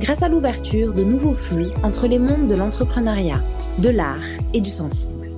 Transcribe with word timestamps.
grâce 0.00 0.22
à 0.22 0.28
l'ouverture 0.28 0.94
de 0.94 1.02
nouveaux 1.02 1.34
flux 1.34 1.70
entre 1.82 2.06
les 2.06 2.18
mondes 2.18 2.48
de 2.48 2.54
l'entrepreneuriat, 2.54 3.40
de 3.78 3.88
l'art 3.88 4.24
et 4.54 4.60
du 4.60 4.70
sensible. 4.70 5.30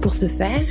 Pour 0.00 0.14
ce 0.14 0.26
faire, 0.26 0.66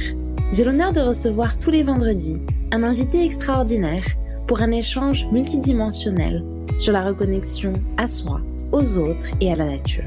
j'ai 0.51 0.63
l'honneur 0.63 0.91
de 0.91 1.01
recevoir 1.01 1.59
tous 1.59 1.71
les 1.71 1.83
vendredis 1.83 2.41
un 2.71 2.83
invité 2.83 3.23
extraordinaire 3.23 4.05
pour 4.47 4.61
un 4.61 4.71
échange 4.71 5.27
multidimensionnel 5.31 6.43
sur 6.79 6.93
la 6.93 7.03
reconnexion 7.03 7.73
à 7.97 8.07
soi, 8.07 8.41
aux 8.71 8.97
autres 8.97 9.27
et 9.41 9.51
à 9.51 9.55
la 9.55 9.65
nature. 9.65 10.03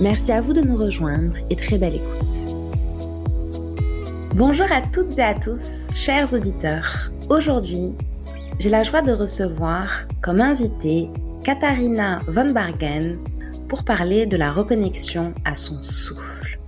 Merci 0.00 0.32
à 0.32 0.40
vous 0.40 0.52
de 0.52 0.60
nous 0.60 0.76
rejoindre 0.76 1.34
et 1.48 1.56
très 1.56 1.78
belle 1.78 1.94
écoute. 1.94 2.56
Bonjour 4.34 4.70
à 4.70 4.82
toutes 4.82 5.16
et 5.18 5.22
à 5.22 5.32
tous, 5.32 5.92
chers 5.94 6.34
auditeurs. 6.34 7.10
Aujourd'hui, 7.30 7.94
j'ai 8.58 8.68
la 8.68 8.82
joie 8.82 9.00
de 9.00 9.12
recevoir 9.12 10.06
comme 10.20 10.42
invité 10.42 11.08
Katharina 11.46 12.18
von 12.26 12.50
Bargen 12.50 13.20
pour 13.68 13.84
parler 13.84 14.26
de 14.26 14.36
la 14.36 14.50
reconnexion 14.50 15.32
à 15.44 15.54
son 15.54 15.80
souffle. 15.80 16.58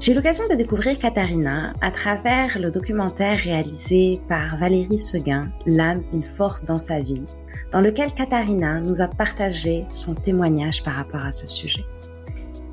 J'ai 0.00 0.12
eu 0.12 0.14
l'occasion 0.14 0.44
de 0.48 0.54
découvrir 0.54 0.98
Katharina 0.98 1.74
à 1.82 1.90
travers 1.90 2.58
le 2.58 2.70
documentaire 2.70 3.38
réalisé 3.38 4.22
par 4.26 4.56
Valérie 4.56 4.98
Seguin, 4.98 5.52
L'âme, 5.66 6.02
une 6.14 6.22
force 6.22 6.64
dans 6.64 6.78
sa 6.78 6.98
vie, 6.98 7.26
dans 7.72 7.82
lequel 7.82 8.10
Katharina 8.10 8.80
nous 8.80 9.02
a 9.02 9.06
partagé 9.06 9.84
son 9.90 10.14
témoignage 10.14 10.82
par 10.82 10.94
rapport 10.94 11.22
à 11.22 11.30
ce 11.30 11.46
sujet. 11.46 11.84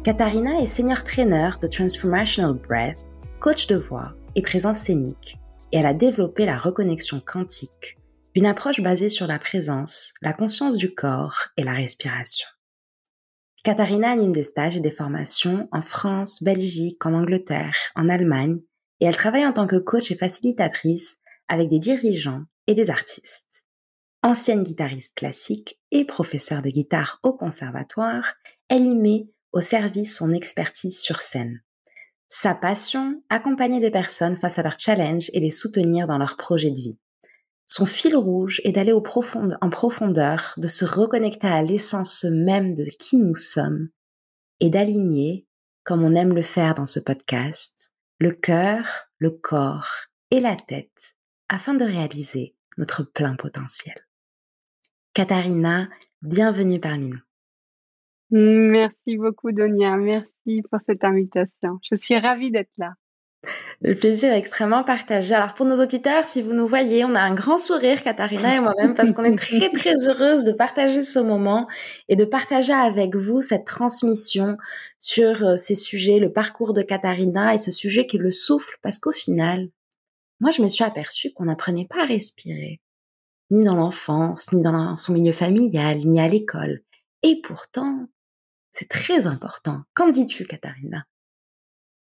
Katharina 0.06 0.62
est 0.62 0.68
senior 0.68 1.04
trainer 1.04 1.50
de 1.62 1.68
Transformational 1.68 2.54
Breath, 2.54 3.00
coach 3.42 3.68
de 3.68 3.76
voix 3.76 4.14
et 4.36 4.42
présence 4.42 4.78
scénique, 4.78 5.38
et 5.74 5.80
elle 5.80 5.88
a 5.88 5.94
développé 5.94 6.46
la 6.46 6.58
reconnexion 6.58 7.22
quantique 7.26 7.98
une 8.36 8.46
approche 8.48 8.82
basée 8.82 9.10
sur 9.10 9.28
la 9.28 9.38
présence, 9.38 10.14
la 10.22 10.34
conscience 10.34 10.78
du 10.78 10.94
corps 10.94 11.50
et 11.58 11.64
la 11.64 11.74
respiration. 11.74 12.48
Katharina 13.64 14.12
anime 14.12 14.34
des 14.34 14.44
stages 14.44 14.76
et 14.76 14.82
des 14.82 14.92
formations 14.92 15.70
en 15.72 15.82
France, 15.82 16.44
Belgique, 16.44 17.06
en 17.06 17.14
Angleterre, 17.14 17.78
en 17.96 18.10
Allemagne, 18.10 18.60
et 19.00 19.06
elle 19.06 19.16
travaille 19.16 19.46
en 19.46 19.54
tant 19.54 19.68
que 19.68 19.78
coach 19.78 20.12
et 20.12 20.18
facilitatrice 20.18 21.18
avec 21.48 21.70
des 21.70 21.80
dirigeants 21.80 22.44
et 22.68 22.74
des 22.74 22.90
artistes. 22.90 23.66
Ancienne 24.24 24.64
guitariste 24.64 25.16
classique 25.16 25.80
et 25.92 26.06
professeure 26.06 26.62
de 26.62 26.70
guitare 26.70 27.20
au 27.24 27.34
conservatoire, 27.34 28.34
elle 28.68 28.86
y 28.86 28.96
met 28.96 29.28
au 29.52 29.62
service 29.62 30.18
son 30.18 30.34
expertise 30.34 31.00
sur 31.00 31.22
scène. 31.22 31.62
Sa 32.28 32.56
passion, 32.56 33.22
accompagner 33.30 33.80
des 33.80 33.92
personnes 33.92 34.38
face 34.38 34.58
à 34.58 34.64
leurs 34.64 34.80
challenges 34.80 35.30
et 35.34 35.40
les 35.40 35.52
soutenir 35.52 36.08
dans 36.08 36.18
leurs 36.18 36.36
projets 36.36 36.72
de 36.72 36.76
vie. 36.76 36.98
Son 37.66 37.86
fil 37.86 38.16
rouge 38.16 38.62
est 38.64 38.74
d'aller 38.74 38.94
en 38.94 39.02
profondeur, 39.02 40.54
de 40.58 40.68
se 40.68 40.86
reconnecter 40.86 41.48
à 41.48 41.62
l'essence 41.62 42.26
même 42.26 42.74
de 42.74 42.84
qui 42.84 43.18
nous 43.18 43.36
sommes 43.36 43.90
et 44.60 44.70
d'aligner, 44.70 45.48
comme 45.84 46.04
on 46.04 46.16
aime 46.16 46.34
le 46.34 46.42
faire 46.42 46.76
dans 46.76 46.86
ce 46.86 47.00
podcast, 47.00 47.94
le 48.20 48.32
cœur, 48.32 49.08
le 49.18 49.32
corps 49.32 49.90
et 50.32 50.40
la 50.40 50.56
tête 50.56 51.16
afin 51.50 51.74
de 51.74 51.84
réaliser 51.84 52.56
notre 52.78 53.04
plein 53.04 53.36
potentiel. 53.36 53.96
Katharina, 55.14 55.90
bienvenue 56.22 56.80
parmi 56.80 57.10
nous. 57.10 57.22
Merci 58.32 59.18
beaucoup, 59.18 59.52
Donia. 59.52 59.96
Merci 59.96 60.64
pour 60.70 60.80
cette 60.88 61.04
invitation. 61.04 61.80
Je 61.84 61.96
suis 61.96 62.18
ravie 62.18 62.50
d'être 62.50 62.72
là. 62.78 62.96
Le 63.82 63.96
plaisir 63.96 64.32
est 64.32 64.38
extrêmement 64.38 64.84
partagé. 64.84 65.36
Alors 65.36 65.56
pour 65.56 65.66
nos 65.66 65.82
auditeurs, 65.82 66.26
si 66.26 66.42
vous 66.42 66.54
nous 66.54 66.68
voyez, 66.68 67.04
on 67.04 67.16
a 67.16 67.20
un 67.20 67.34
grand 67.34 67.58
sourire, 67.58 68.02
Katharina 68.02 68.56
et 68.56 68.60
moi-même, 68.62 68.96
parce 68.96 69.12
qu'on 69.12 69.26
est 69.26 69.38
très 69.38 69.70
très 69.72 70.08
heureuse 70.08 70.46
de 70.46 70.54
partager 70.54 71.02
ce 71.02 71.20
moment 71.20 71.68
et 72.08 72.16
de 72.16 72.24
partager 72.24 72.72
avec 72.72 73.16
vous 73.16 73.42
cette 73.42 73.66
transmission 73.66 74.58
sur 75.00 75.44
euh, 75.44 75.58
ces 75.58 75.76
sujets, 75.76 76.20
le 76.20 76.32
parcours 76.32 76.74
de 76.74 76.82
Katharina 76.82 77.54
et 77.54 77.58
ce 77.58 77.72
sujet 77.72 78.06
qui 78.06 78.16
est 78.16 78.22
le 78.22 78.32
souffle, 78.32 78.78
parce 78.82 79.00
qu'au 79.00 79.12
final, 79.12 79.68
moi 80.40 80.52
je 80.52 80.62
me 80.62 80.70
suis 80.70 80.86
aperçue 80.86 81.34
qu'on 81.34 81.46
n'apprenait 81.46 81.88
pas 81.88 82.04
à 82.04 82.06
respirer, 82.06 82.80
ni 83.52 83.66
dans 83.66 83.76
l'enfance, 83.76 84.54
ni 84.54 84.62
dans 84.62 84.96
son 84.96 85.12
milieu 85.12 85.34
familial, 85.34 85.98
ni 86.06 86.22
à 86.22 86.30
l'école. 86.30 86.84
Et 87.22 87.42
pourtant, 87.42 88.08
c'est 88.72 88.88
très 88.88 89.28
important. 89.28 89.82
Qu'en 89.94 90.10
dis-tu, 90.10 90.46
Katharina? 90.46 91.06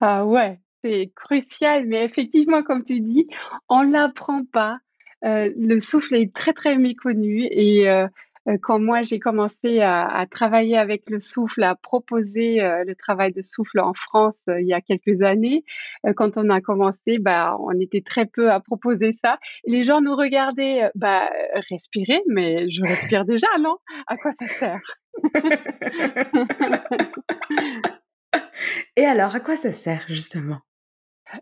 Ah 0.02 0.26
ouais, 0.26 0.60
c'est 0.84 1.12
crucial, 1.16 1.86
mais 1.88 2.04
effectivement, 2.04 2.64
comme 2.64 2.84
tu 2.84 3.02
dis, 3.02 3.28
on 3.70 3.82
l'apprend 3.82 4.44
pas. 4.46 4.80
Euh, 5.24 5.52
le 5.56 5.80
souffle 5.80 6.16
est 6.16 6.34
très 6.34 6.54
très 6.54 6.78
méconnu 6.78 7.48
et 7.52 7.88
euh, 7.88 8.08
euh, 8.48 8.58
quand 8.60 8.80
moi 8.80 9.04
j'ai 9.04 9.20
commencé 9.20 9.82
à, 9.82 10.26
travailler 10.32 10.76
avec 10.76 11.08
le 11.12 11.20
souffle, 11.20 11.62
à 11.62 11.76
proposer 11.76 12.58
le 12.60 12.96
travail 12.96 13.32
de 13.32 13.44
souffle 13.44 13.80
en 13.80 13.94
France 13.94 14.40
il 14.48 14.66
y 14.66 14.74
a 14.74 14.82
quelques 14.82 15.22
années, 15.22 15.64
quand 16.16 16.38
on 16.38 16.50
a 16.50 16.60
commencé, 16.60 17.20
bah 17.20 17.56
on 17.60 17.80
était 17.80 18.02
très 18.02 18.26
peu 18.26 18.52
à 18.52 18.60
proposer 18.60 19.12
ça. 19.24 19.38
les 19.68 19.84
gens 19.84 20.02
nous 20.02 20.16
regardaient, 20.16 20.90
bah 20.96 21.30
respirer, 21.70 22.24
mais 22.28 22.68
je 22.72 22.82
respire 22.82 23.26
déjà, 23.26 23.46
non? 23.60 23.78
À 24.08 24.18
quoi 24.18 24.32
ça 24.40 24.48
sert? 24.48 24.82
Et 28.96 29.06
alors, 29.06 29.36
à 29.36 29.40
quoi 29.40 29.56
ça 29.56 29.72
sert 29.72 30.06
justement? 30.08 30.62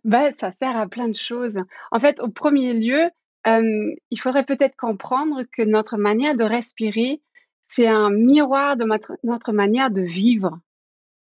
Bah, 0.03 0.31
ça 0.39 0.51
sert 0.51 0.77
à 0.77 0.87
plein 0.87 1.07
de 1.07 1.15
choses. 1.15 1.57
En 1.91 1.99
fait, 1.99 2.19
au 2.19 2.29
premier 2.29 2.73
lieu, 2.73 3.09
il 3.45 4.19
faudrait 4.19 4.45
peut-être 4.45 4.75
comprendre 4.75 5.43
que 5.51 5.63
notre 5.63 5.97
manière 5.97 6.35
de 6.35 6.43
respirer, 6.43 7.21
c'est 7.67 7.87
un 7.87 8.09
miroir 8.09 8.77
de 8.77 8.85
notre 9.23 9.51
manière 9.51 9.91
de 9.91 10.01
vivre. 10.01 10.59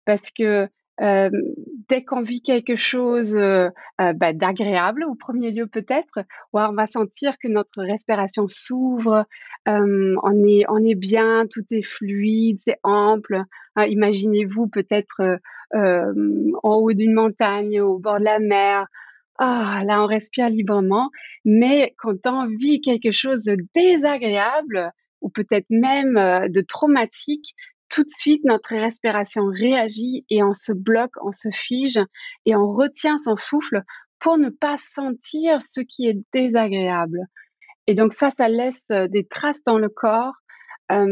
Parce 0.05 0.31
que 0.31 0.67
dès 0.99 2.03
qu'on 2.05 2.21
vit 2.21 2.41
quelque 2.41 2.75
chose 2.75 3.33
bah, 3.35 4.33
d'agréable, 4.33 5.05
au 5.05 5.15
premier 5.15 5.51
lieu 5.51 5.67
peut-être, 5.67 6.19
on 6.53 6.73
va 6.73 6.85
sentir 6.85 7.37
que 7.41 7.47
notre 7.47 7.81
respiration 7.83 8.47
s'ouvre, 8.47 9.25
on, 9.65 10.47
est, 10.47 10.65
on 10.69 10.77
est 10.85 10.95
bien, 10.95 11.47
tout 11.51 11.65
est 11.71 11.83
fluide, 11.83 12.59
c'est 12.65 12.79
ample. 12.83 13.41
Hein, 13.75 13.85
imaginez-vous 13.85 14.67
peut-être 14.67 15.39
en 15.73 16.75
haut 16.75 16.93
d'une 16.93 17.13
montagne, 17.13 17.81
au 17.81 17.97
bord 17.97 18.19
de 18.19 18.25
la 18.25 18.39
mer. 18.39 18.85
Ah, 19.39 19.81
là, 19.85 20.03
on 20.03 20.05
respire 20.05 20.49
librement. 20.49 21.09
Mais 21.43 21.95
quand 21.97 22.27
on 22.27 22.45
vit 22.45 22.81
quelque 22.81 23.11
chose 23.11 23.43
de 23.43 23.57
désagréable, 23.73 24.91
ou 25.21 25.29
peut-être 25.29 25.65
même 25.69 26.15
de 26.49 26.61
traumatique, 26.61 27.55
tout 27.93 28.03
de 28.03 28.09
suite, 28.09 28.43
notre 28.43 28.75
respiration 28.75 29.45
réagit 29.45 30.25
et 30.31 30.41
on 30.41 30.53
se 30.53 30.73
bloque, 30.73 31.13
on 31.23 31.31
se 31.31 31.49
fige 31.51 31.99
et 32.47 32.55
on 32.55 32.73
retient 32.73 33.19
son 33.19 33.35
souffle 33.35 33.83
pour 34.19 34.39
ne 34.39 34.49
pas 34.49 34.77
sentir 34.79 35.61
ce 35.61 35.81
qui 35.81 36.07
est 36.07 36.17
désagréable. 36.33 37.19
Et 37.85 37.93
donc 37.93 38.13
ça, 38.13 38.31
ça 38.31 38.47
laisse 38.49 38.81
euh, 38.91 39.07
des 39.07 39.27
traces 39.27 39.63
dans 39.63 39.77
le 39.77 39.89
corps. 39.89 40.33
Euh, 40.91 41.05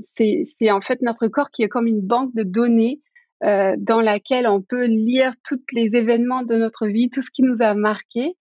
c'est 0.00 0.70
en 0.70 0.82
fait 0.82 1.00
notre 1.00 1.28
corps 1.28 1.50
qui 1.50 1.62
est 1.62 1.68
comme 1.68 1.86
une 1.86 2.02
banque 2.02 2.34
de 2.34 2.42
données 2.42 3.00
euh, 3.44 3.74
dans 3.78 4.02
laquelle 4.02 4.46
on 4.46 4.60
peut 4.60 4.86
lire 4.86 5.32
tous 5.44 5.62
les 5.72 5.96
événements 5.96 6.42
de 6.42 6.56
notre 6.56 6.86
vie, 6.88 7.08
tout 7.08 7.22
ce 7.22 7.30
qui 7.30 7.42
nous 7.42 7.62
a 7.62 7.72
marqué. 7.72 8.34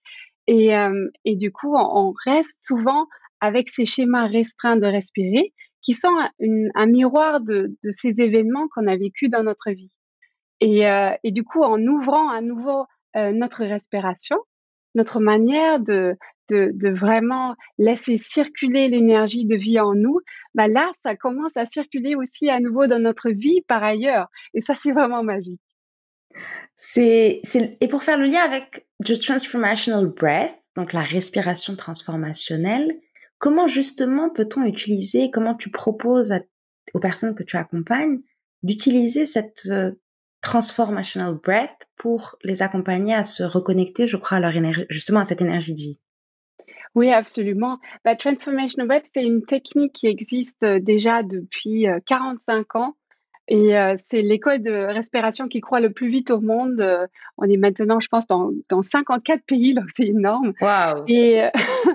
Et, 0.47 0.69
et 1.25 1.35
du 1.35 1.51
coup, 1.51 1.75
on 1.75 2.13
reste 2.25 2.55
souvent 2.61 3.07
avec 3.41 3.69
ces 3.69 3.85
schémas 3.85 4.27
restreints 4.27 4.77
de 4.77 4.85
respirer 4.85 5.53
qui 5.87 5.93
sont 5.93 6.11
un, 6.75 6.85
miroir 6.85 7.39
de, 7.39 7.77
ces 7.91 8.19
événements 8.19 8.67
qu'on 8.75 8.87
a 8.87 8.97
vécus 8.97 9.29
dans 9.29 9.43
notre 9.43 9.71
vie. 9.71 9.89
Euh, 10.61 11.11
et, 11.23 11.31
du 11.31 11.45
coup, 11.45 11.63
en 11.63 11.81
ouvrant 11.81 12.29
à 12.29 12.41
nouveau 12.41 12.85
euh, 13.15 13.31
notre 13.31 13.63
respiration, 13.63 14.35
notre 14.95 15.21
manière 15.21 15.79
de, 15.79 16.17
de, 16.49 16.89
vraiment 16.89 17.55
laisser 17.77 18.17
circuler 18.17 18.89
l'énergie 18.89 19.45
de 19.45 19.55
vie 19.55 19.79
en 19.79 19.95
nous, 19.95 20.19
bah 20.55 20.67
là, 20.67 20.91
ça 21.03 21.15
commence 21.15 21.55
à 21.55 21.65
circuler 21.67 22.15
aussi 22.15 22.49
à 22.49 22.59
nouveau 22.59 22.87
dans 22.87 22.99
notre 22.99 23.29
vie 23.29 23.61
par 23.69 23.81
ailleurs. 23.81 24.27
Et 24.53 24.59
ça, 24.59 24.73
c'est 24.75 24.91
vraiment 24.91 25.23
magique. 25.23 25.61
C'est, 26.75 27.41
et 27.79 27.87
pour 27.87 28.03
faire 28.03 28.17
le 28.17 28.25
lien 28.25 28.41
avec 28.41 28.87
The 29.05 29.17
Transformational 29.17 30.07
Breath, 30.07 30.53
donc 30.75 30.91
la 30.91 31.01
respiration 31.01 31.77
transformationnelle, 31.77 32.99
Comment 33.39 33.67
justement 33.67 34.29
peut-on 34.29 34.63
utiliser, 34.63 35.29
comment 35.31 35.55
tu 35.55 35.69
proposes 35.69 36.33
aux 36.93 36.99
personnes 36.99 37.35
que 37.35 37.43
tu 37.43 37.57
accompagnes 37.57 38.19
d'utiliser 38.63 39.25
cette 39.25 39.69
transformational 40.41 41.35
breath 41.35 41.87
pour 41.97 42.37
les 42.43 42.61
accompagner 42.61 43.13
à 43.13 43.23
se 43.23 43.43
reconnecter, 43.43 44.07
je 44.07 44.17
crois, 44.17 44.37
à 44.37 44.39
leur 44.39 44.55
énergie, 44.55 44.85
justement 44.89 45.19
à 45.19 45.25
cette 45.25 45.41
énergie 45.41 45.73
de 45.73 45.79
vie? 45.79 45.99
Oui, 46.95 47.11
absolument. 47.11 47.77
La 48.05 48.13
bah, 48.13 48.15
transformational 48.15 48.87
breath, 48.87 49.05
c'est 49.13 49.23
une 49.23 49.45
technique 49.45 49.93
qui 49.93 50.07
existe 50.07 50.65
déjà 50.65 51.21
depuis 51.21 51.85
45 52.07 52.75
ans. 52.75 52.95
Et 53.49 53.73
c'est 53.97 54.23
l'école 54.23 54.61
de 54.61 54.71
respiration 54.71 55.47
qui 55.47 55.61
croît 55.61 55.79
le 55.79 55.91
plus 55.91 56.09
vite 56.09 56.31
au 56.31 56.41
monde. 56.41 56.83
on 57.37 57.43
est 57.45 57.57
maintenant, 57.57 57.99
je 57.99 58.07
pense, 58.07 58.27
dans, 58.27 58.51
dans 58.67 58.81
54 58.81 59.43
pays, 59.45 59.73
donc 59.73 59.85
c'est 59.95 60.07
énorme. 60.07 60.53
Wow. 60.59 61.05
Et, 61.07 61.43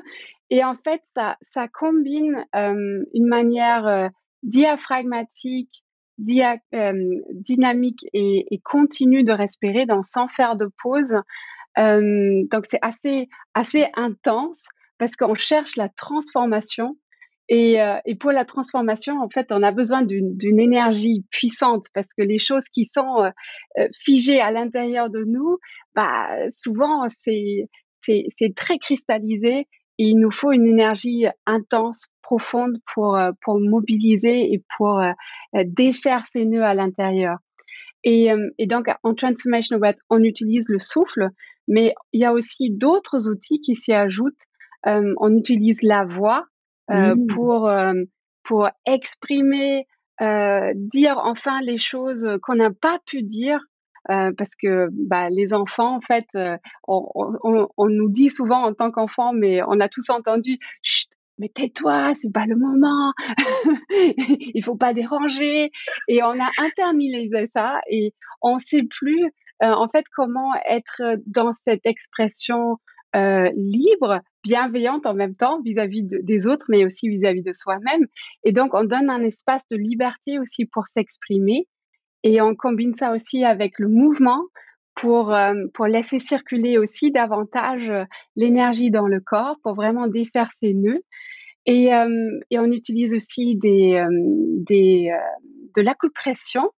et 0.53 0.63
en 0.65 0.77
fait, 0.77 1.03
ça, 1.15 1.69
combine 1.69 2.45
une 2.53 3.27
manière 3.27 4.11
diaphragmatique, 4.43 5.83
dynamique 6.19 8.07
et, 8.13 8.61
continue 8.63 9.25
de 9.25 9.33
respirer 9.33 9.87
sans 10.03 10.29
faire 10.29 10.57
de 10.57 10.69
pause. 10.83 11.15
donc 11.77 12.67
c'est 12.67 12.81
assez, 12.83 13.87
intense 13.95 14.63
parce 14.99 15.17
qu'on 15.17 15.35
cherche 15.35 15.77
la 15.77 15.89
transformation 15.89 16.97
euh, 17.51 17.99
et, 18.05 18.15
pour 18.15 18.33
la 18.33 18.45
transformation, 18.45 19.21
en 19.21 19.29
fait, 19.29 19.53
on 19.53 19.63
a 19.63 19.73
besoin 19.73 20.03
d'une 20.03 20.61
énergie 20.61 21.25
puissante 21.31 21.87
parce 21.93 22.09
que 22.17 22.23
les 22.23 22.39
choses 22.39 22.65
qui 22.73 22.87
sont 22.87 23.23
euh, 23.23 23.31
euh, 23.79 23.89
figées 24.05 24.41
à 24.41 24.51
l'intérieur 24.51 25.11
de 25.11 25.25
nous, 25.25 25.59
bah, 25.95 26.29
souvent, 26.57 27.09
c'est 27.19 27.69
très 28.57 28.79
cristallisé 28.79 29.67
et 29.99 30.05
il 30.05 30.19
nous 30.19 30.31
faut 30.31 30.53
une 30.53 30.67
énergie 30.67 31.27
intense, 31.47 32.07
profonde 32.23 32.79
pour, 32.95 33.19
pour 33.43 33.61
mobiliser 33.61 34.53
et 34.53 34.65
pour 34.77 35.03
défaire 35.65 36.25
ces 36.33 36.45
nœuds 36.45 36.65
à 36.65 36.75
l'intérieur. 36.75 37.39
Et, 38.05 38.31
et, 38.59 38.67
donc, 38.67 38.89
en 39.03 39.15
Transformation 39.15 39.79
Breath, 39.79 39.99
on 40.09 40.23
utilise 40.23 40.69
le 40.69 40.79
souffle, 40.79 41.29
mais 41.69 41.95
il 42.13 42.21
y 42.21 42.25
a 42.25 42.33
aussi 42.33 42.71
d'autres 42.71 43.29
outils 43.29 43.61
qui 43.61 43.75
s'y 43.75 43.93
ajoutent. 43.93 44.33
on 44.85 45.37
utilise 45.37 45.83
la 45.83 46.05
voix 46.05 46.47
euh, 46.91 47.15
mmh. 47.15 47.27
pour 47.29 47.69
euh, 47.69 47.95
pour 48.45 48.69
exprimer, 48.87 49.87
euh, 50.21 50.73
dire 50.75 51.19
enfin 51.23 51.61
les 51.63 51.79
choses 51.79 52.27
qu'on 52.43 52.57
n'a 52.57 52.71
pas 52.71 52.99
pu 53.07 53.23
dire. 53.23 53.61
Parce 54.09 54.55
que 54.61 54.89
bah, 54.93 55.31
les 55.31 55.55
enfants, 55.55 55.97
en 55.97 56.01
fait, 56.01 56.27
on, 56.87 57.09
on, 57.17 57.69
on, 57.77 57.89
nous 57.89 58.11
dit 58.11 58.31
souvent 58.31 58.65
en 58.65 58.75
tant 58.75 58.91
qu'enfant, 58.91 59.33
mais 59.33 59.63
on 59.63 59.81
a 59.81 59.89
tous 59.89 60.11
entendu, 60.11 60.59
Chut, 60.83 61.11
mais 61.39 61.49
tais-toi, 61.49 62.13
c'est 62.15 62.33
pas 62.33 62.47
le 62.47 62.57
moment, 62.57 63.13
il 63.91 64.63
faut 64.65 64.77
pas 64.77 64.93
déranger. 64.95 65.71
Et 66.09 66.23
on 66.23 66.39
a 66.41 66.49
internalisé 66.59 67.47
ça 67.49 67.81
et 67.89 68.13
on 68.43 68.59
sait 68.59 68.83
plus, 68.83 69.31
en 69.61 69.89
fait, 69.89 70.05
comment 70.15 70.53
être 70.69 71.19
dans 71.27 71.53
cette 71.67 71.87
expression 71.87 72.79
euh, 73.15 73.51
libre, 73.55 74.21
bienveillante 74.43 75.05
en 75.05 75.13
même 75.13 75.35
temps 75.35 75.61
vis-à-vis 75.61 76.03
des 76.03 76.47
autres, 76.47 76.65
mais 76.71 76.87
aussi 76.87 77.11
vis-à-vis 77.11 77.43
de 77.43 77.53
soi-même. 77.53 78.07
Et 78.43 78.53
donc, 78.53 78.73
on 78.73 78.85
donne 78.85 79.11
un 79.11 79.23
espace 79.23 79.61
de 79.71 79.77
liberté 79.77 80.39
aussi 80.39 80.65
pour 80.65 80.85
s'exprimer. 80.97 81.69
Et 82.23 82.41
on 82.41 82.55
combine 82.55 82.95
ça 82.95 83.13
aussi 83.13 83.45
avec 83.45 83.79
le 83.79 83.89
mouvement 83.89 84.43
pour, 84.95 85.35
euh, 85.35 85.55
pour 85.75 85.87
laisser 85.87 86.19
circuler 86.19 86.79
aussi 86.79 87.11
davantage 87.11 87.91
euh, 87.91 88.05
l'énergie 88.37 88.91
dans 88.91 89.07
le 89.07 89.21
corps, 89.21 89.57
pour 89.63 89.75
vraiment 89.75 90.07
défaire 90.07 90.51
ces 90.61 90.75
nœuds. 90.75 91.03
Et, 91.65 91.91
et 92.51 92.59
on 92.59 92.73
utilise 92.73 93.15
aussi 93.15 93.55
des, 93.55 94.05
des, 94.67 95.17
de 95.77 95.81
l'acupression. 95.81 96.73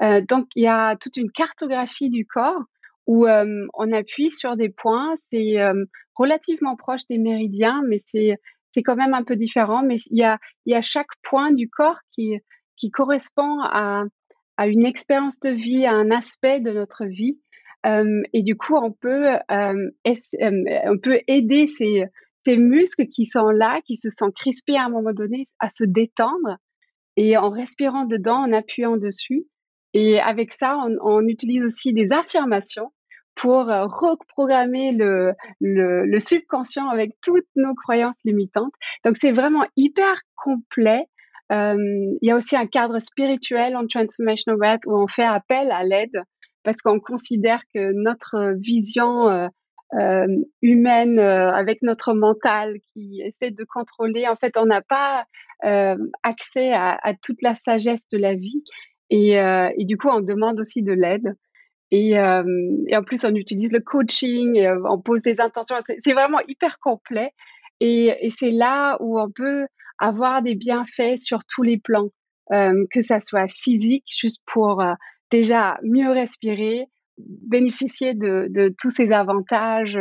donc, 0.00 0.48
il 0.56 0.64
y 0.64 0.66
a 0.66 0.96
toute 0.96 1.16
une 1.16 1.30
cartographie 1.30 2.10
du 2.10 2.26
corps 2.26 2.60
où 3.06 3.28
on 3.28 3.92
appuie 3.92 4.32
sur 4.32 4.56
des 4.56 4.70
points. 4.70 5.14
C'est 5.30 5.58
relativement 6.16 6.74
proche 6.74 7.06
des 7.06 7.18
méridiens, 7.18 7.82
mais 7.88 8.02
c'est 8.06 8.36
c'est 8.72 8.82
quand 8.82 8.96
même 8.96 9.14
un 9.14 9.22
peu 9.22 9.36
différent. 9.36 9.84
Mais 9.84 9.98
il 10.10 10.18
y 10.18 10.24
a 10.24 10.40
il 10.66 10.72
y 10.72 10.76
a 10.76 10.82
chaque 10.82 11.14
point 11.22 11.52
du 11.52 11.70
corps 11.70 12.00
qui 12.10 12.40
qui 12.76 12.90
correspond 12.90 13.60
à 13.62 14.02
à 14.56 14.66
une 14.66 14.86
expérience 14.86 15.40
de 15.40 15.50
vie, 15.50 15.86
à 15.86 15.92
un 15.92 16.10
aspect 16.10 16.60
de 16.60 16.70
notre 16.70 17.04
vie. 17.04 17.38
et 17.84 18.42
du 18.42 18.56
coup, 18.56 18.76
on 18.76 18.92
peut 18.92 19.38
on 19.48 20.98
peut 21.02 21.20
aider 21.26 21.66
ces 21.66 22.04
ces 22.46 22.56
muscles 22.56 23.06
qui 23.06 23.26
sont 23.26 23.48
là, 23.48 23.80
qui 23.84 23.96
se 23.96 24.08
sont 24.10 24.30
crispés 24.30 24.76
à 24.76 24.84
un 24.84 24.90
moment 24.90 25.12
donné, 25.12 25.46
à 25.60 25.70
se 25.70 25.84
détendre. 25.84 26.58
Et 27.16 27.36
en 27.36 27.50
respirant 27.50 28.04
dedans, 28.04 28.42
en 28.42 28.52
appuyant 28.52 28.96
dessus, 28.96 29.46
et 29.94 30.20
avec 30.20 30.52
ça, 30.52 30.76
on, 30.76 30.96
on 31.00 31.26
utilise 31.28 31.64
aussi 31.64 31.92
des 31.92 32.12
affirmations 32.12 32.92
pour 33.36 33.70
euh, 33.70 33.86
reprogrammer 33.86 34.92
le, 34.92 35.32
le, 35.60 36.04
le, 36.06 36.20
subconscient 36.20 36.88
avec 36.88 37.12
toutes 37.22 37.46
nos 37.56 37.74
croyances 37.74 38.18
limitantes. 38.24 38.72
Donc 39.04 39.16
c'est 39.20 39.32
vraiment 39.32 39.64
hyper 39.76 40.14
complet. 40.36 41.06
Euh, 41.52 41.76
il 42.22 42.26
y 42.26 42.30
a 42.30 42.36
aussi 42.36 42.56
un 42.56 42.66
cadre 42.66 42.98
spirituel 43.00 43.76
en 43.76 43.86
Transformational 43.86 44.58
Breath 44.58 44.86
où 44.86 44.96
on 44.96 45.06
fait 45.06 45.24
appel 45.24 45.70
à 45.70 45.84
l'aide 45.84 46.22
parce 46.62 46.78
qu'on 46.78 47.00
considère 47.00 47.60
que 47.74 47.92
notre 47.92 48.54
vision 48.58 49.28
euh, 49.28 49.48
euh 49.94 50.26
humaine 50.62 51.18
avec 51.18 51.82
notre 51.82 52.14
mental 52.14 52.76
qui 52.92 53.20
essaie 53.20 53.50
de 53.50 53.64
contrôler, 53.64 54.26
en 54.26 54.36
fait, 54.36 54.56
on 54.56 54.66
n'a 54.66 54.80
pas 54.80 55.26
accès 56.22 56.72
à, 56.74 56.98
toute 57.22 57.40
la 57.42 57.54
sagesse 57.64 58.06
de 58.12 58.18
la 58.18 58.34
vie. 58.34 58.64
Et, 59.10 59.38
du 59.84 59.96
coup, 59.96 60.08
on 60.08 60.20
demande 60.20 60.60
aussi 60.60 60.82
de 60.82 60.92
l'aide. 60.92 61.34
Et, 61.90 62.18
en 62.18 63.02
plus, 63.04 63.24
on 63.24 63.34
utilise 63.34 63.72
le 63.72 63.80
coaching, 63.80 64.66
on 64.88 65.00
pose 65.00 65.22
des 65.22 65.40
intentions. 65.40 65.76
C'est 66.02 66.12
vraiment 66.12 66.40
hyper 66.48 66.78
complet. 66.80 67.30
Et, 67.80 68.14
et 68.20 68.30
c'est 68.30 68.50
là 68.50 68.96
où 69.00 69.20
on 69.20 69.30
peut 69.30 69.66
avoir 69.98 70.42
des 70.42 70.54
bienfaits 70.54 71.18
sur 71.18 71.40
tous 71.44 71.62
les 71.62 71.78
plans, 71.78 72.10
euh, 72.52 72.84
que 72.92 73.02
ça 73.02 73.20
soit 73.20 73.48
physique, 73.48 74.04
juste 74.06 74.42
pour 74.46 74.80
euh, 74.80 74.94
déjà 75.30 75.78
mieux 75.82 76.10
respirer, 76.10 76.86
bénéficier 77.18 78.14
de, 78.14 78.74
tous 78.80 78.90
ces 78.90 79.12
avantages 79.12 79.98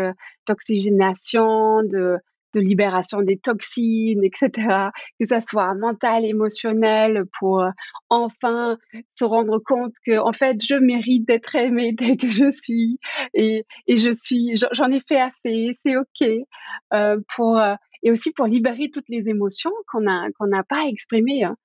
d'oxygénation, 0.47 1.83
de, 1.83 2.17
libération 2.55 3.23
des 3.23 3.37
toxines, 3.37 4.23
etc. 4.23 4.91
Que 5.19 5.27
ça 5.27 5.41
soit 5.41 5.73
mental, 5.73 6.23
émotionnel, 6.23 7.23
pour 7.39 7.61
euh, 7.61 7.69
enfin 8.09 8.77
se 9.15 9.25
rendre 9.25 9.57
compte 9.57 9.93
que 10.05 10.19
en 10.19 10.33
fait 10.33 10.63
je 10.63 10.75
mérite 10.75 11.27
d'être 11.27 11.55
aimée 11.55 11.95
tel 11.97 12.17
que 12.17 12.29
je 12.29 12.51
suis 12.51 12.99
et, 13.33 13.65
et 13.87 13.97
je 13.97 14.11
suis, 14.11 14.55
j'en 14.71 14.91
ai 14.91 14.99
fait 14.99 15.19
assez, 15.19 15.71
c'est 15.83 15.97
ok 15.97 16.45
euh, 16.93 17.19
pour 17.35 17.57
euh, 17.57 17.73
et 18.03 18.11
aussi 18.11 18.31
pour 18.31 18.45
libérer 18.45 18.89
toutes 18.93 19.09
les 19.09 19.27
émotions 19.27 19.71
qu'on 19.91 20.07
a 20.07 20.29
qu'on 20.37 20.47
n'a 20.47 20.63
pas 20.63 20.83
exprimées. 20.87 21.43
Hein. 21.43 21.55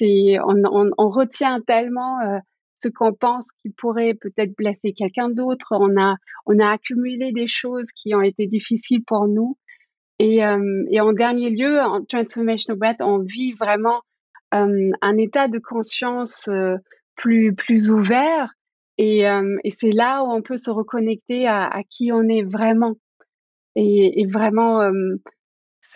On, 0.00 1.10
retient 1.10 1.60
tellement 1.60 2.20
euh, 2.20 2.38
ce 2.82 2.88
qu'on 2.88 3.12
pense 3.12 3.50
qui 3.60 3.70
pourrait 3.70 4.14
peut-être 4.14 4.56
blesser 4.56 4.92
quelqu'un 4.92 5.28
d'autre. 5.28 5.68
On 5.72 6.00
a, 6.00 6.14
on 6.46 6.58
a 6.58 6.70
accumulé 6.70 7.32
des 7.32 7.48
choses 7.48 7.88
qui 7.94 8.14
ont 8.14 8.22
été 8.22 8.46
difficiles 8.46 9.04
pour 9.04 9.26
nous 9.26 9.56
et, 10.18 10.44
euh, 10.44 10.84
en 11.00 11.12
dernier 11.12 11.50
lieu, 11.50 11.80
en 11.80 12.04
Transformational 12.04 12.78
Breath, 12.78 13.00
on 13.00 13.18
vit 13.18 13.52
vraiment 13.52 14.02
euh, 14.54 14.90
un 15.00 15.16
état 15.16 15.48
de 15.48 15.58
conscience 15.58 16.48
plus, 17.16 17.54
plus 17.54 17.90
ouvert. 17.90 18.52
Et, 18.98 19.24
c'est 19.78 19.92
là 19.92 20.22
où 20.22 20.30
on 20.30 20.42
peut 20.42 20.58
se 20.58 20.70
reconnecter 20.70 21.48
à, 21.48 21.82
qui 21.88 22.12
on 22.12 22.28
est 22.28 22.42
vraiment. 22.42 22.96
Et 23.74 24.26
vraiment, 24.26 24.90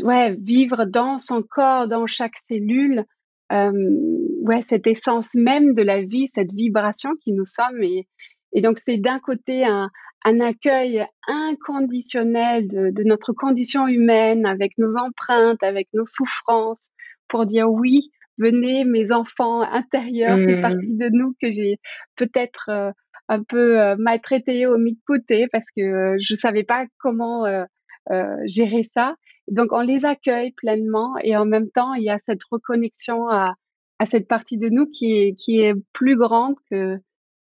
ouais, 0.02 0.34
vivre 0.34 0.84
dans 0.84 1.18
son 1.18 1.42
corps, 1.42 1.88
dans 1.88 2.06
chaque 2.06 2.36
cellule, 2.48 3.04
ouais, 3.50 4.62
cette 4.68 4.86
essence 4.86 5.34
même 5.34 5.74
de 5.74 5.82
la 5.82 6.02
vie, 6.02 6.30
cette 6.34 6.52
vibration 6.52 7.10
qui 7.22 7.32
nous 7.32 7.46
sommes. 7.46 7.82
Et, 7.82 8.08
et 8.52 8.60
donc, 8.60 8.80
c'est 8.86 8.96
d'un 8.96 9.20
côté 9.20 9.64
un, 9.64 9.90
un 10.24 10.40
accueil 10.40 11.06
inconditionnel 11.28 12.66
de, 12.66 12.90
de, 12.90 13.04
notre 13.04 13.32
condition 13.32 13.86
humaine, 13.86 14.46
avec 14.46 14.72
nos 14.78 14.96
empreintes, 14.96 15.62
avec 15.62 15.88
nos 15.92 16.06
souffrances, 16.06 16.90
pour 17.28 17.46
dire 17.46 17.70
oui, 17.70 18.10
venez 18.38 18.84
mes 18.84 19.12
enfants 19.12 19.62
intérieurs, 19.62 20.38
c'est 20.38 20.56
mmh. 20.56 20.62
partie 20.62 20.96
de 20.96 21.08
nous 21.12 21.34
que 21.40 21.50
j'ai 21.50 21.78
peut-être 22.16 22.68
euh, 22.68 22.90
un 23.28 23.42
peu 23.42 23.80
euh, 23.80 23.96
maltraité 23.98 24.66
ou 24.66 24.76
mis 24.78 24.94
de 24.94 25.00
côté 25.06 25.46
parce 25.50 25.66
que 25.76 25.82
euh, 25.82 26.16
je 26.20 26.34
savais 26.36 26.64
pas 26.64 26.86
comment 26.98 27.44
euh, 27.46 27.64
euh, 28.10 28.36
gérer 28.46 28.88
ça. 28.94 29.16
Donc 29.48 29.72
on 29.72 29.80
les 29.80 30.04
accueille 30.04 30.52
pleinement 30.52 31.14
et 31.22 31.36
en 31.36 31.44
même 31.44 31.70
temps 31.70 31.94
il 31.94 32.04
y 32.04 32.10
a 32.10 32.18
cette 32.26 32.44
reconnexion 32.50 33.28
à, 33.28 33.54
à 33.98 34.06
cette 34.06 34.28
partie 34.28 34.56
de 34.58 34.68
nous 34.68 34.86
qui 34.86 35.12
est, 35.18 35.34
qui 35.34 35.60
est 35.60 35.74
plus 35.92 36.16
grande 36.16 36.54
que, 36.70 36.98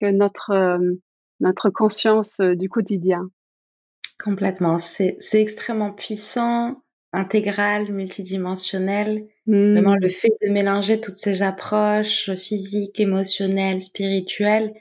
que 0.00 0.10
notre 0.10 0.78
notre 1.40 1.70
conscience 1.70 2.40
euh, 2.40 2.54
du 2.54 2.68
quotidien. 2.68 3.28
Complètement. 4.22 4.78
C'est 4.78 5.18
extrêmement 5.34 5.92
puissant. 5.92 6.82
intégral, 7.12 7.92
multidimensionnel. 7.92 9.26
Vraiment 9.46 9.94
le 9.94 10.08
mmh. 10.08 10.10
fait 10.10 10.32
de 10.44 10.50
mélanger 10.50 11.00
toutes 11.00 11.16
ces 11.16 11.42
approches 11.42 12.34
physiques, 12.34 12.98
émotionnelles, 12.98 13.80
spirituelles. 13.80 14.74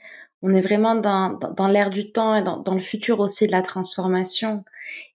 On 0.48 0.54
est 0.54 0.62
vraiment 0.62 0.94
dans, 0.94 1.40
dans, 1.58 1.68
l'ère 1.68 1.90
du 1.90 2.12
temps 2.12 2.36
et 2.36 2.44
dans, 2.44 2.58
dans, 2.58 2.75
le 2.75 2.80
futur 2.80 3.20
aussi 3.20 3.48
de 3.48 3.52
la 3.52 3.64
transformation. 3.64 4.64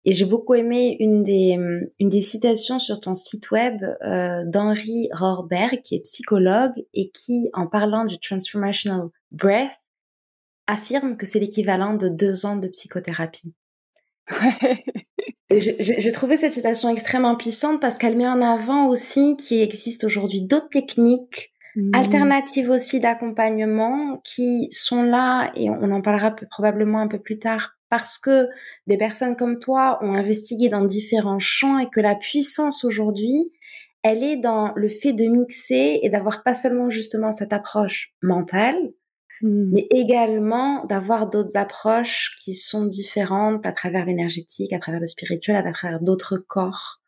Et 0.05 0.13
j'ai 0.13 0.25
beaucoup 0.25 0.55
aimé 0.55 0.97
une 0.99 1.23
des, 1.23 1.57
une 2.01 2.09
des 2.09 2.21
citations 2.21 2.81
sur 2.81 3.01
ton 3.01 3.15
site 3.15 3.53
web 3.53 3.81
euh, 4.03 4.45
d'Henri 4.45 5.09
Rohrberg, 5.13 5.83
qui 5.83 5.95
est 5.95 6.01
psychologue 6.01 6.73
et 6.95 7.11
qui, 7.11 7.49
en 7.53 7.69
parlant 7.69 8.07
du 8.07 8.19
transformational 8.19 9.11
breath, 9.31 9.71
affirme 10.67 11.17
que 11.17 11.27
c'est 11.27 11.39
l'équivalent 11.39 11.95
de 11.95 12.09
deux 12.09 12.45
ans 12.45 12.57
de 12.57 12.67
psychothérapie. 12.67 13.55
J'ai 15.51 16.11
trouvé 16.11 16.39
cette 16.39 16.55
citation 16.55 16.89
extrêmement 16.89 17.37
puissante 17.37 17.81
parce 17.81 17.99
qu'elle 17.99 18.17
met 18.17 18.27
en 18.27 18.43
avant 18.43 18.89
aussi 18.89 19.37
qu'il 19.37 19.61
existe 19.61 20.03
aujourd'hui 20.03 20.43
d'autres 20.43 20.71
techniques 20.71 21.53
mmh. 21.77 21.91
alternatives 21.95 22.71
aussi 22.71 23.01
d'accompagnement 23.01 24.21
qui 24.25 24.69
sont 24.71 25.03
là 25.03 25.53
et 25.57 25.71
on 25.71 25.91
en 25.91 26.01
parlera 26.01 26.35
probablement 26.51 27.01
un 27.01 27.09
peu 27.09 27.19
plus 27.19 27.39
tard 27.39 27.77
parce 27.89 28.19
que 28.19 28.49
des 28.87 28.97
personnes 28.97 29.37
comme 29.37 29.59
toi 29.59 29.99
ont 30.03 30.15
investigué 30.15 30.69
dans 30.69 30.85
différents 30.85 31.41
champs 31.41 31.79
et 31.79 31.91
que 31.91 32.01
la 32.01 32.15
puissance 32.15 32.85
aujourd'hui, 32.85 33.53
elle 34.03 34.23
est 34.23 34.37
dans 34.37 34.73
le 34.77 34.89
fait 34.89 35.13
de 35.13 35.25
mixer 35.25 35.99
et 36.03 36.09
d'avoir 36.09 36.43
pas 36.43 36.55
seulement 36.55 36.89
justement 36.89 37.33
cette 37.33 37.53
approche 37.53 38.15
mentale, 38.23 38.77
Mmh. 39.43 39.71
mais 39.73 39.87
également 39.91 40.85
d'avoir 40.85 41.29
d'autres 41.29 41.57
approches 41.57 42.37
qui 42.41 42.55
sont 42.55 42.85
différentes 42.85 43.65
à 43.67 43.73
travers 43.73 44.05
l'énergétique, 44.05 44.73
à 44.73 44.79
travers 44.79 45.01
le 45.01 45.07
spirituel, 45.07 45.57
à 45.57 45.73
travers 45.73 46.01
d'autres 46.01 46.37
corps. 46.37 47.01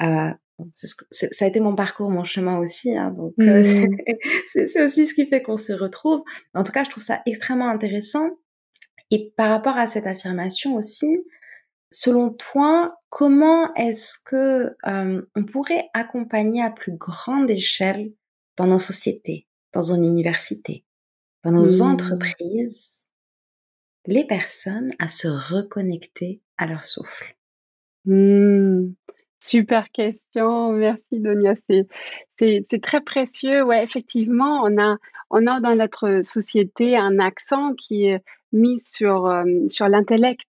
Euh, 0.00 0.30
ça 0.72 1.44
a 1.44 1.48
été 1.48 1.60
mon 1.60 1.74
parcours, 1.74 2.10
mon 2.10 2.24
chemin 2.24 2.58
aussi, 2.58 2.96
hein, 2.96 3.10
donc 3.10 3.34
euh, 3.40 3.62
mmh. 3.62 3.96
c'est 4.46 4.82
aussi 4.82 5.06
ce 5.06 5.14
qui 5.14 5.26
fait 5.26 5.42
qu'on 5.42 5.56
se 5.56 5.72
retrouve. 5.72 6.22
En 6.54 6.62
tout 6.62 6.72
cas, 6.72 6.84
je 6.84 6.90
trouve 6.90 7.02
ça 7.02 7.22
extrêmement 7.26 7.68
intéressant. 7.68 8.30
Et 9.10 9.32
par 9.36 9.50
rapport 9.50 9.76
à 9.76 9.86
cette 9.86 10.06
affirmation 10.06 10.74
aussi, 10.76 11.24
selon 11.90 12.30
toi, 12.30 12.96
comment 13.10 13.72
est-ce 13.74 14.16
que 14.24 14.74
euh, 14.86 15.22
on 15.36 15.44
pourrait 15.44 15.90
accompagner 15.92 16.62
à 16.62 16.70
plus 16.70 16.96
grande 16.96 17.50
échelle 17.50 18.12
dans 18.56 18.66
nos 18.66 18.78
sociétés, 18.78 19.46
dans 19.72 19.92
une 19.92 20.04
université, 20.04 20.84
dans 21.44 21.52
nos 21.52 21.78
mmh. 21.78 21.82
entreprises 21.82 23.08
les 24.06 24.26
personnes 24.26 24.90
à 24.98 25.08
se 25.08 25.28
reconnecter 25.28 26.42
à 26.56 26.66
leur 26.66 26.82
souffle? 26.82 27.36
Mmh. 28.04 28.94
Super 29.42 29.90
question, 29.90 30.70
merci 30.72 31.18
Donia. 31.18 31.54
C'est 32.38 32.80
très 32.80 33.00
précieux. 33.00 33.64
Ouais, 33.64 33.82
effectivement, 33.82 34.62
on 34.62 34.78
a, 34.78 35.60
dans 35.60 35.76
notre 35.76 36.20
société 36.22 36.96
un 36.96 37.18
accent 37.18 37.74
qui 37.74 38.04
est 38.06 38.22
mis 38.52 38.80
sur, 38.84 39.26
euh, 39.26 39.42
l'intellect, 39.80 40.42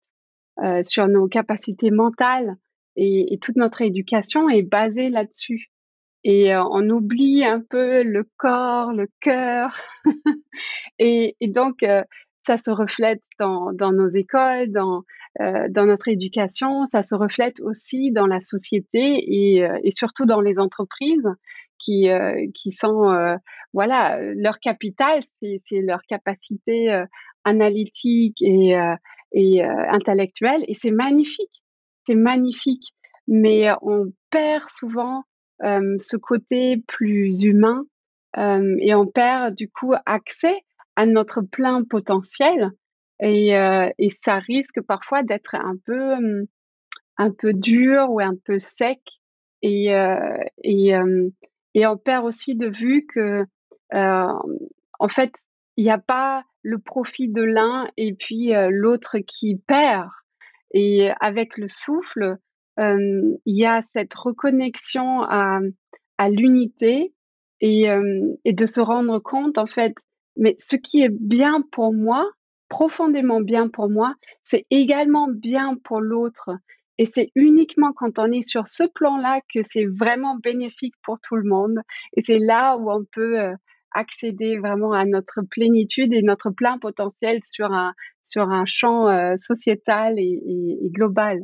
euh, 0.63 0.83
sur 0.83 1.07
nos 1.07 1.27
capacités 1.27 1.89
mentales 1.89 2.55
et, 2.95 3.39
toute 3.41 3.55
notre 3.55 3.81
éducation 3.81 4.47
est 4.47 4.61
basée 4.61 5.09
là-dessus 5.09 5.71
et 6.23 6.53
euh, 6.53 6.63
on 6.63 6.87
oublie 6.91 7.43
un 7.43 7.61
peu 7.61 8.03
le 8.03 8.29
corps, 8.37 8.93
le 8.93 9.09
cœur. 9.21 9.75
et, 10.99 11.35
donc, 11.41 11.83
ça 12.45 12.57
se 12.57 12.71
reflète 12.71 13.21
dans, 13.39 13.73
nos 13.91 14.07
écoles, 14.07 14.71
dans, 14.71 15.03
euh, 15.41 15.67
dans 15.69 15.85
notre 15.85 16.07
éducation, 16.07 16.87
ça 16.91 17.03
se 17.03 17.15
reflète 17.15 17.59
aussi 17.61 18.11
dans 18.11 18.27
la 18.27 18.39
société 18.41 18.99
et, 18.99 19.67
et 19.83 19.91
surtout 19.91 20.25
dans 20.25 20.41
les 20.41 20.59
entreprises 20.59 21.27
qui, 21.79 22.07
qui 22.55 22.71
sont, 22.71 23.37
voilà, 23.73 24.17
leur 24.35 24.59
capital, 24.59 25.21
c'est 25.41 25.81
leur 25.81 26.01
capacité 26.03 27.03
analytique 27.43 28.41
et, 28.41 28.75
intellectuelle. 29.63 30.63
Et 30.67 30.75
c'est 30.75 30.91
magnifique, 30.91 31.63
c'est 32.05 32.15
magnifique. 32.15 32.93
Mais 33.27 33.69
on 33.81 34.11
perd 34.29 34.67
souvent 34.67 35.23
euh, 35.63 35.95
ce 35.99 36.17
côté 36.17 36.83
plus 36.87 37.43
humain 37.43 37.85
euh, 38.37 38.75
et 38.79 38.93
on 38.95 39.05
perd 39.05 39.55
du 39.55 39.69
coup 39.69 39.93
accès 40.05 40.57
à 40.95 41.05
notre 41.05 41.41
plein 41.41 41.83
potentiel 41.83 42.71
et, 43.19 43.57
euh, 43.57 43.89
et 43.97 44.09
ça 44.23 44.39
risque 44.39 44.81
parfois 44.81 45.23
d'être 45.23 45.55
un 45.55 45.75
peu 45.85 46.45
un 47.17 47.31
peu 47.31 47.53
dur 47.53 48.09
ou 48.09 48.19
un 48.19 48.35
peu 48.45 48.59
sec 48.59 48.99
et 49.61 49.91
et, 50.63 50.93
et 51.73 51.87
on 51.87 51.97
perd 51.97 52.25
aussi 52.25 52.55
de 52.55 52.67
vue 52.67 53.05
que 53.05 53.45
en 53.91 55.07
fait 55.07 55.31
il 55.77 55.85
n'y 55.85 55.91
a 55.91 55.99
pas 55.99 56.43
le 56.63 56.79
profit 56.79 57.29
de 57.29 57.43
l'un 57.43 57.87
et 57.97 58.13
puis 58.13 58.51
l'autre 58.69 59.19
qui 59.19 59.55
perd 59.55 60.09
et 60.73 61.11
avec 61.21 61.57
le 61.57 61.67
souffle 61.67 62.37
il 62.77 63.37
y 63.45 63.65
a 63.65 63.81
cette 63.93 64.13
reconnexion 64.15 65.21
à, 65.21 65.59
à 66.17 66.29
l'unité 66.29 67.13
et, 67.61 67.87
et 68.43 68.53
de 68.53 68.65
se 68.65 68.81
rendre 68.81 69.19
compte, 69.19 69.57
en 69.57 69.67
fait, 69.67 69.93
mais 70.37 70.55
ce 70.57 70.75
qui 70.75 71.01
est 71.01 71.11
bien 71.11 71.61
pour 71.71 71.93
moi, 71.93 72.29
profondément 72.69 73.41
bien 73.41 73.67
pour 73.67 73.89
moi, 73.89 74.15
c'est 74.43 74.65
également 74.69 75.27
bien 75.29 75.77
pour 75.83 76.01
l'autre. 76.01 76.51
Et 76.97 77.05
c'est 77.05 77.31
uniquement 77.35 77.91
quand 77.93 78.19
on 78.19 78.31
est 78.31 78.47
sur 78.47 78.67
ce 78.67 78.83
plan-là 78.83 79.41
que 79.53 79.61
c'est 79.63 79.85
vraiment 79.85 80.35
bénéfique 80.35 80.95
pour 81.03 81.19
tout 81.19 81.35
le 81.35 81.47
monde. 81.47 81.79
Et 82.15 82.21
c'est 82.23 82.39
là 82.39 82.77
où 82.77 82.91
on 82.91 83.03
peut 83.03 83.37
accéder 83.91 84.57
vraiment 84.57 84.93
à 84.93 85.05
notre 85.05 85.41
plénitude 85.41 86.13
et 86.13 86.21
notre 86.21 86.49
plein 86.51 86.77
potentiel 86.79 87.39
sur 87.43 87.71
un, 87.71 87.93
sur 88.21 88.49
un 88.49 88.65
champ 88.65 89.35
sociétal 89.37 90.19
et, 90.19 90.39
et, 90.45 90.85
et 90.85 90.89
global. 90.89 91.41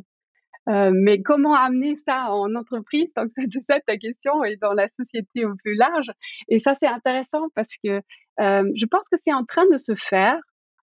Euh, 0.70 0.90
mais 0.94 1.20
comment 1.22 1.54
amener 1.54 1.96
ça 1.96 2.30
en 2.30 2.54
entreprise 2.54 3.08
que 3.14 3.42
c'est 3.50 3.64
ça 3.68 3.80
ta 3.80 3.96
question 3.96 4.44
et 4.44 4.56
dans 4.56 4.72
la 4.72 4.88
société 4.96 5.44
au 5.44 5.54
plus 5.56 5.74
large? 5.74 6.10
Et 6.48 6.58
ça 6.60 6.74
c'est 6.78 6.86
intéressant 6.86 7.48
parce 7.56 7.76
que 7.82 8.00
euh, 8.40 8.70
je 8.74 8.86
pense 8.86 9.08
que 9.08 9.16
c'est 9.24 9.32
en 9.32 9.44
train 9.44 9.66
de 9.68 9.76
se 9.76 9.94
faire 9.96 10.38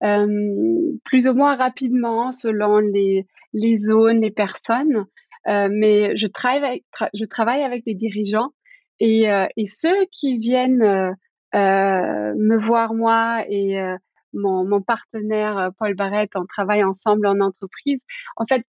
euh, 0.03 0.27
plus 1.05 1.27
ou 1.27 1.33
moins 1.33 1.55
rapidement 1.55 2.31
selon 2.31 2.77
les, 2.77 3.25
zones, 3.77 4.21
les 4.21 4.31
personnes. 4.31 5.05
Mais 5.47 6.15
je 6.15 6.27
travaille, 6.27 6.63
avec, 6.63 6.83
je 7.15 7.25
travaille 7.25 7.63
avec 7.63 7.83
des 7.83 7.95
dirigeants 7.95 8.51
et, 8.99 9.23
et 9.57 9.65
ceux 9.65 10.05
qui 10.11 10.37
viennent 10.37 11.15
me 11.53 12.57
voir 12.57 12.93
moi 12.93 13.43
et 13.49 13.75
mon, 14.33 14.63
mon, 14.63 14.81
partenaire 14.81 15.71
Paul 15.79 15.95
Barrett, 15.95 16.29
on 16.35 16.45
travaille 16.45 16.83
ensemble 16.83 17.25
en 17.25 17.39
entreprise. 17.39 18.01
En 18.37 18.45
fait, 18.45 18.63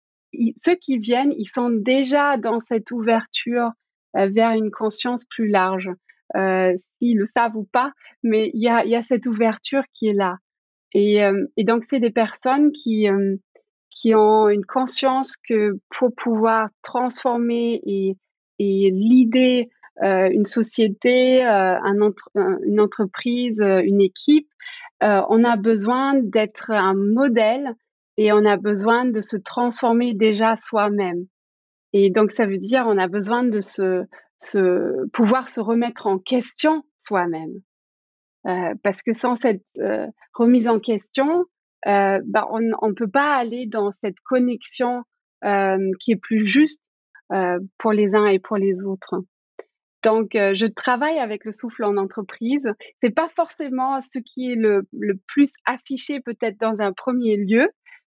ceux 0.57 0.75
qui 0.75 0.97
viennent, 0.97 1.33
ils 1.37 1.49
sont 1.49 1.69
déjà 1.69 2.37
dans 2.37 2.59
cette 2.59 2.91
ouverture 2.91 3.71
euh, 4.17 4.27
vers 4.27 4.51
une 4.51 4.71
conscience 4.71 5.25
plus 5.25 5.47
large. 5.47 5.89
Euh, 6.35 6.73
S'ils 6.97 7.17
le 7.17 7.25
savent 7.25 7.57
ou 7.57 7.63
pas, 7.63 7.91
mais 8.23 8.51
il 8.53 8.61
y 8.61 8.69
a, 8.69 9.03
cette 9.03 9.25
ouverture 9.25 9.83
qui 9.93 10.07
est 10.07 10.13
là. 10.13 10.37
Et, 10.93 11.23
euh, 11.23 11.45
donc, 11.57 11.83
c'est 11.89 11.99
des 11.99 12.11
personnes 12.11 12.71
qui, 12.71 13.09
euh, 13.09 13.35
qui 13.89 14.15
ont 14.15 14.47
une 14.47 14.65
conscience 14.65 15.35
que 15.35 15.79
pour 15.89 16.13
pouvoir 16.15 16.69
transformer 16.83 17.81
et, 17.85 18.15
et 18.59 18.91
l'idée 18.91 19.69
une 20.03 20.45
société, 20.45 21.43
un 21.43 21.93
une 22.33 22.79
entreprise, 22.79 23.59
une 23.59 24.01
équipe, 24.01 24.47
on 24.99 25.43
a 25.43 25.57
besoin 25.57 26.15
d'être 26.15 26.71
un 26.71 26.95
modèle 26.95 27.75
et 28.17 28.31
on 28.31 28.45
a 28.45 28.57
besoin 28.57 29.05
de 29.05 29.21
se 29.21 29.37
transformer 29.37 30.13
déjà 30.13 30.55
soi-même. 30.57 31.25
Et 31.93 32.09
donc 32.09 32.31
ça 32.31 32.45
veut 32.45 32.57
dire 32.57 32.85
on 32.87 32.97
a 32.97 33.07
besoin 33.07 33.43
de 33.43 33.61
se, 33.61 34.05
se 34.37 35.07
pouvoir 35.09 35.49
se 35.49 35.61
remettre 35.61 36.07
en 36.07 36.17
question 36.17 36.83
soi-même. 36.97 37.53
Euh, 38.47 38.73
parce 38.83 39.03
que 39.03 39.13
sans 39.13 39.35
cette 39.35 39.63
euh, 39.77 40.07
remise 40.33 40.67
en 40.67 40.79
question, 40.79 41.45
euh, 41.87 42.19
bah, 42.25 42.47
on 42.49 42.59
ne 42.59 42.93
peut 42.93 43.09
pas 43.09 43.35
aller 43.35 43.67
dans 43.67 43.91
cette 43.91 44.19
connexion 44.21 45.03
euh, 45.43 45.91
qui 45.99 46.11
est 46.11 46.21
plus 46.21 46.45
juste 46.45 46.81
euh, 47.31 47.59
pour 47.77 47.91
les 47.91 48.15
uns 48.15 48.27
et 48.27 48.39
pour 48.39 48.57
les 48.57 48.83
autres. 48.83 49.23
Donc, 50.03 50.35
euh, 50.35 50.53
je 50.55 50.65
travaille 50.65 51.19
avec 51.19 51.45
le 51.45 51.51
souffle 51.51 51.83
en 51.83 51.97
entreprise. 51.97 52.67
C'est 53.01 53.13
pas 53.13 53.29
forcément 53.35 54.01
ce 54.01 54.19
qui 54.19 54.51
est 54.51 54.55
le, 54.55 54.87
le 54.91 55.19
plus 55.27 55.51
affiché 55.65 56.21
peut-être 56.21 56.59
dans 56.59 56.79
un 56.79 56.91
premier 56.91 57.37
lieu, 57.37 57.69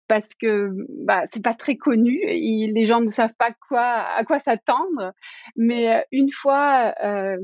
parce 0.08 0.28
que 0.36 0.70
bah, 1.06 1.24
c'est 1.32 1.44
pas 1.44 1.54
très 1.54 1.76
connu 1.76 2.20
et 2.24 2.72
les 2.74 2.86
gens 2.86 3.02
ne 3.02 3.12
savent 3.12 3.34
pas 3.38 3.52
quoi, 3.68 3.82
à 3.82 4.24
quoi 4.24 4.40
s'attendre. 4.40 5.14
Mais 5.56 5.94
euh, 5.94 6.02
une 6.12 6.32
fois 6.32 6.94
euh, 7.04 7.38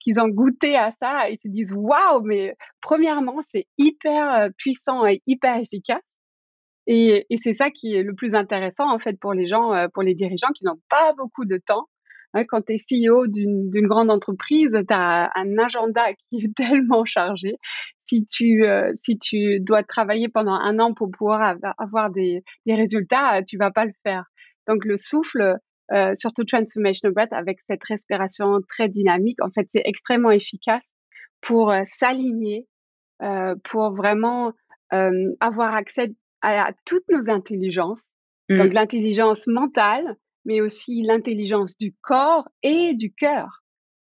qu'ils 0.00 0.20
ont 0.20 0.28
goûté 0.28 0.76
à 0.76 0.92
ça, 1.00 1.28
ils 1.30 1.38
se 1.42 1.48
disent 1.48 1.72
waouh, 1.72 2.22
mais 2.22 2.54
premièrement, 2.80 3.40
c'est 3.52 3.66
hyper 3.78 4.34
euh, 4.34 4.48
puissant 4.58 5.06
et 5.06 5.22
hyper 5.26 5.56
efficace. 5.56 6.02
Et, 6.86 7.26
et 7.30 7.38
c'est 7.38 7.54
ça 7.54 7.70
qui 7.70 7.94
est 7.94 8.02
le 8.02 8.14
plus 8.14 8.34
intéressant 8.34 8.90
en 8.92 8.98
fait 8.98 9.18
pour 9.20 9.34
les 9.34 9.46
gens, 9.46 9.72
euh, 9.72 9.86
pour 9.92 10.02
les 10.02 10.14
dirigeants 10.14 10.50
qui 10.54 10.64
n'ont 10.64 10.80
pas 10.88 11.12
beaucoup 11.16 11.44
de 11.44 11.58
temps. 11.64 11.86
Hein, 12.34 12.44
quand 12.44 12.62
tu 12.62 12.74
es 12.74 12.78
CEO 12.78 13.26
d'une 13.26 13.86
grande 13.86 14.10
entreprise, 14.10 14.70
tu 14.70 14.94
as 14.94 15.30
un 15.34 15.58
agenda 15.58 16.12
qui 16.30 16.44
est 16.44 16.54
tellement 16.54 17.04
chargé. 17.04 17.56
Si 18.04 18.26
tu, 18.26 18.64
euh, 18.64 18.92
si 19.02 19.18
tu 19.18 19.60
dois 19.60 19.82
travailler 19.82 20.28
pendant 20.28 20.54
un 20.54 20.78
an 20.78 20.94
pour 20.94 21.10
pouvoir 21.10 21.56
avoir 21.78 22.10
des, 22.10 22.42
des 22.66 22.74
résultats, 22.74 23.42
tu 23.42 23.56
vas 23.56 23.70
pas 23.70 23.84
le 23.84 23.92
faire. 24.02 24.24
Donc 24.68 24.84
le 24.84 24.96
souffle, 24.96 25.58
euh, 25.92 26.14
surtout 26.16 26.44
Transformational 26.44 27.14
Breath, 27.14 27.32
avec 27.32 27.58
cette 27.68 27.84
respiration 27.84 28.60
très 28.68 28.88
dynamique, 28.88 29.42
en 29.42 29.50
fait, 29.50 29.68
c'est 29.74 29.82
extrêmement 29.84 30.30
efficace 30.30 30.82
pour 31.42 31.70
euh, 31.70 31.82
s'aligner, 31.86 32.66
euh, 33.22 33.54
pour 33.64 33.94
vraiment 33.94 34.52
euh, 34.92 35.34
avoir 35.40 35.74
accès 35.74 36.14
à, 36.40 36.68
à, 36.68 36.72
toutes 36.86 37.08
nos 37.10 37.30
intelligences. 37.30 38.02
Mmh. 38.48 38.56
Donc 38.56 38.72
l'intelligence 38.72 39.46
mentale, 39.46 40.16
mais 40.44 40.60
aussi 40.60 41.02
l'intelligence 41.02 41.76
du 41.76 41.94
corps 42.02 42.48
et 42.62 42.94
du 42.94 43.12
cœur. 43.12 43.62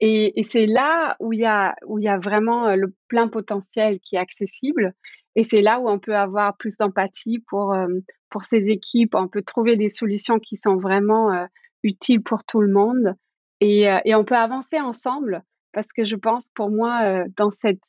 Et, 0.00 0.38
et 0.40 0.42
c'est 0.42 0.66
là 0.66 1.16
où 1.20 1.32
il 1.32 1.40
y 1.40 1.44
a 1.44 1.74
où 1.86 1.98
il 1.98 2.04
y 2.04 2.08
a 2.08 2.18
vraiment 2.18 2.68
euh, 2.68 2.76
le 2.76 2.94
plein 3.08 3.28
potentiel 3.28 4.00
qui 4.00 4.16
est 4.16 4.18
accessible. 4.18 4.92
Et 5.36 5.44
c'est 5.44 5.62
là 5.62 5.80
où 5.80 5.88
on 5.88 5.98
peut 5.98 6.16
avoir 6.16 6.56
plus 6.56 6.76
d'empathie 6.76 7.38
pour 7.48 7.72
euh, 7.72 7.86
pour 8.30 8.44
ces 8.44 8.68
équipes. 8.68 9.14
On 9.14 9.28
peut 9.28 9.42
trouver 9.42 9.76
des 9.76 9.90
solutions 9.90 10.38
qui 10.38 10.56
sont 10.56 10.76
vraiment 10.76 11.32
euh, 11.32 11.46
utiles 11.82 12.22
pour 12.22 12.44
tout 12.44 12.60
le 12.60 12.72
monde. 12.72 13.14
Et, 13.60 13.86
et 14.04 14.14
on 14.14 14.24
peut 14.24 14.36
avancer 14.36 14.78
ensemble 14.78 15.42
parce 15.72 15.86
que 15.92 16.04
je 16.04 16.16
pense 16.16 16.44
pour 16.54 16.70
moi 16.70 17.24
dans 17.36 17.50
cette 17.50 17.80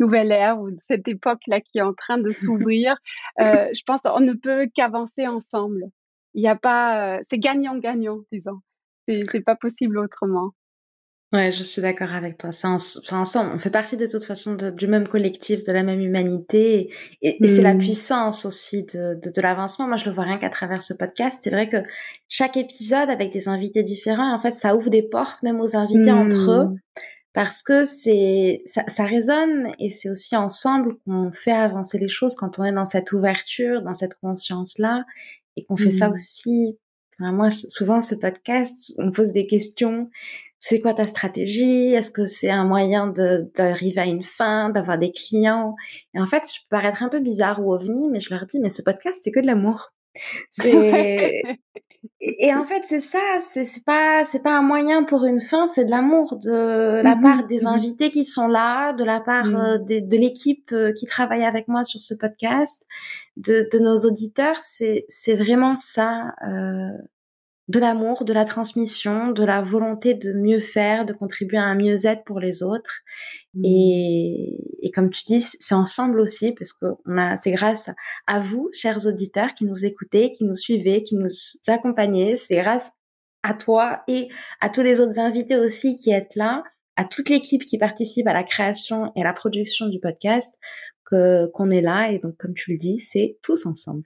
nouvelle 0.00 0.32
ère 0.32 0.58
ou 0.58 0.70
cette 0.78 1.06
époque 1.06 1.42
là 1.46 1.60
qui 1.60 1.78
est 1.78 1.82
en 1.82 1.92
train 1.92 2.18
de 2.18 2.28
s'ouvrir, 2.30 2.96
je 3.38 3.82
pense 3.86 4.00
qu'on 4.00 4.20
ne 4.20 4.32
peut 4.32 4.66
qu'avancer 4.74 5.28
ensemble. 5.28 5.84
Il 6.34 6.42
n'y 6.42 6.48
a 6.48 6.56
pas, 6.56 7.20
c'est 7.28 7.38
gagnant-gagnant, 7.38 8.20
disons. 8.32 8.60
C'est 9.08 9.40
pas 9.40 9.56
possible 9.56 9.98
autrement. 9.98 10.52
Ouais, 11.30 11.50
je 11.50 11.62
suis 11.62 11.82
d'accord 11.82 12.14
avec 12.14 12.38
toi. 12.38 12.52
C'est 12.52 12.66
ensemble. 12.66 13.50
On 13.54 13.58
fait 13.58 13.70
partie 13.70 13.98
de 13.98 14.06
toute 14.06 14.24
façon 14.24 14.54
de, 14.54 14.70
du 14.70 14.86
même 14.86 15.06
collectif, 15.06 15.62
de 15.62 15.72
la 15.72 15.82
même 15.82 16.00
humanité. 16.00 16.90
Et, 17.20 17.44
et 17.44 17.46
c'est 17.48 17.60
la 17.60 17.74
mmh. 17.74 17.78
puissance 17.78 18.46
aussi 18.46 18.84
de, 18.84 19.20
de, 19.20 19.30
de 19.30 19.40
l'avancement. 19.42 19.86
Moi, 19.86 19.98
je 19.98 20.08
le 20.08 20.14
vois 20.14 20.24
rien 20.24 20.38
qu'à 20.38 20.48
travers 20.48 20.80
ce 20.80 20.94
podcast. 20.94 21.40
C'est 21.42 21.50
vrai 21.50 21.68
que 21.68 21.76
chaque 22.28 22.56
épisode 22.56 23.10
avec 23.10 23.30
des 23.30 23.46
invités 23.48 23.82
différents, 23.82 24.34
en 24.34 24.40
fait, 24.40 24.52
ça 24.52 24.74
ouvre 24.74 24.88
des 24.88 25.02
portes 25.02 25.42
même 25.42 25.60
aux 25.60 25.76
invités 25.76 26.12
mmh. 26.12 26.18
entre 26.18 26.50
eux. 26.50 26.68
Parce 27.34 27.62
que 27.62 27.84
c'est 27.84 28.62
ça, 28.64 28.84
ça 28.88 29.04
résonne 29.04 29.72
et 29.78 29.90
c'est 29.90 30.08
aussi 30.08 30.34
ensemble 30.34 30.96
qu'on 31.04 31.30
fait 31.30 31.52
avancer 31.52 31.98
les 31.98 32.08
choses 32.08 32.34
quand 32.34 32.58
on 32.58 32.64
est 32.64 32.72
dans 32.72 32.86
cette 32.86 33.12
ouverture, 33.12 33.82
dans 33.82 33.92
cette 33.92 34.14
conscience-là 34.14 35.04
et 35.58 35.64
qu'on 35.64 35.76
fait 35.76 35.90
ça 35.90 36.08
mmh. 36.08 36.12
aussi. 36.12 36.78
Enfin, 37.18 37.32
moi, 37.32 37.50
souvent, 37.50 38.00
ce 38.00 38.14
podcast, 38.14 38.92
on 38.98 39.10
pose 39.10 39.32
des 39.32 39.46
questions 39.46 40.08
c'est 40.60 40.80
quoi 40.80 40.94
ta 40.94 41.04
stratégie? 41.04 41.92
Est-ce 41.92 42.10
que 42.10 42.24
c'est 42.24 42.50
un 42.50 42.64
moyen 42.64 43.06
d'arriver 43.06 44.00
à 44.00 44.06
une 44.06 44.24
fin, 44.24 44.70
d'avoir 44.70 44.98
des 44.98 45.12
clients? 45.12 45.76
Et 46.14 46.20
en 46.20 46.26
fait, 46.26 46.42
je 46.52 46.60
peux 46.62 46.68
paraître 46.70 47.02
un 47.02 47.08
peu 47.08 47.20
bizarre 47.20 47.64
ou 47.64 47.72
ovni, 47.72 48.08
mais 48.10 48.20
je 48.20 48.30
leur 48.34 48.44
dis, 48.46 48.58
mais 48.58 48.68
ce 48.68 48.82
podcast, 48.82 49.20
c'est 49.22 49.30
que 49.30 49.40
de 49.40 49.46
l'amour. 49.46 49.92
C'est 50.50 51.42
et 52.20 52.54
en 52.54 52.64
fait, 52.64 52.84
c'est 52.84 53.00
ça. 53.00 53.18
C'est 53.40 53.84
pas 53.84 54.24
c'est 54.24 54.42
pas 54.42 54.56
un 54.56 54.62
moyen 54.62 55.04
pour 55.04 55.24
une 55.24 55.40
fin, 55.40 55.66
c'est 55.66 55.84
de 55.84 55.90
l'amour 55.90 56.36
de 56.36 57.00
la 57.02 57.16
mmh 57.16 57.20
part 57.20 57.46
des 57.46 57.62
mmh 57.62 57.66
invités 57.66 58.10
qui 58.10 58.24
sont 58.24 58.48
là, 58.48 58.92
de 58.92 59.04
la 59.04 59.20
part 59.20 59.46
mmh. 59.46 59.84
de, 59.84 59.98
de 60.00 60.16
l'équipe 60.16 60.70
euh, 60.72 60.92
qui 60.92 61.06
travaille 61.06 61.44
avec 61.44 61.68
moi 61.68 61.84
sur 61.84 62.00
ce 62.00 62.14
podcast, 62.14 62.86
de, 63.36 63.68
de 63.72 63.78
nos 63.78 63.96
auditeurs. 63.96 64.56
C'est 64.60 65.04
c'est 65.08 65.36
vraiment 65.36 65.74
ça. 65.74 66.34
Euh, 66.46 66.90
de 67.68 67.78
l'amour, 67.78 68.24
de 68.24 68.32
la 68.32 68.46
transmission, 68.46 69.28
de 69.28 69.44
la 69.44 69.60
volonté 69.60 70.14
de 70.14 70.32
mieux 70.32 70.58
faire, 70.58 71.04
de 71.04 71.12
contribuer 71.12 71.58
à 71.58 71.64
un 71.64 71.74
mieux-être 71.74 72.24
pour 72.24 72.40
les 72.40 72.62
autres. 72.62 73.02
Et, 73.64 74.86
et, 74.86 74.90
comme 74.90 75.10
tu 75.10 75.22
dis, 75.24 75.40
c'est 75.40 75.74
ensemble 75.74 76.20
aussi, 76.20 76.52
parce 76.52 76.72
que 76.72 76.86
on 77.06 77.18
a, 77.18 77.36
c'est 77.36 77.52
grâce 77.52 77.90
à 78.26 78.38
vous, 78.38 78.70
chers 78.72 79.06
auditeurs, 79.06 79.54
qui 79.54 79.64
nous 79.64 79.84
écoutez, 79.84 80.32
qui 80.32 80.44
nous 80.44 80.54
suivez, 80.54 81.02
qui 81.02 81.16
nous 81.16 81.28
accompagnez. 81.66 82.36
C'est 82.36 82.56
grâce 82.56 82.92
à 83.42 83.54
toi 83.54 84.02
et 84.08 84.28
à 84.60 84.68
tous 84.68 84.82
les 84.82 85.00
autres 85.00 85.18
invités 85.18 85.56
aussi 85.56 85.94
qui 85.94 86.10
êtes 86.10 86.34
là, 86.34 86.62
à 86.96 87.04
toute 87.04 87.28
l'équipe 87.28 87.64
qui 87.64 87.78
participe 87.78 88.26
à 88.26 88.32
la 88.32 88.44
création 88.44 89.12
et 89.16 89.22
à 89.22 89.24
la 89.24 89.32
production 89.32 89.88
du 89.88 90.00
podcast, 90.00 90.58
que 91.04 91.46
qu'on 91.52 91.70
est 91.70 91.80
là. 91.80 92.10
Et 92.10 92.18
donc, 92.18 92.36
comme 92.36 92.54
tu 92.54 92.72
le 92.72 92.78
dis, 92.78 92.98
c'est 92.98 93.38
tous 93.42 93.66
ensemble. 93.66 94.04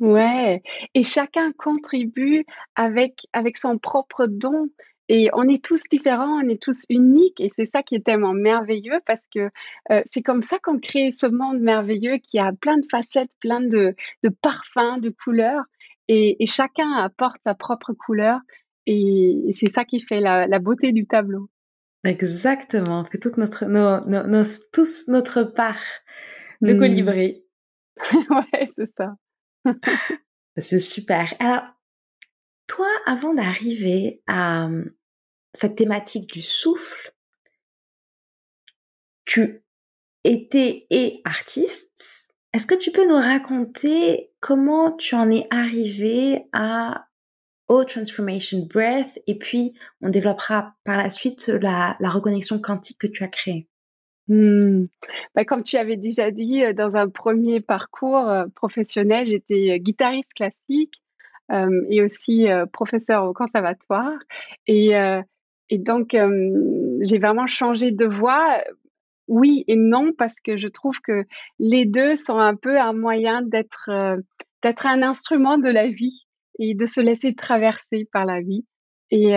Ouais, 0.00 0.62
et 0.94 1.02
chacun 1.02 1.52
contribue 1.58 2.44
avec 2.76 3.26
avec 3.32 3.58
son 3.58 3.78
propre 3.78 4.26
don 4.28 4.68
et 5.08 5.30
on 5.32 5.48
est 5.48 5.64
tous 5.64 5.82
différents, 5.90 6.42
on 6.44 6.48
est 6.48 6.62
tous 6.62 6.84
uniques 6.90 7.40
et 7.40 7.50
c'est 7.56 7.70
ça 7.70 7.82
qui 7.82 7.94
est 7.94 8.04
tellement 8.04 8.34
merveilleux 8.34 9.00
parce 9.06 9.22
que 9.34 9.48
euh, 9.90 10.02
c'est 10.12 10.22
comme 10.22 10.42
ça 10.42 10.58
qu'on 10.58 10.78
crée 10.78 11.12
ce 11.12 11.26
monde 11.26 11.60
merveilleux 11.60 12.18
qui 12.18 12.38
a 12.38 12.52
plein 12.52 12.76
de 12.76 12.86
facettes, 12.90 13.30
plein 13.40 13.60
de, 13.60 13.94
de 14.22 14.28
parfums, 14.28 15.00
de 15.00 15.10
couleurs 15.10 15.64
et, 16.08 16.42
et 16.42 16.46
chacun 16.46 16.92
apporte 16.92 17.38
sa 17.44 17.54
propre 17.54 17.94
couleur 17.94 18.40
et, 18.86 19.52
c'est 19.54 19.68
ça 19.68 19.84
qui 19.84 20.00
fait 20.00 20.20
la, 20.20 20.46
la, 20.46 20.58
beauté 20.58 20.92
du 20.92 21.06
tableau. 21.06 21.50
Exactement, 22.04 23.00
on 23.00 23.04
fait 23.04 23.18
toute 23.18 23.36
notre, 23.36 23.66
nos, 23.66 24.00
nos, 24.06 24.44
tous 24.72 25.08
notre 25.08 25.42
part 25.42 25.82
de 26.62 26.72
mmh. 26.72 26.78
colibri. 26.78 27.44
ouais, 28.30 28.70
c'est 28.76 28.90
ça. 28.96 29.16
C'est 30.60 30.80
super. 30.80 31.32
Alors, 31.38 31.62
toi, 32.66 32.88
avant 33.06 33.32
d'arriver 33.32 34.22
à 34.26 34.68
cette 35.58 35.76
thématique 35.76 36.32
du 36.32 36.40
souffle, 36.40 37.12
tu 39.24 39.64
étais 40.22 40.86
et 40.90 41.20
artiste. 41.24 42.32
Est-ce 42.52 42.66
que 42.66 42.76
tu 42.76 42.92
peux 42.92 43.06
nous 43.08 43.16
raconter 43.16 44.30
comment 44.38 44.92
tu 44.92 45.16
en 45.16 45.30
es 45.30 45.48
arrivé 45.50 46.46
à 46.52 47.06
O 47.66 47.84
Transformation 47.84 48.66
Breath 48.72 49.18
et 49.26 49.36
puis 49.36 49.74
on 50.00 50.10
développera 50.10 50.76
par 50.84 50.96
la 50.96 51.10
suite 51.10 51.48
la, 51.48 51.96
la 51.98 52.08
reconnexion 52.08 52.60
quantique 52.60 52.98
que 52.98 53.08
tu 53.08 53.24
as 53.24 53.28
créée? 53.28 53.68
Mmh. 54.28 54.86
Bah, 55.34 55.44
comme 55.44 55.64
tu 55.64 55.76
avais 55.76 55.96
déjà 55.96 56.30
dit, 56.30 56.62
euh, 56.62 56.72
dans 56.72 56.94
un 56.94 57.08
premier 57.08 57.60
parcours 57.60 58.28
euh, 58.28 58.44
professionnel, 58.54 59.26
j'étais 59.26 59.72
euh, 59.72 59.78
guitariste 59.78 60.32
classique 60.34 61.02
et 61.88 62.02
aussi 62.02 62.46
professeur 62.74 63.24
au 63.24 63.32
conservatoire. 63.32 64.18
Et, 64.66 64.92
et 65.70 65.78
donc, 65.78 66.16
j'ai 67.00 67.18
vraiment 67.18 67.46
changé 67.46 67.90
de 67.90 68.06
voix. 68.06 68.62
Oui 69.26 69.64
et 69.68 69.76
non, 69.76 70.12
parce 70.16 70.40
que 70.42 70.56
je 70.56 70.68
trouve 70.68 70.98
que 71.00 71.24
les 71.58 71.84
deux 71.84 72.16
sont 72.16 72.38
un 72.38 72.56
peu 72.56 72.80
un 72.80 72.94
moyen 72.94 73.42
d'être 73.42 73.90
d'être 74.62 74.86
un 74.86 75.02
instrument 75.02 75.58
de 75.58 75.68
la 75.68 75.88
vie 75.88 76.24
et 76.58 76.74
de 76.74 76.86
se 76.86 77.00
laisser 77.00 77.34
traverser 77.34 78.08
par 78.10 78.24
la 78.24 78.40
vie. 78.40 78.64
Et, 79.10 79.34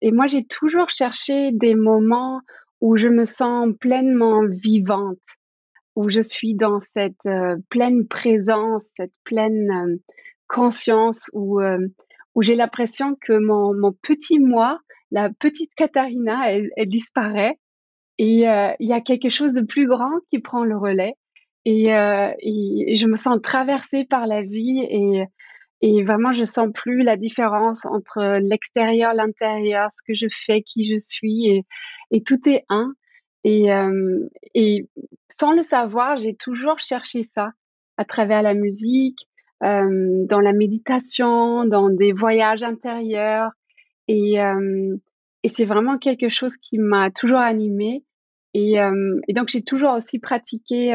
et 0.00 0.10
moi, 0.10 0.26
j'ai 0.26 0.44
toujours 0.44 0.90
cherché 0.90 1.50
des 1.52 1.74
moments 1.74 2.40
où 2.80 2.96
je 2.96 3.08
me 3.08 3.24
sens 3.24 3.68
pleinement 3.80 4.42
vivante, 4.46 5.18
où 5.96 6.08
je 6.08 6.20
suis 6.20 6.54
dans 6.54 6.78
cette 6.94 7.26
euh, 7.26 7.56
pleine 7.70 8.06
présence, 8.06 8.86
cette 8.96 9.12
pleine 9.24 9.70
euh, 9.70 9.96
conscience, 10.46 11.28
où, 11.32 11.60
euh, 11.60 11.88
où 12.34 12.42
j'ai 12.42 12.54
l'impression 12.54 13.16
que 13.20 13.32
mon 13.32 13.92
petit 14.02 14.38
moi, 14.38 14.78
la 15.10 15.30
petite 15.30 15.74
Katharina, 15.74 16.52
elle, 16.52 16.70
elle 16.76 16.88
disparaît 16.88 17.58
et 18.18 18.42
il 18.80 18.88
y 18.88 18.92
a 18.92 19.00
quelque 19.00 19.28
chose 19.28 19.52
de 19.52 19.60
plus 19.60 19.86
grand 19.86 20.10
qui 20.30 20.40
prend 20.40 20.64
le 20.64 20.76
relais. 20.76 21.14
Et, 21.64 21.84
et, 21.84 22.92
et, 22.92 22.96
je 22.96 23.06
me 23.06 23.16
sens 23.16 23.38
traversée 23.42 24.04
par 24.04 24.26
la 24.26 24.42
vie 24.42 24.80
et, 24.90 25.24
et 25.80 26.02
vraiment 26.02 26.32
je 26.32 26.44
sens 26.44 26.68
plus 26.74 27.02
la 27.02 27.16
différence 27.16 27.84
entre 27.84 28.38
l'extérieur, 28.40 29.14
l'intérieur, 29.14 29.88
ce 29.90 30.02
que 30.06 30.14
je 30.16 30.26
fais, 30.46 30.62
qui 30.62 30.90
je 30.90 30.98
suis 30.98 31.48
et, 31.48 31.64
et 32.10 32.22
tout 32.22 32.48
est 32.48 32.64
un. 32.68 32.92
Et, 33.44 33.72
euh, 33.72 34.28
et 34.54 34.88
sans 35.40 35.52
le 35.52 35.62
savoir, 35.62 36.16
j'ai 36.16 36.34
toujours 36.34 36.80
cherché 36.80 37.28
ça 37.34 37.52
à 37.96 38.04
travers 38.04 38.42
la 38.42 38.54
musique, 38.54 39.28
euh, 39.62 40.24
dans 40.26 40.40
la 40.40 40.52
méditation, 40.52 41.64
dans 41.64 41.90
des 41.90 42.12
voyages 42.12 42.62
intérieurs. 42.62 43.50
Et, 44.08 44.36
c'est 45.54 45.64
vraiment 45.64 45.98
quelque 45.98 46.28
chose 46.28 46.56
qui 46.56 46.78
m'a 46.78 47.10
toujours 47.10 47.38
animée. 47.38 48.04
Et, 48.54 48.76
donc 49.34 49.48
j'ai 49.48 49.62
toujours 49.62 49.92
aussi 49.92 50.18
pratiqué 50.18 50.94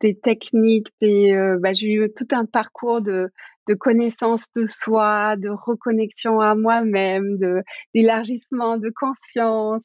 des 0.00 0.18
techniques, 0.20 0.88
des, 1.00 1.56
bah, 1.60 1.72
j'ai 1.72 1.92
eu 1.92 2.08
tout 2.14 2.28
un 2.32 2.46
parcours 2.46 3.00
de, 3.02 3.30
de 3.68 3.74
connaissance 3.74 4.52
de 4.54 4.66
soi, 4.66 5.36
de 5.36 5.48
reconnexion 5.48 6.40
à 6.40 6.54
moi-même, 6.54 7.38
d'élargissement 7.94 8.78
de 8.78 8.90
conscience 8.94 9.82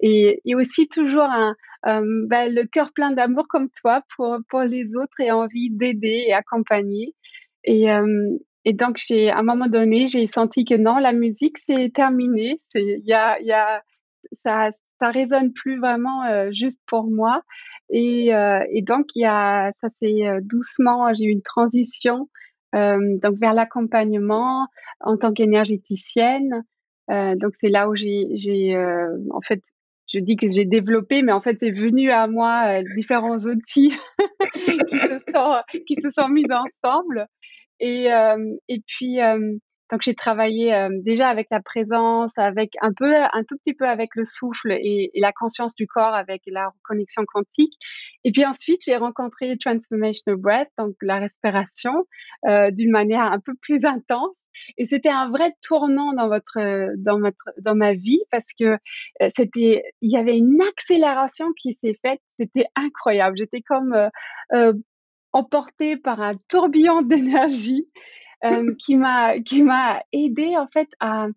et 0.00 0.54
aussi 0.54 0.88
toujours 0.88 1.28
un, 1.30 1.54
bah, 1.82 2.48
le 2.48 2.64
cœur 2.66 2.92
plein 2.92 3.12
d'amour 3.12 3.46
comme 3.48 3.68
toi 3.82 4.02
pour 4.16 4.38
pour 4.48 4.62
les 4.62 4.94
autres 4.94 5.20
et 5.20 5.30
envie 5.30 5.70
d'aider 5.70 6.24
et 6.28 6.32
accompagner. 6.32 7.14
Et, 7.64 7.88
et 8.68 8.74
donc 8.74 8.98
j'ai 8.98 9.30
à 9.30 9.38
un 9.38 9.42
moment 9.42 9.66
donné 9.66 10.08
j'ai 10.08 10.26
senti 10.26 10.66
que 10.66 10.74
non 10.74 10.98
la 10.98 11.12
musique 11.12 11.56
c'est 11.66 11.90
terminé, 11.94 12.60
c'est 12.68 13.00
y 13.02 13.14
a 13.14 13.40
y 13.40 13.52
a 13.52 13.82
ça 14.44 14.70
ça 15.00 15.08
résonne 15.10 15.54
plus 15.54 15.78
vraiment 15.78 16.24
euh, 16.26 16.50
juste 16.52 16.80
pour 16.86 17.04
moi 17.04 17.42
et, 17.88 18.34
euh, 18.34 18.60
et 18.70 18.82
donc 18.82 19.06
y 19.14 19.24
a 19.24 19.72
ça 19.80 19.88
c'est 20.02 20.26
euh, 20.26 20.40
doucement 20.42 21.14
j'ai 21.14 21.24
eu 21.24 21.30
une 21.30 21.42
transition 21.42 22.28
donc 22.74 23.38
vers 23.40 23.54
l'accompagnement 23.54 24.66
en 25.00 25.16
tant 25.16 25.32
qu'énergéticienne. 25.32 26.64
donc 27.08 27.54
c'est 27.58 27.70
là 27.70 27.88
où 27.88 27.94
j'ai, 27.96 28.26
j'ai 28.34 28.76
en 29.30 29.40
fait, 29.40 29.62
je 30.06 30.18
dis 30.18 30.36
que 30.36 30.50
j'ai 30.50 30.66
développé, 30.66 31.22
mais 31.22 31.32
en 31.32 31.40
fait 31.40 31.56
c'est 31.60 31.70
venu 31.70 32.10
à 32.10 32.28
moi 32.28 32.74
différents 32.94 33.38
outils 33.38 33.96
qui, 34.90 34.98
se 34.98 35.18
sont, 35.32 35.54
qui 35.86 35.94
se 35.94 36.10
sont 36.10 36.28
mis 36.28 36.44
ensemble. 36.52 37.26
Et, 37.80 38.08
et 38.68 38.80
puis 38.86 39.20
donc 39.90 40.02
j'ai 40.02 40.14
travaillé 40.14 40.74
euh, 40.74 40.90
déjà 41.02 41.28
avec 41.28 41.48
la 41.50 41.60
présence, 41.60 42.32
avec 42.36 42.72
un 42.82 42.92
peu, 42.92 43.14
un 43.16 43.42
tout 43.44 43.56
petit 43.56 43.72
peu 43.72 43.86
avec 43.86 44.10
le 44.16 44.24
souffle 44.24 44.72
et, 44.72 45.10
la 45.14 45.32
conscience 45.32 45.74
du 45.74 45.86
corps, 45.86 46.14
avec 46.14 46.42
la 46.46 46.70
connexion 46.82 47.24
quantique. 47.26 47.72
Et 48.24 48.32
puis 48.32 48.44
ensuite 48.44 48.82
j'ai 48.84 48.96
rencontré 48.96 49.56
Transformational 49.58 50.38
Breath, 50.38 50.68
donc 50.76 50.94
la 51.00 51.18
respiration, 51.18 52.04
euh, 52.46 52.70
d'une 52.70 52.90
manière 52.90 53.32
un 53.32 53.40
peu 53.40 53.54
plus 53.60 53.84
intense. 53.84 54.36
Et 54.76 54.86
c'était 54.86 55.08
un 55.08 55.30
vrai 55.30 55.52
tournant 55.62 56.12
dans 56.12 56.28
votre, 56.28 56.58
dans 56.96 57.20
votre, 57.20 57.50
dans 57.62 57.76
ma 57.76 57.94
vie 57.94 58.20
parce 58.30 58.52
que 58.58 58.76
c'était, 59.36 59.84
il 60.02 60.10
y 60.10 60.16
avait 60.16 60.36
une 60.36 60.60
accélération 60.60 61.52
qui 61.56 61.78
s'est 61.80 61.96
faite. 62.02 62.20
C'était 62.40 62.66
incroyable. 62.74 63.36
J'étais 63.36 63.62
comme 63.62 63.94
euh 64.52 64.72
emportée 65.32 65.96
par 65.96 66.20
un 66.20 66.34
tourbillon 66.48 67.02
d'énergie 67.02 67.88
euh, 68.44 68.74
qui 68.84 68.96
m'a 68.96 69.38
qui 69.40 69.62
m'a 69.62 70.02
aidé 70.12 70.56
en 70.56 70.68
fait 70.68 70.88
à 71.00 71.28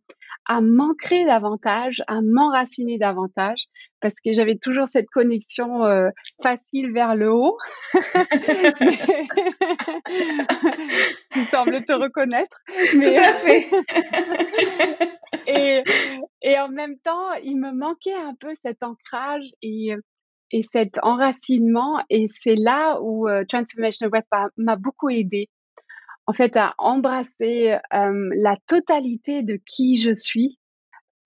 à 0.48 0.60
m'ancrer 0.60 1.24
davantage, 1.24 2.02
à 2.08 2.20
m'enraciner 2.22 2.98
davantage, 2.98 3.66
parce 4.02 4.16
que 4.26 4.34
j'avais 4.34 4.58
toujours 4.58 4.88
cette 4.92 5.10
connexion 5.14 5.86
euh, 5.86 6.10
facile 6.42 6.92
vers 6.92 7.16
le 7.16 7.32
haut. 7.32 7.58
tu 11.32 11.42
sembles 11.46 11.86
te 11.86 11.94
reconnaître. 11.94 12.58
Mais... 12.98 13.04
Tout 13.04 13.22
à 13.22 13.34
fait. 13.34 13.70
et, 15.48 15.84
et 16.42 16.60
en 16.60 16.70
même 16.70 16.98
temps, 17.00 17.34
il 17.44 17.58
me 17.58 17.72
manquait 17.72 18.16
un 18.16 18.34
peu 18.40 18.54
cet 18.66 18.82
ancrage 18.84 19.46
et, 19.62 19.94
et 20.52 20.64
cet 20.72 21.00
enracinement. 21.04 22.04
Et 22.10 22.28
c'est 22.42 22.56
là 22.56 23.00
où 23.02 23.28
euh, 23.28 23.44
Transformation 23.48 24.08
Web 24.08 24.24
m'a 24.58 24.76
beaucoup 24.76 25.10
aidé 25.10 25.50
en 26.28 26.34
fait 26.34 26.56
à 26.56 26.76
embrasser 26.78 27.78
la 27.92 28.56
totalité 28.68 29.42
de 29.42 29.60
qui 29.66 29.98
je 29.98 30.14
suis 30.14 30.60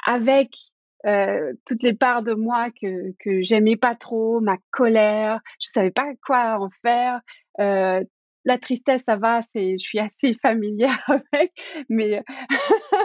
avec 0.05 0.49
toutes 1.67 1.83
les 1.83 1.93
parts 1.93 2.23
de 2.23 2.33
moi 2.33 2.69
que 2.71 3.11
que 3.19 3.43
j'aimais 3.43 3.75
pas 3.75 3.93
trop, 3.93 4.39
ma 4.39 4.57
colère, 4.71 5.41
je 5.59 5.67
savais 5.71 5.91
pas 5.91 6.07
quoi 6.25 6.57
en 6.59 6.69
faire. 6.81 7.19
la 7.59 8.57
tristesse, 8.57 9.03
ça 9.05 9.17
va, 9.17 9.41
je 9.53 9.77
suis 9.77 9.99
assez 9.99 10.33
familière 10.41 11.03
avec, 11.33 11.51
mais 11.89 12.23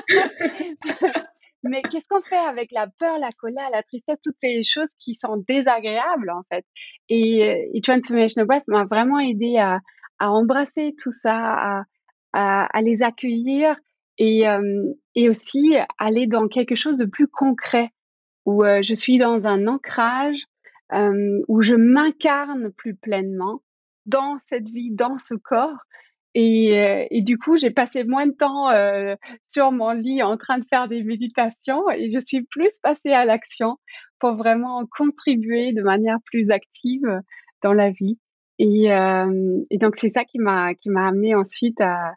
mais 1.63 1.83
qu'est-ce 1.83 2.09
qu'on 2.09 2.23
fait 2.23 2.37
avec 2.37 2.73
la 2.73 2.87
peur, 2.99 3.19
la 3.19 3.31
colère, 3.33 3.69
la 3.71 3.83
tristesse, 3.83 4.19
toutes 4.23 4.39
ces 4.39 4.63
choses 4.63 4.89
qui 4.99 5.15
sont 5.15 5.37
désagréables 5.47 6.31
en 6.31 6.43
fait? 6.51 6.65
Et, 7.09 7.71
et 7.75 7.81
Transformation 7.83 8.45
Breath 8.45 8.67
m'a 8.67 8.85
vraiment 8.85 9.19
aidé 9.19 9.59
à, 9.59 9.81
à 10.19 10.31
embrasser 10.31 10.95
tout 10.99 11.13
ça, 11.13 11.37
à, 11.37 11.85
à, 12.33 12.65
à 12.65 12.83
les 12.83 13.03
accueillir 13.03 13.77
et, 14.19 14.49
euh, 14.49 14.93
et 15.15 15.29
aussi 15.29 15.77
aller 15.99 16.27
dans 16.27 16.49
quelque 16.49 16.75
chose 16.75 16.97
de 16.97 17.07
plus 17.07 17.29
concret, 17.29 17.91
où 18.47 18.65
euh, 18.65 18.81
je 18.83 18.95
suis 18.95 19.19
dans 19.19 19.47
un 19.47 19.67
ancrage, 19.67 20.45
euh, 20.93 21.43
où 21.49 21.63
je 21.63 21.75
m'incarne 21.75 22.73
plus 22.73 22.95
pleinement 22.95 23.63
dans 24.07 24.39
cette 24.39 24.69
vie, 24.69 24.91
dans 24.93 25.19
ce 25.19 25.35
corps. 25.35 25.79
Et, 26.35 27.07
et 27.11 27.23
du 27.23 27.39
coup, 27.39 27.57
j'ai 27.57 27.71
passé 27.71 28.05
moins 28.05 28.27
de 28.27 28.33
temps 28.33 28.69
sur 29.49 29.73
mon 29.73 29.91
lit 29.91 30.23
en 30.23 30.37
train 30.37 30.59
de 30.59 30.65
faire 30.71 30.87
des 30.87 31.03
méditations 31.03 31.91
et 31.91 32.09
je 32.11 32.21
suis 32.21 32.43
plus 32.43 32.71
passée 32.83 33.11
à 33.11 33.25
l'action 33.25 33.79
pour 34.21 34.37
vraiment 34.37 34.85
contribuer 34.97 35.73
de 35.73 35.83
manière 35.83 36.19
plus 36.27 36.51
active 36.51 37.21
dans 37.63 37.73
la 37.73 37.91
vie. 37.91 38.19
Et, 38.59 38.93
euh, 38.93 39.63
et 39.71 39.79
donc 39.79 39.97
c'est 39.97 40.11
ça 40.11 40.25
qui 40.25 40.39
m'a 40.39 40.75
qui 40.75 40.91
m'a 40.91 41.09
amené 41.09 41.35
ensuite 41.35 41.81
à, 41.81 42.13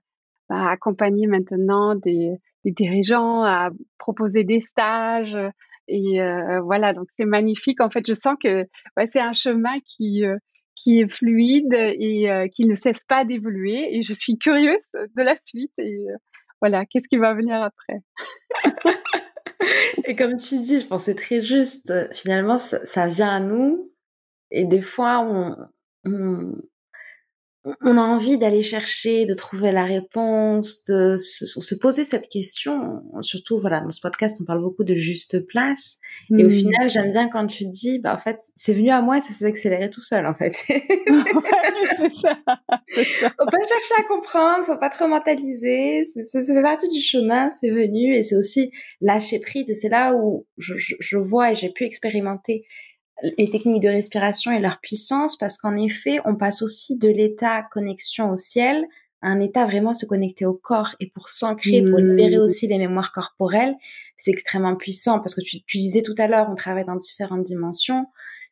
à 0.50 0.72
accompagner 0.72 1.26
maintenant 1.26 1.96
des, 1.96 2.36
des, 2.66 2.72
dirigeants, 2.72 3.44
à 3.44 3.70
proposer 3.98 4.44
des 4.44 4.60
stages. 4.60 5.38
Et 5.88 6.22
euh, 6.22 6.60
voilà, 6.62 6.94
donc 6.94 7.08
c'est 7.18 7.26
magnifique. 7.26 7.80
En 7.82 7.90
fait, 7.90 8.06
je 8.06 8.14
sens 8.14 8.36
que 8.44 8.64
ouais, 8.98 9.08
c'est 9.08 9.22
un 9.22 9.34
chemin 9.34 9.80
qui 9.86 10.26
euh, 10.26 10.36
qui 10.76 11.00
est 11.00 11.08
fluide 11.08 11.74
et 11.74 12.30
euh, 12.30 12.48
qui 12.48 12.66
ne 12.66 12.76
cesse 12.76 13.04
pas 13.08 13.26
d'évoluer. 13.26 13.96
Et 13.96 14.04
je 14.04 14.14
suis 14.14 14.38
curieuse 14.38 14.78
de 14.94 15.24
la 15.24 15.36
suite. 15.46 15.74
Et 15.78 16.06
euh, 16.10 16.16
voilà, 16.62 16.86
qu'est-ce 16.86 17.08
qui 17.08 17.18
va 17.18 17.34
venir 17.34 17.62
après? 17.62 18.00
Et 20.06 20.16
comme 20.16 20.38
tu 20.38 20.58
dis, 20.58 20.80
je 20.80 20.88
pense 20.88 21.06
c'est 21.06 21.16
très 21.16 21.42
juste. 21.42 21.94
Finalement, 22.14 22.58
ça, 22.58 23.08
vient 23.08 23.30
à 23.30 23.40
nous. 23.40 23.92
Et 24.52 24.66
des 24.66 24.82
fois, 24.82 25.22
on, 25.22 26.56
on 27.66 27.98
a 27.98 28.02
envie 28.02 28.38
d'aller 28.38 28.62
chercher, 28.62 29.26
de 29.26 29.34
trouver 29.34 29.72
la 29.72 29.86
réponse, 29.86 30.84
de 30.84 31.16
se, 31.18 31.76
poser 31.76 32.04
cette 32.04 32.28
question. 32.28 33.02
Surtout, 33.22 33.58
voilà, 33.58 33.80
dans 33.80 33.90
ce 33.90 34.02
podcast, 34.02 34.40
on 34.42 34.46
parle 34.46 34.62
beaucoup 34.62 34.84
de 34.84 34.96
juste 34.96 35.48
place. 35.48 36.00
Et 36.38 36.44
au 36.44 36.50
mmh. 36.50 36.52
final, 36.52 36.90
j'aime 36.90 37.10
bien 37.10 37.30
quand 37.30 37.48
tu 37.48 37.66
dis, 37.66 38.00
bah, 38.00 38.14
en 38.14 38.18
fait, 38.18 38.38
c'est 38.56 38.74
venu 38.74 38.90
à 38.90 39.02
moi 39.02 39.18
et 39.18 39.22
ça 39.22 39.34
s'est 39.34 39.46
accéléré 39.46 39.90
tout 39.90 40.02
seul, 40.02 40.26
en 40.26 40.34
fait. 40.34 40.54
ouais, 40.70 40.84
c'est 42.86 43.04
ça, 43.06 43.30
Faut 43.30 43.46
pas 43.46 43.58
chercher 43.68 43.96
à 43.98 44.04
comprendre, 44.04 44.66
faut 44.66 44.78
pas 44.78 44.90
trop 44.90 45.08
mentaliser. 45.08 46.04
Ça 46.04 46.42
fait 46.42 46.62
partie 46.62 46.90
du 46.90 47.00
chemin, 47.00 47.50
c'est 47.50 47.70
venu 47.70 48.14
et 48.14 48.24
c'est 48.24 48.36
aussi 48.36 48.72
lâcher 49.00 49.40
prise. 49.40 49.70
Et 49.70 49.74
c'est 49.74 49.90
là 49.90 50.14
où 50.16 50.46
je, 50.58 50.74
je 50.78 51.18
vois 51.18 51.52
et 51.52 51.56
j'ai 51.56 51.70
pu 51.70 51.86
expérimenter 51.86 52.66
les 53.38 53.50
techniques 53.50 53.82
de 53.82 53.90
respiration 53.90 54.52
et 54.52 54.60
leur 54.60 54.80
puissance 54.80 55.38
parce 55.38 55.58
qu'en 55.58 55.76
effet, 55.76 56.20
on 56.26 56.36
passe 56.36 56.62
aussi 56.62 56.98
de 56.98 57.10
l'état 57.10 57.64
connexion 57.72 58.30
au 58.30 58.36
ciel 58.36 58.86
à 59.22 59.28
un 59.28 59.40
état 59.40 59.66
vraiment 59.66 59.94
se 59.94 60.06
connecter 60.06 60.46
au 60.46 60.54
corps 60.54 60.96
et 61.00 61.10
pour 61.10 61.30
s'ancrer, 61.30 61.82
pour 61.82 62.00
mmh. 62.00 62.10
libérer 62.10 62.38
aussi 62.38 62.68
les 62.68 62.78
mémoires 62.78 63.14
corporelles, 63.14 63.76
c'est 64.18 64.32
extrêmement 64.32 64.76
puissant 64.76 65.20
parce 65.22 65.34
que 65.34 65.42
tu, 65.42 65.78
disais 65.78 66.02
tout 66.02 66.16
à 66.18 66.28
l'heure, 66.28 66.50
on 66.52 66.56
travaille 66.56 66.86
dans 66.86 66.98
différentes 66.98 67.44
dimensions. 67.44 68.06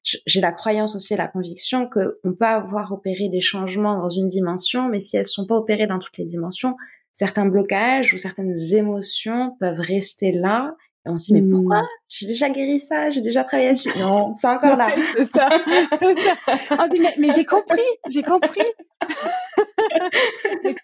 J'ai 0.03 0.41
la 0.41 0.53
croyance 0.53 0.95
aussi 0.95 1.13
et 1.13 1.17
la 1.17 1.27
conviction 1.27 1.88
que 1.88 2.19
on 2.23 2.34
peut 2.34 2.45
avoir 2.45 2.91
opéré 2.93 3.27
des 3.27 3.41
changements 3.41 3.97
dans 3.97 4.10
une 4.10 4.27
dimension, 4.27 4.88
mais 4.88 4.99
si 5.01 5.17
elles 5.17 5.27
sont 5.27 5.45
pas 5.45 5.55
opérées 5.55 5.86
dans 5.86 5.99
toutes 5.99 6.17
les 6.17 6.25
dimensions, 6.25 6.75
certains 7.12 7.45
blocages 7.45 8.13
ou 8.13 8.17
certaines 8.17 8.55
émotions 8.73 9.55
peuvent 9.60 9.79
rester 9.79 10.31
là 10.31 10.75
et 11.05 11.09
on 11.09 11.17
se 11.17 11.33
dit, 11.33 11.41
mais 11.41 11.51
pourquoi? 11.51 11.81
Mmh. 11.81 11.87
J'ai 12.09 12.27
déjà 12.27 12.49
guéri 12.49 12.79
ça, 12.79 13.09
j'ai 13.09 13.21
déjà 13.21 13.43
travaillé 13.43 13.69
là-dessus. 13.69 13.97
Non, 13.97 14.33
c'est 14.33 14.47
encore 14.47 14.77
là. 14.77 14.89
c'est 15.15 16.19
ça. 16.19 16.35
ça. 16.45 16.59
On 16.79 16.87
dit, 16.87 16.99
mais, 16.99 17.15
mais 17.17 17.31
j'ai 17.31 17.45
compris, 17.45 17.81
j'ai 18.09 18.21
compris. 18.21 18.61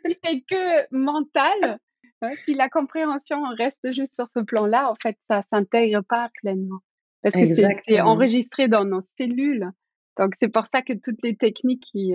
si 0.06 0.18
c'est 0.24 0.42
que 0.50 0.96
mental, 0.96 1.80
hein, 2.24 2.32
si 2.46 2.56
la 2.56 2.68
compréhension 2.68 3.44
reste 3.58 3.92
juste 3.92 4.16
sur 4.16 4.28
ce 4.36 4.40
plan-là, 4.40 4.90
en 4.90 4.96
fait, 4.96 5.18
ça 5.28 5.44
s'intègre 5.52 6.02
pas 6.02 6.24
pleinement. 6.42 6.80
Parce 7.22 7.36
que 7.36 7.54
c'est 7.88 8.02
enregistré 8.02 8.68
dans 8.68 8.86
nos 8.86 9.02
cellules. 9.20 9.70
Donc, 10.18 10.34
c'est 10.42 10.48
pour 10.48 10.66
ça 10.74 10.82
que 10.82 10.94
toutes 10.94 11.22
les 11.22 11.36
techniques 11.36 11.84
qui, 11.92 12.14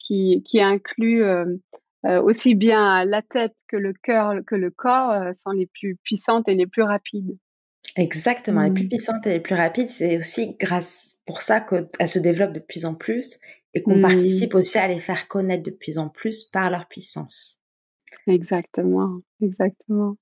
qui, 0.00 0.42
qui 0.44 0.60
incluent 0.60 1.22
euh, 1.22 1.44
euh, 2.06 2.22
aussi 2.22 2.54
bien 2.54 3.04
la 3.04 3.22
tête 3.22 3.54
que 3.68 3.76
le 3.76 3.92
cœur, 3.92 4.34
que 4.46 4.54
le 4.54 4.70
corps 4.70 5.10
euh, 5.10 5.32
sont 5.36 5.50
les 5.50 5.66
plus 5.66 5.96
puissantes 6.04 6.48
et 6.48 6.54
les 6.54 6.66
plus 6.66 6.82
rapides. 6.82 7.36
Exactement, 7.96 8.62
les 8.62 8.70
plus 8.70 8.84
mmh. 8.84 8.88
puissantes 8.88 9.26
et 9.26 9.30
les 9.30 9.40
plus 9.40 9.54
rapides, 9.54 9.88
c'est 9.88 10.18
aussi 10.18 10.54
grâce 10.60 11.16
pour 11.26 11.40
ça 11.40 11.60
qu'elles 11.60 12.08
se 12.08 12.18
développent 12.18 12.52
de 12.52 12.60
plus 12.60 12.84
en 12.84 12.94
plus 12.94 13.40
et 13.72 13.82
qu'on 13.82 13.96
mmh. 13.96 14.02
participe 14.02 14.54
aussi 14.54 14.78
à 14.78 14.86
les 14.86 15.00
faire 15.00 15.28
connaître 15.28 15.62
de 15.62 15.70
plus 15.70 15.96
en 15.96 16.08
plus 16.08 16.44
par 16.44 16.70
leur 16.70 16.86
puissance. 16.88 17.60
Exactement, 18.26 19.20
exactement. 19.40 20.16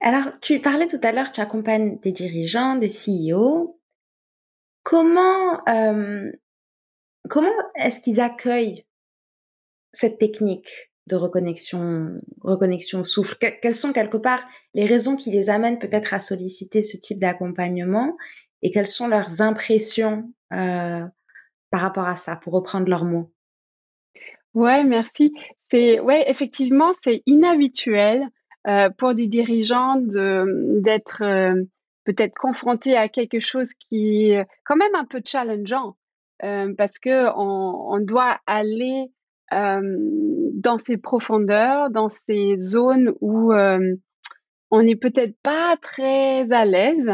Alors, 0.00 0.32
tu 0.40 0.60
parlais 0.60 0.86
tout 0.86 1.00
à 1.02 1.12
l'heure, 1.12 1.32
tu 1.32 1.40
accompagnes 1.40 1.98
des 1.98 2.12
dirigeants, 2.12 2.76
des 2.76 2.88
CEO. 2.88 3.78
Comment 4.82 5.66
euh, 5.68 6.30
comment 7.28 7.48
est-ce 7.76 8.00
qu'ils 8.00 8.20
accueillent 8.20 8.84
cette 9.96 10.18
technique 10.18 10.90
de 11.06 11.16
reconnexion, 11.16 12.16
reconnexion 12.40 13.00
au 13.00 13.04
souffle 13.04 13.36
Quelles 13.38 13.74
sont 13.74 13.92
quelque 13.92 14.16
part 14.16 14.42
les 14.72 14.86
raisons 14.86 15.16
qui 15.16 15.30
les 15.30 15.50
amènent 15.50 15.78
peut-être 15.78 16.14
à 16.14 16.18
solliciter 16.18 16.82
ce 16.82 16.96
type 16.96 17.18
d'accompagnement 17.18 18.16
et 18.62 18.70
quelles 18.70 18.86
sont 18.86 19.08
leurs 19.08 19.42
impressions 19.42 20.32
euh, 20.52 21.04
par 21.70 21.80
rapport 21.80 22.06
à 22.06 22.16
ça, 22.16 22.36
pour 22.36 22.54
reprendre 22.54 22.88
leurs 22.88 23.04
mots? 23.04 23.30
Ouais, 24.54 24.84
merci. 24.84 25.34
C'est 25.70 26.00
ouais, 26.00 26.24
effectivement, 26.30 26.92
c'est 27.02 27.22
inhabituel 27.26 28.22
euh, 28.66 28.88
pour 28.96 29.14
des 29.14 29.26
dirigeants 29.26 29.96
d'être 30.00 31.22
euh, 31.22 31.62
peut-être 32.04 32.34
confrontés 32.34 32.96
à 32.96 33.08
quelque 33.08 33.40
chose 33.40 33.68
qui 33.74 34.30
est 34.30 34.46
quand 34.64 34.76
même 34.76 34.94
un 34.94 35.04
peu 35.04 35.20
challengeant 35.24 35.96
parce 36.76 36.98
que 36.98 37.30
on, 37.38 37.94
on 37.94 38.00
doit 38.00 38.38
aller 38.46 39.10
dans 40.54 40.78
ces 40.78 40.96
profondeurs, 40.96 41.90
dans 41.90 42.08
ces 42.08 42.56
zones 42.58 43.12
où 43.20 43.52
euh, 43.52 43.94
on 44.70 44.82
n'est 44.82 44.96
peut-être 44.96 45.36
pas 45.42 45.76
très 45.80 46.52
à 46.52 46.64
l'aise. 46.64 47.10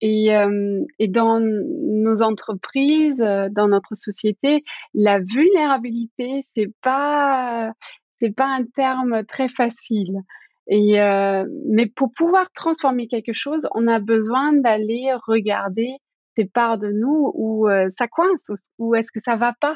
Et, 0.00 0.36
euh, 0.36 0.84
dans 1.08 1.40
nos 1.40 2.22
entreprises, 2.22 3.20
euh, 3.20 3.48
dans 3.50 3.68
notre 3.68 3.94
société, 3.96 4.62
la 4.94 5.18
vulnérabilité, 5.18 6.46
c'est 6.56 6.72
pas 6.82 7.72
c'est 8.20 8.34
pas 8.34 8.46
un 8.46 8.64
terme 8.64 9.24
très 9.24 9.48
facile. 9.48 10.20
Et 10.68 11.00
euh, 11.00 11.44
mais 11.66 11.86
pour 11.86 12.12
pouvoir 12.12 12.50
transformer 12.52 13.08
quelque 13.08 13.32
chose, 13.32 13.66
on 13.74 13.86
a 13.88 13.98
besoin 13.98 14.52
d'aller 14.52 15.10
regarder 15.26 15.96
ces 16.36 16.44
parts 16.44 16.78
de 16.78 16.92
nous 16.92 17.32
où 17.34 17.68
euh, 17.68 17.88
ça 17.96 18.06
coince, 18.06 18.50
où 18.78 18.94
est-ce 18.94 19.10
que 19.10 19.20
ça 19.24 19.36
va 19.36 19.54
pas, 19.60 19.74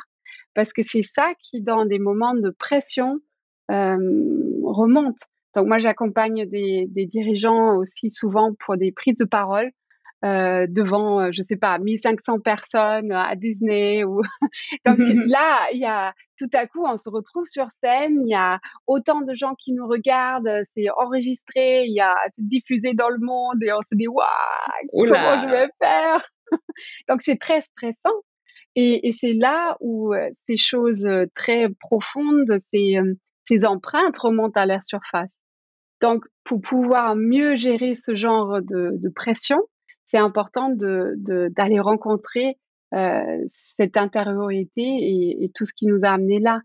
parce 0.55 0.73
que 0.73 0.83
c'est 0.83 1.03
ça 1.03 1.33
qui, 1.43 1.63
dans 1.63 1.87
des 1.87 1.99
moments 1.99 2.35
de 2.35 2.51
pression, 2.51 3.19
euh, 3.71 3.97
remonte. 4.65 5.19
Donc 5.55 5.67
moi, 5.67 5.79
j'accompagne 5.79 6.47
des, 6.47 6.87
des 6.89 7.07
dirigeants 7.07 7.77
aussi 7.77 8.11
souvent 8.11 8.55
pour 8.65 8.77
des 8.77 8.93
prises 8.93 9.19
de 9.19 9.25
parole 9.25 9.71
euh, 10.25 10.67
devant, 10.69 11.21
euh, 11.21 11.29
je 11.33 11.43
sais 11.43 11.57
pas, 11.57 11.79
1500 11.79 12.39
personnes 12.41 13.11
à 13.11 13.35
Disney. 13.35 14.05
Ou... 14.05 14.23
Donc 14.87 14.99
là, 14.99 15.69
il 15.73 15.81
y 15.81 15.85
a 15.85 16.15
tout 16.39 16.49
à 16.53 16.67
coup, 16.67 16.85
on 16.87 16.97
se 16.97 17.11
retrouve 17.11 17.47
sur 17.47 17.67
scène, 17.83 18.23
il 18.25 18.31
y 18.31 18.35
a 18.35 18.61
autant 18.87 19.21
de 19.21 19.35
gens 19.35 19.55
qui 19.55 19.73
nous 19.73 19.87
regardent, 19.87 20.63
c'est 20.77 20.87
enregistré, 20.97 21.85
il 21.85 21.95
y 21.95 22.01
a 22.01 22.17
c'est 22.37 22.47
diffusé 22.47 22.95
dans 22.95 23.09
le 23.09 23.19
monde 23.21 23.63
et 23.63 23.73
on 23.73 23.83
se 23.83 23.95
dit 23.95 24.09
waouh, 24.09 24.27
comment 24.93 25.43
je 25.43 25.51
vais 25.51 25.69
faire? 25.81 26.29
Donc 27.09 27.23
c'est 27.23 27.39
très 27.39 27.61
stressant. 27.61 28.23
Et, 28.75 29.09
et 29.09 29.13
c'est 29.13 29.35
là 29.35 29.77
où 29.81 30.15
euh, 30.15 30.31
ces 30.47 30.57
choses 30.57 31.05
euh, 31.07 31.27
très 31.35 31.69
profondes, 31.81 32.57
ces, 32.73 32.97
ces 33.45 33.65
empreintes 33.65 34.19
remontent 34.19 34.61
à 34.61 34.67
la 34.67 34.81
surface. 34.83 35.43
Donc, 36.01 36.25
pour 36.45 36.61
pouvoir 36.61 37.15
mieux 37.15 37.55
gérer 37.55 37.95
ce 37.95 38.15
genre 38.15 38.61
de, 38.63 38.93
de 38.95 39.09
pression, 39.09 39.61
c'est 40.05 40.19
important 40.19 40.69
de, 40.69 41.15
d'aller 41.51 41.81
rencontrer 41.81 42.59
euh, 42.93 43.39
cette 43.47 43.97
intériorité 43.97 44.83
et, 44.83 45.45
et, 45.45 45.51
tout 45.55 45.65
ce 45.65 45.73
qui 45.73 45.87
nous 45.87 46.05
a 46.05 46.11
amené 46.11 46.41
là. 46.41 46.61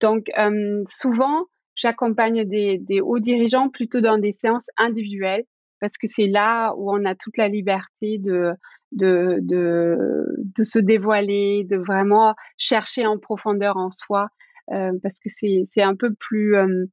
Donc, 0.00 0.26
euh, 0.36 0.82
souvent, 0.86 1.46
j'accompagne 1.76 2.44
des, 2.44 2.76
des, 2.78 3.00
hauts 3.00 3.20
dirigeants 3.20 3.70
plutôt 3.70 4.00
dans 4.02 4.18
des 4.18 4.32
séances 4.32 4.66
individuelles 4.76 5.44
parce 5.80 5.96
que 5.96 6.06
c'est 6.06 6.26
là 6.26 6.74
où 6.76 6.92
on 6.92 7.04
a 7.06 7.14
toute 7.14 7.38
la 7.38 7.48
liberté 7.48 8.18
de, 8.18 8.52
de, 8.92 9.38
de, 9.42 10.26
de 10.56 10.62
se 10.64 10.78
dévoiler, 10.78 11.64
de 11.64 11.76
vraiment 11.76 12.34
chercher 12.58 13.06
en 13.06 13.18
profondeur 13.18 13.76
en 13.76 13.90
soi 13.90 14.28
euh, 14.70 14.92
parce 15.02 15.18
que 15.20 15.28
c'est, 15.28 15.82
un 15.82 15.96
peu 15.96 16.14
plus, 16.14 16.56
euh, 16.56 16.86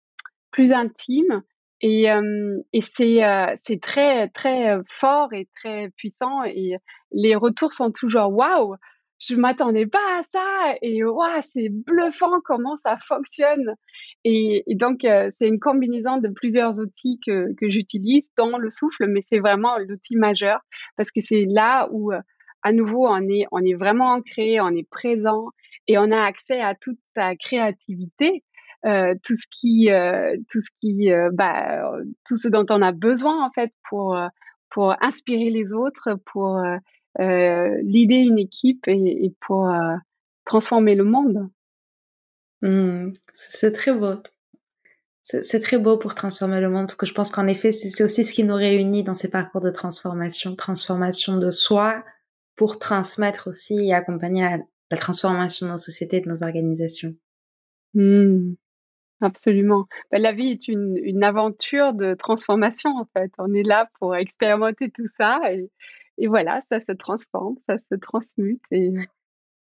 plus 0.51 0.71
intime. 0.71 1.43
Et, 1.81 2.11
euh, 2.11 2.57
et 2.73 2.81
c'est 2.81 3.23
euh, 3.23 3.55
c'est 3.63 3.81
très 3.81 4.27
très 4.29 4.77
fort 4.89 5.31
et 5.33 5.47
très 5.55 5.89
puissant. 5.91 6.43
Et 6.43 6.73
les 7.11 7.35
retours 7.35 7.71
sont 7.71 7.91
toujours 7.91 8.33
waouh 8.33 8.75
je 9.19 9.35
m'attendais 9.35 9.85
pas 9.85 10.19
à 10.19 10.23
ça 10.23 10.75
et 10.81 11.03
waouh 11.03 11.41
c'est 11.41 11.69
bluffant 11.69 12.39
comment 12.43 12.75
ça 12.77 12.97
fonctionne. 12.97 13.75
Et, 14.23 14.63
donc 14.75 14.99
c'est 15.01 15.47
une 15.47 15.59
combinaison 15.59 16.17
de 16.17 16.29
plusieurs 16.29 16.79
outils 16.79 17.19
que 17.25 17.53
que 17.55 17.69
j'utilise 17.69 18.27
dans 18.37 18.57
le 18.57 18.69
souffle 18.69 19.07
mais 19.07 19.21
c'est 19.29 19.39
vraiment 19.39 19.77
l'outil 19.77 20.15
majeur 20.15 20.59
parce 20.97 21.11
que 21.11 21.21
c'est 21.21 21.45
là 21.45 21.87
où 21.91 22.11
à 22.63 22.71
nouveau 22.73 23.07
on 23.07 23.21
est 23.29 23.45
on 23.51 23.63
est 23.63 23.75
vraiment 23.75 24.13
ancré 24.13 24.59
on 24.61 24.69
est 24.69 24.89
présent 24.89 25.49
et 25.87 25.97
on 25.97 26.11
a 26.11 26.21
accès 26.21 26.61
à 26.61 26.75
toute 26.75 26.99
sa 27.15 27.35
créativité 27.35 28.43
euh, 28.85 29.13
tout 29.23 29.35
ce 29.35 29.45
qui, 29.51 29.91
euh, 29.91 30.37
tout 30.49 30.61
ce 30.61 30.69
qui, 30.79 31.11
euh, 31.11 31.29
bah, 31.33 31.91
tout 32.25 32.37
ce 32.37 32.47
dont 32.47 32.65
on 32.69 32.81
a 32.81 32.93
besoin 32.93 33.45
en 33.45 33.51
fait 33.51 33.73
pour 33.89 34.17
pour 34.69 34.95
inspirer 35.01 35.49
les 35.49 35.73
autres, 35.73 36.15
pour 36.31 36.57
euh, 36.57 36.77
l'idée 37.17 38.15
une 38.15 38.39
équipe 38.39 38.87
et, 38.87 39.25
et 39.25 39.33
pour 39.41 39.71
transformer 40.45 40.95
le 40.95 41.03
monde. 41.03 41.49
Mmh, 42.61 43.11
c'est 43.31 43.71
très 43.71 43.93
beau. 43.93 44.15
C'est 45.23 45.59
très 45.59 45.77
beau 45.77 45.97
pour 45.97 46.15
transformer 46.15 46.59
le 46.59 46.69
monde 46.69 46.87
parce 46.87 46.95
que 46.95 47.05
je 47.05 47.13
pense 47.13 47.29
qu'en 47.29 47.45
effet, 47.45 47.71
c'est 47.71 48.03
aussi 48.03 48.23
ce 48.23 48.33
qui 48.33 48.43
nous 48.43 48.55
réunit 48.55 49.03
dans 49.03 49.13
ces 49.13 49.29
parcours 49.29 49.61
de 49.61 49.69
transformation, 49.69 50.55
transformation 50.55 51.37
de 51.37 51.51
soi 51.51 52.03
pour 52.55 52.79
transmettre 52.79 53.47
aussi 53.47 53.89
et 53.89 53.93
accompagner 53.93 54.41
la, 54.41 54.57
la 54.89 54.97
transformation 54.97 55.67
de 55.67 55.71
nos 55.73 55.77
sociétés, 55.77 56.19
de 56.19 56.29
nos 56.29 56.41
organisations. 56.41 57.13
Mmh. 57.93 58.55
Absolument. 59.21 59.85
Bah, 60.11 60.17
la 60.17 60.31
vie 60.31 60.49
est 60.49 60.67
une, 60.67 60.97
une, 61.03 61.23
aventure 61.23 61.93
de 61.93 62.15
transformation, 62.15 62.89
en 62.97 63.05
fait. 63.13 63.31
On 63.37 63.53
est 63.53 63.63
là 63.63 63.87
pour 63.99 64.15
expérimenter 64.15 64.89
tout 64.89 65.07
ça 65.17 65.39
et, 65.51 65.69
et 66.19 66.27
voilà, 66.27 66.61
ça 66.69 66.79
se 66.79 66.91
transforme, 66.91 67.55
ça 67.67 67.77
se 67.89 67.95
transmute. 67.95 68.61
Et... 68.71 68.93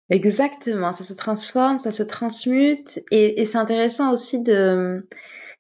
Exactement, 0.10 0.92
ça 0.92 1.04
se 1.04 1.14
transforme, 1.14 1.80
ça 1.80 1.92
se 1.92 2.04
transmute. 2.04 3.00
Et, 3.12 3.42
et 3.42 3.46
c'est 3.46 3.58
intéressant 3.58 4.12
aussi 4.12 4.42
de... 4.42 5.08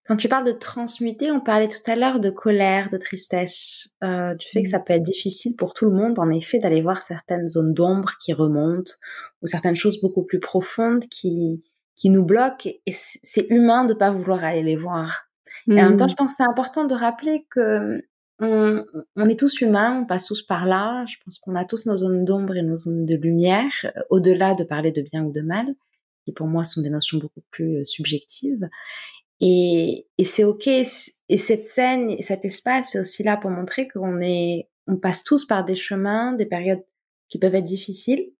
Quand 0.07 0.17
tu 0.17 0.29
parles 0.29 0.45
de 0.45 0.51
transmuter, 0.51 1.31
on 1.31 1.39
parlait 1.39 1.67
tout 1.67 1.91
à 1.91 1.95
l'heure 1.95 2.19
de 2.19 2.29
colère, 2.29 2.89
de 2.89 2.97
tristesse, 2.97 3.95
euh, 4.03 4.35
du 4.35 4.47
fait 4.47 4.61
que 4.61 4.69
ça 4.69 4.77
mmh. 4.77 4.83
peut 4.85 4.93
être 4.93 5.03
difficile 5.03 5.55
pour 5.57 5.73
tout 5.73 5.85
le 5.85 5.91
monde, 5.95 6.19
en 6.19 6.29
effet, 6.29 6.59
d'aller 6.59 6.81
voir 6.81 7.01
certaines 7.01 7.47
zones 7.47 7.73
d'ombre 7.73 8.11
qui 8.23 8.31
remontent 8.31 8.93
ou 9.41 9.47
certaines 9.47 9.75
choses 9.75 9.99
beaucoup 10.01 10.23
plus 10.23 10.39
profondes 10.39 11.05
qui, 11.09 11.63
qui 11.95 12.11
nous 12.11 12.23
bloquent 12.23 12.69
et 12.69 12.91
c'est 12.93 13.47
humain 13.49 13.85
de 13.85 13.95
pas 13.95 14.11
vouloir 14.11 14.43
aller 14.43 14.61
les 14.61 14.75
voir. 14.75 15.27
Et 15.67 15.71
en 15.81 15.89
même 15.89 15.97
temps, 15.97 16.05
mmh. 16.05 16.09
je 16.09 16.15
pense 16.15 16.31
que 16.31 16.37
c'est 16.37 16.49
important 16.49 16.85
de 16.85 16.93
rappeler 16.93 17.47
que 17.49 17.99
on, 18.39 18.85
on, 19.15 19.29
est 19.29 19.39
tous 19.39 19.61
humains, 19.61 20.01
on 20.01 20.05
passe 20.05 20.25
tous 20.25 20.41
par 20.41 20.65
là. 20.65 21.05
Je 21.07 21.15
pense 21.23 21.39
qu'on 21.39 21.55
a 21.55 21.65
tous 21.65 21.85
nos 21.85 21.97
zones 21.97 22.25
d'ombre 22.25 22.55
et 22.55 22.61
nos 22.61 22.75
zones 22.75 23.05
de 23.05 23.15
lumière, 23.15 23.71
euh, 23.85 24.01
au-delà 24.09 24.53
de 24.53 24.63
parler 24.63 24.91
de 24.91 25.01
bien 25.01 25.23
ou 25.23 25.31
de 25.31 25.41
mal, 25.41 25.73
qui 26.25 26.33
pour 26.33 26.47
moi 26.47 26.63
sont 26.63 26.81
des 26.81 26.89
notions 26.89 27.17
beaucoup 27.17 27.41
plus 27.51 27.77
euh, 27.77 27.83
subjectives. 27.83 28.67
Et, 29.39 30.07
et 30.17 30.25
c'est 30.25 30.43
ok. 30.43 30.67
Et 30.67 31.37
cette 31.37 31.63
scène, 31.63 32.09
et 32.09 32.21
cet 32.21 32.45
espace, 32.45 32.89
c'est 32.91 32.99
aussi 32.99 33.23
là 33.23 33.37
pour 33.37 33.51
montrer 33.51 33.87
qu'on 33.87 34.21
est, 34.21 34.69
on 34.87 34.97
passe 34.97 35.23
tous 35.23 35.45
par 35.45 35.63
des 35.65 35.75
chemins, 35.75 36.33
des 36.33 36.45
périodes 36.45 36.83
qui 37.29 37.39
peuvent 37.39 37.55
être 37.55 37.63
difficiles 37.63 38.31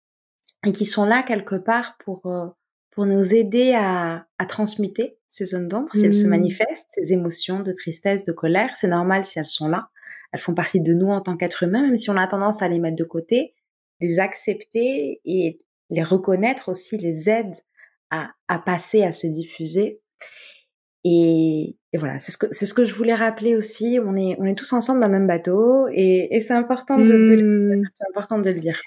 et 0.65 0.71
qui 0.71 0.85
sont 0.85 1.05
là 1.05 1.23
quelque 1.23 1.55
part 1.55 1.97
pour 2.03 2.25
euh, 2.25 2.47
pour 2.91 3.05
nous 3.05 3.35
aider 3.35 3.73
à, 3.73 4.25
à 4.39 4.45
transmuter 4.45 5.17
ces 5.35 5.45
zones 5.47 5.67
d'ombre, 5.67 5.89
si 5.93 6.05
elles 6.05 6.13
se 6.13 6.25
mmh. 6.25 6.29
manifestent, 6.29 6.87
ces 6.87 7.11
émotions 7.11 7.59
de 7.59 7.73
tristesse, 7.73 8.23
de 8.23 8.31
colère. 8.31 8.71
C'est 8.77 8.87
normal 8.87 9.25
si 9.25 9.37
elles 9.37 9.47
sont 9.47 9.67
là. 9.67 9.89
Elles 10.31 10.39
font 10.39 10.53
partie 10.53 10.79
de 10.79 10.93
nous 10.93 11.07
en 11.09 11.19
tant 11.19 11.35
qu'être 11.35 11.63
humain, 11.63 11.81
même 11.81 11.97
si 11.97 12.09
on 12.09 12.15
a 12.15 12.25
tendance 12.25 12.61
à 12.61 12.69
les 12.69 12.79
mettre 12.79 12.95
de 12.95 13.03
côté, 13.03 13.53
les 13.99 14.19
accepter 14.19 15.19
et 15.25 15.59
les 15.89 16.03
reconnaître 16.03 16.69
aussi 16.69 16.97
les 16.97 17.29
aide 17.29 17.53
à, 18.11 18.29
à 18.47 18.59
passer, 18.59 19.03
à 19.03 19.11
se 19.11 19.27
diffuser. 19.27 19.99
Et, 21.03 21.75
et 21.91 21.97
voilà, 21.97 22.17
c'est 22.19 22.31
ce 22.31 22.37
que 22.37 22.47
c'est 22.51 22.65
ce 22.65 22.73
que 22.73 22.85
je 22.85 22.93
voulais 22.93 23.13
rappeler 23.13 23.57
aussi. 23.57 23.99
On 24.01 24.15
est 24.15 24.37
on 24.39 24.45
est 24.45 24.55
tous 24.55 24.71
ensemble 24.71 25.01
dans 25.01 25.07
le 25.07 25.19
même 25.19 25.27
bateau 25.27 25.89
et, 25.91 26.29
et 26.31 26.39
c'est 26.39 26.53
important 26.53 26.97
de, 26.97 27.05
de 27.05 27.35
mmh. 27.35 27.83
c'est 27.93 28.07
important 28.09 28.39
de 28.39 28.49
le 28.49 28.59
dire. 28.59 28.81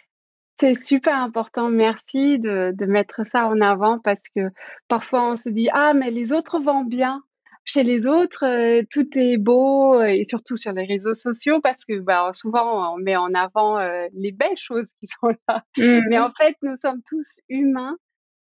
C'est 0.61 0.75
super 0.75 1.16
important. 1.16 1.68
Merci 1.68 2.38
de, 2.38 2.73
de 2.75 2.87
mettre 2.87 3.25
ça 3.27 3.47
en 3.47 3.61
avant 3.61 4.01
parce 4.01 4.23
que 4.35 4.51
parfois 4.88 5.31
on 5.31 5.37
se 5.37 5.49
dit 5.49 5.68
ah 5.73 5.94
mais 5.94 6.11
les 6.11 6.33
autres 6.33 6.61
vont 6.61 6.85
bien. 6.85 7.23
Chez 7.64 7.83
les 7.83 8.07
autres, 8.07 8.47
euh, 8.47 8.83
tout 8.90 9.07
est 9.18 9.37
beau 9.37 10.03
et 10.03 10.25
surtout 10.25 10.57
sur 10.57 10.73
les 10.73 10.87
réseaux 10.87 11.12
sociaux 11.12 11.61
parce 11.61 11.85
que 11.85 11.99
bah, 11.99 12.31
souvent 12.33 12.94
on 12.94 12.97
met 12.97 13.16
en 13.16 13.35
avant 13.35 13.79
euh, 13.79 14.07
les 14.14 14.33
belles 14.33 14.57
choses 14.57 14.88
qui 15.01 15.07
sont 15.07 15.35
là. 15.49 15.64
Mmh. 15.77 16.09
Mais 16.09 16.18
en 16.18 16.33
fait, 16.33 16.57
nous 16.62 16.77
sommes 16.77 17.03
tous 17.07 17.40
humains 17.49 17.97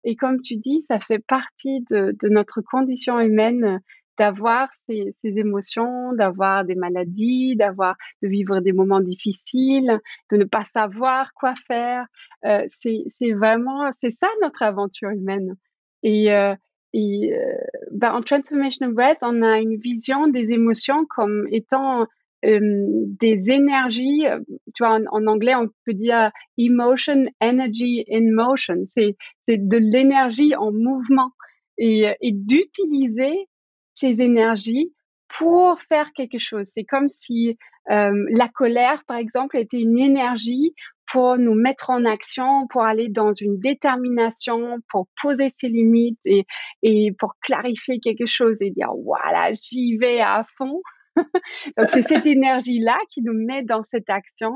et 0.05 0.15
comme 0.15 0.41
tu 0.41 0.57
dis, 0.57 0.85
ça 0.89 1.01
fait 1.01 1.19
partie 1.19 1.81
de, 1.91 2.17
de 2.23 2.29
notre 2.29 2.61
condition 2.61 3.19
humaine 3.19 3.81
d'avoir 4.19 4.69
ces, 4.87 5.15
ces, 5.23 5.39
émotions, 5.39 6.13
d'avoir 6.13 6.65
des 6.65 6.75
maladies, 6.75 7.57
d'avoir 7.57 7.97
de 8.23 8.29
vivre 8.29 8.61
des 8.61 8.73
moments 8.73 9.01
difficiles, 9.01 10.01
de 10.31 10.37
ne 10.37 10.45
pas 10.45 10.65
savoir 10.73 11.35
quoi 11.35 11.55
faire. 11.67 12.07
Euh, 12.45 12.65
c'est 12.69 13.33
vraiment 13.33 13.91
c'est 14.01 14.11
ça 14.11 14.29
notre 14.43 14.63
aventure 14.63 15.11
humaine. 15.11 15.57
Et, 16.03 16.33
euh, 16.33 16.55
et 16.93 17.33
euh, 17.35 17.53
ben, 17.93 18.13
en 18.13 18.23
Transformational 18.23 18.95
Breath, 18.95 19.19
on 19.23 19.43
a 19.43 19.59
une 19.59 19.77
vision 19.77 20.29
des 20.29 20.51
émotions 20.53 21.05
comme 21.07 21.47
étant 21.51 22.07
des 22.43 23.51
énergies, 23.51 24.25
tu 24.73 24.85
vois, 24.85 25.01
en, 25.11 25.27
anglais, 25.27 25.57
on 25.57 25.69
peut 25.85 25.95
dire 25.95 26.31
emotion, 26.57 27.27
energy 27.41 28.05
in 28.09 28.33
motion. 28.33 28.85
C'est 28.87 29.17
de 29.49 29.77
l'énergie 29.77 30.55
en 30.55 30.71
mouvement 30.71 31.33
et, 31.77 32.15
et 32.21 32.31
d'utiliser 32.31 33.49
ces 33.97 34.21
énergies 34.21 34.93
pour 35.29 35.81
faire 35.83 36.13
quelque 36.13 36.39
chose. 36.39 36.67
C'est 36.73 36.85
comme 36.85 37.09
si 37.09 37.59
euh, 37.91 38.27
la 38.31 38.49
colère, 38.49 39.03
par 39.07 39.17
exemple, 39.17 39.57
était 39.57 39.81
une 39.81 39.99
énergie 39.99 40.75
pour 41.11 41.39
nous 41.39 41.55
mettre 41.55 41.91
en 41.91 42.05
action, 42.05 42.67
pour 42.69 42.83
aller 42.83 43.09
dans 43.09 43.33
une 43.33 43.59
détermination, 43.59 44.79
pour 44.91 45.07
poser 45.21 45.53
ses 45.59 45.69
limites 45.69 46.19
et, 46.25 46.45
et 46.83 47.13
pour 47.19 47.35
clarifier 47.41 48.01
quelque 48.01 48.27
chose 48.27 48.57
et 48.61 48.71
dire 48.71 48.93
voilà, 49.05 49.53
j'y 49.53 49.97
vais 49.97 50.21
à 50.21 50.45
fond. 50.57 50.81
Donc 51.79 51.91
c'est 51.91 52.03
cette 52.03 52.27
énergie-là 52.27 52.99
qui 53.11 53.23
nous 53.23 53.35
met 53.35 53.63
dans 53.63 53.83
cette 53.85 54.11
action. 54.11 54.53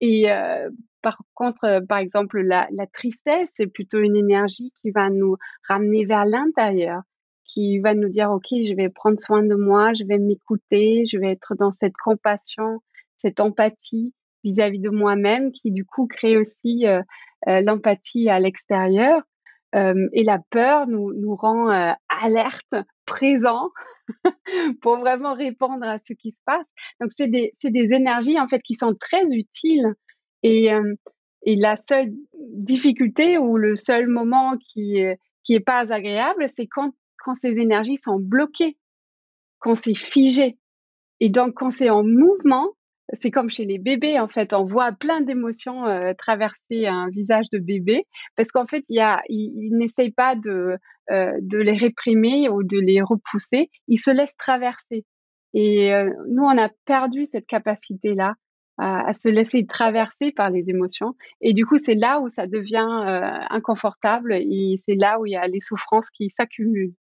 Et 0.00 0.30
euh, 0.30 0.68
par 1.00 1.18
contre, 1.34 1.80
par 1.88 1.98
exemple, 1.98 2.40
la 2.40 2.86
tristesse, 2.92 3.48
c'est 3.54 3.68
plutôt 3.68 4.00
une 4.00 4.16
énergie 4.16 4.72
qui 4.82 4.90
va 4.90 5.10
nous 5.10 5.36
ramener 5.68 6.04
vers 6.04 6.24
l'intérieur 6.24 7.02
qui 7.44 7.78
va 7.78 7.94
nous 7.94 8.08
dire, 8.08 8.30
OK, 8.30 8.46
je 8.50 8.74
vais 8.74 8.88
prendre 8.88 9.20
soin 9.20 9.42
de 9.42 9.54
moi, 9.54 9.92
je 9.94 10.04
vais 10.04 10.18
m'écouter, 10.18 11.04
je 11.06 11.18
vais 11.18 11.32
être 11.32 11.54
dans 11.54 11.70
cette 11.70 11.96
compassion, 12.02 12.80
cette 13.16 13.40
empathie 13.40 14.12
vis-à-vis 14.44 14.80
de 14.80 14.90
moi-même, 14.90 15.52
qui 15.52 15.70
du 15.70 15.84
coup 15.84 16.06
crée 16.06 16.36
aussi 16.36 16.86
euh, 16.86 17.02
euh, 17.48 17.60
l'empathie 17.60 18.28
à 18.28 18.38
l'extérieur. 18.38 19.22
Euh, 19.74 20.08
et 20.12 20.22
la 20.22 20.38
peur 20.50 20.86
nous, 20.86 21.12
nous 21.14 21.34
rend 21.34 21.68
alerte, 22.08 22.74
présent, 23.06 23.70
pour 24.82 24.98
vraiment 24.98 25.34
répondre 25.34 25.84
à 25.84 25.98
ce 25.98 26.12
qui 26.12 26.30
se 26.30 26.38
passe. 26.46 26.66
Donc, 27.00 27.10
c'est 27.12 27.26
des, 27.26 27.52
des 27.62 27.92
énergies, 27.92 28.38
en 28.38 28.46
fait, 28.46 28.60
qui 28.60 28.74
sont 28.74 28.94
très 28.94 29.24
utiles. 29.34 29.94
Et, 30.44 30.68
et 31.42 31.56
la 31.56 31.76
seule 31.88 32.12
difficulté 32.52 33.36
ou 33.38 33.56
le 33.56 33.76
seul 33.76 34.06
moment 34.06 34.56
qui, 34.58 35.02
qui 35.42 35.54
est 35.54 35.60
pas 35.60 35.92
agréable, 35.92 36.48
c'est 36.56 36.66
quand 36.66 36.92
quand 37.24 37.34
ces 37.40 37.58
énergies 37.58 37.98
sont 38.04 38.18
bloquées, 38.18 38.76
quand 39.58 39.76
c'est 39.76 39.94
figé. 39.94 40.58
Et 41.20 41.30
donc, 41.30 41.54
quand 41.54 41.70
c'est 41.70 41.90
en 41.90 42.02
mouvement, 42.02 42.70
c'est 43.12 43.30
comme 43.30 43.50
chez 43.50 43.64
les 43.64 43.78
bébés, 43.78 44.18
en 44.18 44.28
fait, 44.28 44.54
on 44.54 44.64
voit 44.64 44.92
plein 44.92 45.20
d'émotions 45.20 45.86
euh, 45.86 46.12
traverser 46.16 46.86
un 46.86 47.08
visage 47.10 47.46
de 47.52 47.58
bébé, 47.58 48.04
parce 48.36 48.50
qu'en 48.50 48.66
fait, 48.66 48.84
il, 48.88 49.76
n'essaye 49.76 50.10
pas 50.10 50.34
de, 50.36 50.76
euh, 51.10 51.32
de 51.40 51.58
les 51.58 51.76
réprimer 51.76 52.48
ou 52.48 52.62
de 52.62 52.78
les 52.78 53.02
repousser, 53.02 53.70
il 53.88 53.98
se 53.98 54.10
laisse 54.10 54.36
traverser. 54.36 55.04
Et 55.52 55.94
euh, 55.94 56.10
nous, 56.28 56.42
on 56.42 56.58
a 56.58 56.70
perdu 56.86 57.26
cette 57.30 57.46
capacité-là 57.46 58.34
à, 58.76 59.12
se 59.12 59.28
laisser 59.28 59.66
traverser 59.66 60.32
par 60.32 60.50
les 60.50 60.68
émotions. 60.68 61.14
Et 61.40 61.52
du 61.52 61.64
coup, 61.64 61.78
c'est 61.78 61.94
là 61.94 62.20
où 62.20 62.28
ça 62.30 62.48
devient 62.48 62.84
inconfortable 63.48 64.34
et 64.34 64.74
c'est 64.84 64.96
là 64.96 65.20
où 65.20 65.26
il 65.26 65.32
y 65.32 65.36
a 65.36 65.46
les 65.46 65.60
souffrances 65.60 66.10
qui 66.10 66.28
s'accumulent. 66.30 66.94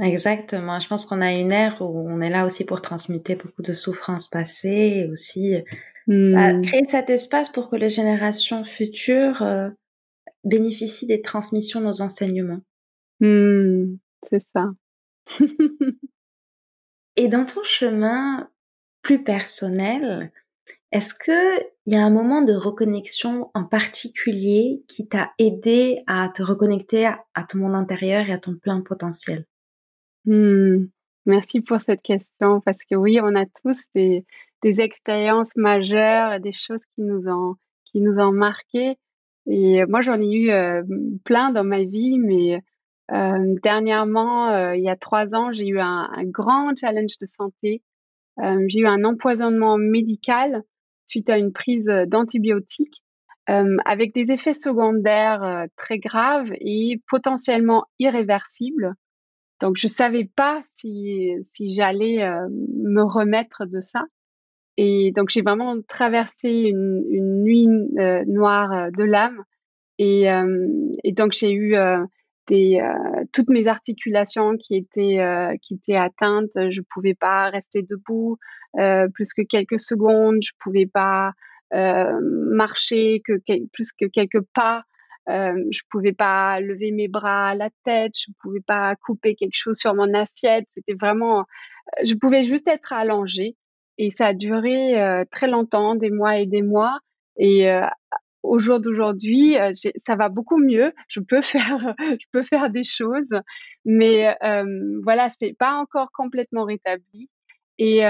Exactement. 0.00 0.78
Je 0.78 0.88
pense 0.88 1.04
qu'on 1.04 1.20
a 1.20 1.32
une 1.32 1.50
ère 1.50 1.82
où 1.82 2.08
on 2.08 2.20
est 2.20 2.30
là 2.30 2.46
aussi 2.46 2.64
pour 2.64 2.80
transmuter 2.80 3.34
beaucoup 3.34 3.62
de 3.62 3.72
souffrances 3.72 4.28
passées 4.28 4.92
et 4.94 5.10
aussi 5.10 5.56
bah, 6.06 6.52
hmm. 6.52 6.62
créer 6.62 6.84
cet 6.84 7.10
espace 7.10 7.48
pour 7.48 7.68
que 7.68 7.76
les 7.76 7.90
générations 7.90 8.64
futures 8.64 9.42
euh, 9.42 9.68
bénéficient 10.44 11.06
des 11.06 11.20
transmissions 11.20 11.80
de 11.80 11.86
nos 11.86 12.00
enseignements. 12.00 12.60
Hmm, 13.20 13.96
c'est 14.30 14.42
ça. 14.54 14.70
et 17.16 17.28
dans 17.28 17.44
ton 17.44 17.64
chemin 17.64 18.48
plus 19.02 19.24
personnel, 19.24 20.30
est-ce 20.92 21.12
que 21.12 21.60
il 21.86 21.94
y 21.94 21.96
a 21.96 22.04
un 22.04 22.10
moment 22.10 22.42
de 22.42 22.54
reconnexion 22.54 23.50
en 23.54 23.64
particulier 23.64 24.84
qui 24.86 25.08
t'a 25.08 25.32
aidé 25.38 26.02
à 26.06 26.30
te 26.34 26.42
reconnecter 26.42 27.06
à 27.06 27.44
ton 27.48 27.58
monde 27.58 27.74
intérieur 27.74 28.28
et 28.28 28.32
à 28.32 28.38
ton 28.38 28.54
plein 28.54 28.80
potentiel? 28.82 29.44
Hmm. 30.28 30.88
Merci 31.24 31.62
pour 31.62 31.80
cette 31.80 32.02
question 32.02 32.60
parce 32.60 32.84
que 32.84 32.94
oui, 32.94 33.18
on 33.22 33.34
a 33.34 33.46
tous 33.46 33.80
des, 33.94 34.26
expériences 34.62 35.56
majeures, 35.56 36.38
des 36.38 36.52
choses 36.52 36.82
qui 36.94 37.00
nous 37.00 37.26
ont, 37.28 37.54
qui 37.86 38.02
nous 38.02 38.18
ont 38.18 38.32
marqué. 38.32 38.98
Et 39.46 39.86
moi, 39.86 40.02
j'en 40.02 40.20
ai 40.20 40.30
eu 40.30 40.50
euh, 40.50 40.82
plein 41.24 41.50
dans 41.50 41.64
ma 41.64 41.82
vie, 41.82 42.18
mais 42.18 42.60
euh, 43.10 43.54
dernièrement, 43.62 44.50
euh, 44.50 44.76
il 44.76 44.84
y 44.84 44.90
a 44.90 44.96
trois 44.96 45.34
ans, 45.34 45.50
j'ai 45.50 45.66
eu 45.68 45.80
un, 45.80 46.10
grand 46.24 46.76
challenge 46.76 47.16
de 47.18 47.26
santé. 47.26 47.82
j'ai 48.66 48.80
eu 48.80 48.86
un 48.86 49.04
empoisonnement 49.04 49.78
médical 49.78 50.62
suite 51.06 51.30
à 51.30 51.38
une 51.38 51.52
prise 51.52 51.90
d'antibiotiques 52.06 53.02
avec 53.46 54.12
des 54.12 54.30
effets 54.30 54.52
secondaires 54.52 55.64
très 55.78 55.98
graves 55.98 56.52
et 56.60 57.00
potentiellement 57.08 57.86
irréversibles. 57.98 58.94
Donc, 59.60 59.76
je 59.76 59.86
savais 59.88 60.24
pas 60.36 60.62
si, 60.74 61.32
si 61.54 61.74
j'allais 61.74 62.22
euh, 62.22 62.48
me 62.50 63.02
remettre 63.02 63.66
de 63.66 63.80
ça. 63.80 64.04
Et 64.76 65.10
donc, 65.10 65.30
j'ai 65.30 65.42
vraiment 65.42 65.76
traversé 65.88 66.48
une, 66.50 67.04
une 67.10 67.42
nuit 67.42 67.68
euh, 67.98 68.24
noire 68.26 68.72
euh, 68.72 68.90
de 68.96 69.02
l'âme. 69.02 69.42
Et, 70.00 70.26
et, 71.02 71.10
donc, 71.10 71.32
j'ai 71.32 71.52
eu 71.52 71.74
des, 72.46 72.80
toutes 73.32 73.48
mes 73.48 73.66
articulations 73.66 74.56
qui 74.56 74.76
étaient, 74.76 75.18
qui 75.60 75.74
étaient 75.74 75.96
atteintes. 75.96 76.52
Je 76.54 76.82
pouvais 76.88 77.14
pas 77.14 77.50
rester 77.50 77.82
debout 77.82 78.36
plus 79.12 79.32
que 79.32 79.42
quelques 79.42 79.80
secondes. 79.80 80.36
Je 80.40 80.52
pouvais 80.60 80.86
pas 80.86 81.32
marcher 81.72 83.22
que 83.24 83.32
plus 83.72 83.90
que 83.90 84.06
quelques 84.06 84.42
pas. 84.54 84.84
Euh, 85.28 85.62
je 85.70 85.80
pouvais 85.90 86.12
pas 86.12 86.60
lever 86.60 86.90
mes 86.90 87.08
bras 87.08 87.50
à 87.50 87.54
la 87.54 87.68
tête, 87.84 88.12
je 88.18 88.32
pouvais 88.40 88.60
pas 88.66 88.96
couper 88.96 89.34
quelque 89.34 89.54
chose 89.54 89.76
sur 89.76 89.94
mon 89.94 90.14
assiette. 90.14 90.66
C'était 90.74 90.94
vraiment, 90.94 91.44
je 92.02 92.14
pouvais 92.14 92.44
juste 92.44 92.68
être 92.68 92.92
allongée. 92.92 93.56
Et 93.98 94.10
ça 94.10 94.28
a 94.28 94.32
duré 94.32 95.00
euh, 95.00 95.24
très 95.30 95.48
longtemps, 95.48 95.94
des 95.96 96.10
mois 96.10 96.38
et 96.38 96.46
des 96.46 96.62
mois. 96.62 97.00
Et 97.36 97.70
euh, 97.70 97.86
au 98.42 98.58
jour 98.58 98.80
d'aujourd'hui, 98.80 99.58
euh, 99.58 99.72
ça 100.06 100.16
va 100.16 100.28
beaucoup 100.28 100.58
mieux. 100.58 100.92
Je 101.08 101.20
peux 101.20 101.42
faire, 101.42 101.94
je 101.98 102.26
peux 102.32 102.44
faire 102.44 102.70
des 102.70 102.84
choses, 102.84 103.28
mais 103.84 104.34
euh, 104.42 105.00
voilà, 105.02 105.30
c'est 105.40 105.56
pas 105.58 105.74
encore 105.74 106.10
complètement 106.12 106.64
rétabli. 106.64 107.28
Et, 107.80 108.00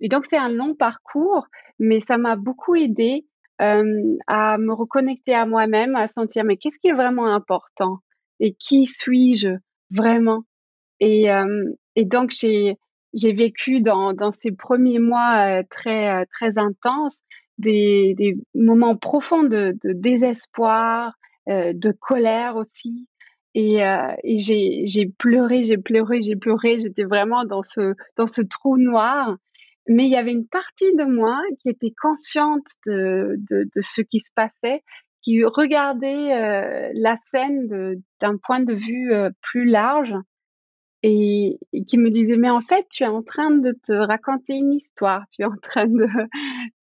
et 0.00 0.08
donc 0.08 0.24
c'est 0.24 0.38
un 0.38 0.48
long 0.48 0.74
parcours, 0.74 1.48
mais 1.78 2.00
ça 2.00 2.16
m'a 2.16 2.34
beaucoup 2.34 2.74
aidé 2.74 3.26
euh, 3.60 4.16
à 4.26 4.56
me 4.58 4.72
reconnecter 4.72 5.34
à 5.34 5.44
moi-même, 5.44 5.96
à 5.96 6.08
sentir 6.08 6.44
mais 6.44 6.56
qu'est-ce 6.56 6.78
qui 6.78 6.88
est 6.88 6.92
vraiment 6.92 7.26
important? 7.26 7.98
Et 8.40 8.54
qui 8.54 8.86
suis-je 8.86 9.48
vraiment? 9.90 10.44
Et, 11.00 11.30
euh, 11.32 11.72
donc 11.96 12.30
j'ai 12.30 12.76
vécu 13.14 13.80
dans, 13.80 14.14
ces 14.30 14.52
premiers 14.52 15.00
mois 15.00 15.60
euh, 15.60 15.62
très 15.68 16.24
très 16.26 16.56
intenses 16.56 17.18
des, 17.58 18.36
moments 18.54 18.96
profonds 18.96 19.42
de, 19.42 19.76
désespoir, 19.82 21.14
de 21.48 21.92
colère 21.92 22.54
aussi. 22.54 23.08
Et, 23.54 23.80
j'ai, 24.36 25.06
pleuré, 25.18 25.64
j'ai 25.64 25.78
pleuré, 25.78 26.22
j'ai 26.22 26.36
pleuré. 26.36 26.78
J'étais 26.78 27.02
vraiment 27.02 27.44
dans 27.44 27.64
ce 27.64 28.42
trou 28.42 28.78
noir 28.78 29.36
mais 29.88 30.04
il 30.04 30.10
y 30.10 30.16
avait 30.16 30.32
une 30.32 30.46
partie 30.46 30.94
de 30.94 31.04
moi 31.04 31.40
qui 31.60 31.68
était 31.70 31.94
consciente 32.00 32.66
de, 32.86 33.36
de, 33.50 33.64
de 33.74 33.80
ce 33.80 34.02
qui 34.02 34.20
se 34.20 34.30
passait, 34.34 34.82
qui 35.22 35.44
regardait 35.44 36.32
euh, 36.32 36.90
la 36.94 37.16
scène 37.30 38.02
d'un 38.20 38.36
point 38.36 38.60
de 38.60 38.74
vue 38.74 39.12
euh, 39.12 39.30
plus 39.42 39.64
large 39.64 40.14
et, 41.02 41.58
qui 41.86 41.96
me 41.96 42.10
disait 42.10 42.36
mais 42.36 42.50
en 42.50 42.60
fait 42.60 42.86
tu 42.90 43.02
es 43.02 43.06
en 43.06 43.22
train 43.22 43.50
de 43.50 43.72
te 43.84 43.92
raconter 43.92 44.54
une 44.54 44.72
histoire, 44.74 45.24
tu 45.30 45.42
es 45.42 45.44
en 45.44 45.56
train 45.62 45.86
de, 45.86 46.06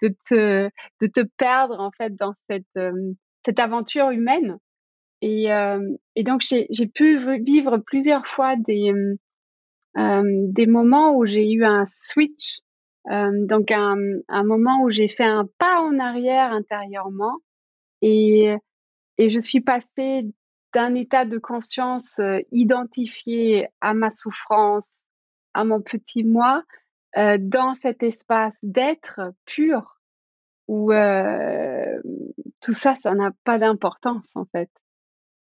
de, 0.02 0.16
te, 0.28 0.70
de 1.02 1.08
te 1.08 1.22
perdre 1.38 1.80
en 1.80 1.92
fait 1.92 2.16
dans 2.16 2.34
cette, 2.50 2.66
euh, 2.78 3.14
cette 3.46 3.60
aventure 3.60 4.10
humaine. 4.10 4.58
Et, 5.22 5.48
et 6.16 6.24
donc 6.24 6.42
j'ai 6.42 6.88
pu 6.88 7.18
vivre 7.40 7.78
plusieurs 7.78 8.28
fois 8.28 8.56
des, 8.58 8.92
des 9.96 10.68
moments 10.68 11.16
où 11.16 11.26
j'ai 11.26 11.52
eu 11.52 11.64
un 11.64 11.86
switch 11.88 12.60
euh, 13.12 13.46
donc 13.46 13.72
un, 13.72 13.96
moment 14.44 14.82
où 14.82 14.90
j'ai 14.90 15.08
fait 15.08 15.26
un 15.26 15.48
pas 15.60 15.80
en 15.82 16.00
arrière 16.00 16.52
intérieurement 16.52 17.38
et, 18.02 18.56
et 19.18 19.30
je 19.30 19.40
suis 19.40 19.62
passée 19.62 20.24
d'un 20.74 20.96
état 20.96 21.24
de 21.24 21.38
conscience 21.38 22.18
euh, 22.20 22.40
identifié 22.52 23.68
à 23.80 23.94
ma 23.94 24.14
souffrance, 24.14 24.90
à 25.54 25.64
mon 25.64 25.82
petit 25.82 26.24
moi 26.24 26.64
euh, 27.18 27.38
dans 27.40 27.76
cet 27.76 28.02
espace 28.02 28.56
d'être 28.64 29.22
pur 29.46 30.00
où 30.68 30.92
tout 32.62 32.74
ça, 32.74 32.96
ça 32.96 33.14
n'a 33.14 33.30
pas 33.44 33.60
d'importance 33.60 34.36
en 34.36 34.46
fait. 34.46 34.72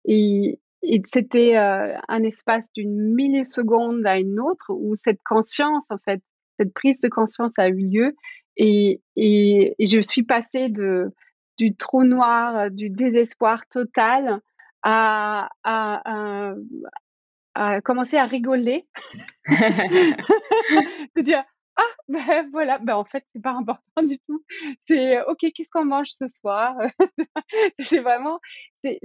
Et, 0.06 0.60
c'était 1.06 1.56
un 1.56 2.24
espace 2.24 2.70
d'une 2.74 3.16
milliseconde 3.16 4.06
à 4.06 4.20
une 4.20 4.38
autre 4.42 4.66
où 4.72 4.96
cette 4.96 5.24
conscience, 5.24 5.86
en 5.90 5.98
fait, 6.00 6.22
cette 6.64 6.74
prise 6.74 7.00
de 7.02 7.10
conscience 7.10 7.52
a 7.58 7.68
eu 7.68 7.90
lieu 7.90 8.16
et, 8.58 9.02
et, 9.16 9.76
et 9.78 9.86
je 9.86 10.02
suis 10.02 10.24
passée 10.24 10.70
de, 10.70 11.12
du 11.58 11.76
trou 11.76 12.04
noir, 12.04 12.72
du 12.72 12.90
désespoir 12.90 13.68
total 13.68 14.40
à, 14.84 15.50
à, 15.64 16.02
à, 16.06 16.54
à 17.56 17.82
commencer 17.82 18.18
à 18.18 18.26
rigoler. 18.26 18.86
de 21.16 21.22
dire, 21.22 21.44
ah, 21.76 21.82
ben 22.08 22.50
voilà, 22.52 22.78
ben 22.80 22.96
en 22.96 23.06
fait, 23.06 23.26
c'est 23.34 23.42
pas 23.42 23.52
important 23.52 24.04
du 24.04 24.20
tout. 24.20 24.44
C'est 24.86 25.22
OK, 25.24 25.40
qu'est-ce 25.54 25.70
qu'on 25.70 25.86
mange 25.86 26.12
ce 26.12 26.28
soir? 26.28 26.76
C'est 27.80 28.00
vraiment, 28.00 28.40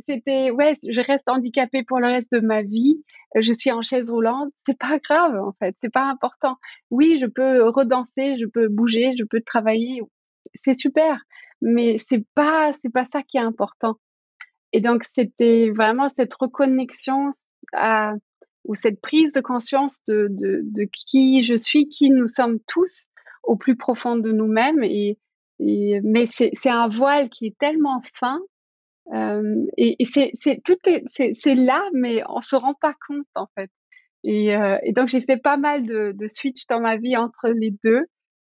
c'était, 0.06 0.50
ouais, 0.50 0.74
je 0.88 1.00
reste 1.00 1.28
handicapée 1.28 1.82
pour 1.82 2.00
le 2.00 2.06
reste 2.06 2.32
de 2.32 2.40
ma 2.40 2.62
vie. 2.62 3.02
Je 3.34 3.52
suis 3.52 3.70
en 3.72 3.82
chaise 3.82 4.10
roulante. 4.10 4.52
C'est 4.66 4.78
pas 4.78 4.98
grave, 4.98 5.36
en 5.40 5.52
fait, 5.58 5.76
c'est 5.82 5.92
pas 5.92 6.04
important. 6.04 6.56
Oui, 6.90 7.18
je 7.20 7.26
peux 7.26 7.68
redanser, 7.68 8.36
je 8.38 8.46
peux 8.46 8.68
bouger, 8.68 9.14
je 9.18 9.24
peux 9.24 9.40
travailler. 9.40 10.00
C'est 10.64 10.74
super, 10.78 11.22
mais 11.62 11.96
c'est 11.98 12.24
pas, 12.34 12.72
c'est 12.82 12.92
pas 12.92 13.06
ça 13.12 13.22
qui 13.22 13.36
est 13.38 13.40
important. 13.40 13.96
Et 14.72 14.80
donc, 14.80 15.04
c'était 15.14 15.70
vraiment 15.70 16.10
cette 16.16 16.34
reconnexion 16.34 17.30
à, 17.72 18.14
ou 18.68 18.74
cette 18.74 19.00
prise 19.00 19.32
de 19.32 19.40
conscience 19.40 19.98
de, 20.06 20.28
de, 20.30 20.60
de, 20.62 20.86
qui 20.92 21.42
je 21.42 21.54
suis, 21.54 21.88
qui 21.88 22.10
nous 22.10 22.28
sommes 22.28 22.60
tous 22.68 23.04
au 23.42 23.56
plus 23.56 23.76
profond 23.76 24.16
de 24.16 24.30
nous-mêmes. 24.30 24.84
Et, 24.84 25.18
et, 25.58 26.00
mais 26.04 26.26
c'est 26.26 26.52
un 26.66 26.86
voile 26.86 27.30
qui 27.30 27.46
est 27.46 27.58
tellement 27.58 28.00
fin. 28.14 28.38
Euh, 29.14 29.64
et, 29.78 29.96
et 29.98 30.04
c'est 30.04 30.62
tout 30.64 30.76
c'est 31.08 31.54
là, 31.54 31.82
mais 31.94 32.22
on 32.28 32.42
se 32.42 32.56
rend 32.56 32.74
pas 32.74 32.94
compte 33.08 33.26
en 33.34 33.46
fait. 33.56 33.70
Et, 34.22 34.54
euh, 34.54 34.76
et 34.82 34.92
donc 34.92 35.08
j'ai 35.08 35.22
fait 35.22 35.38
pas 35.38 35.56
mal 35.56 35.86
de, 35.86 36.12
de 36.14 36.26
switch 36.26 36.66
dans 36.68 36.80
ma 36.80 36.96
vie 36.96 37.16
entre 37.16 37.48
les 37.48 37.72
deux. 37.82 38.04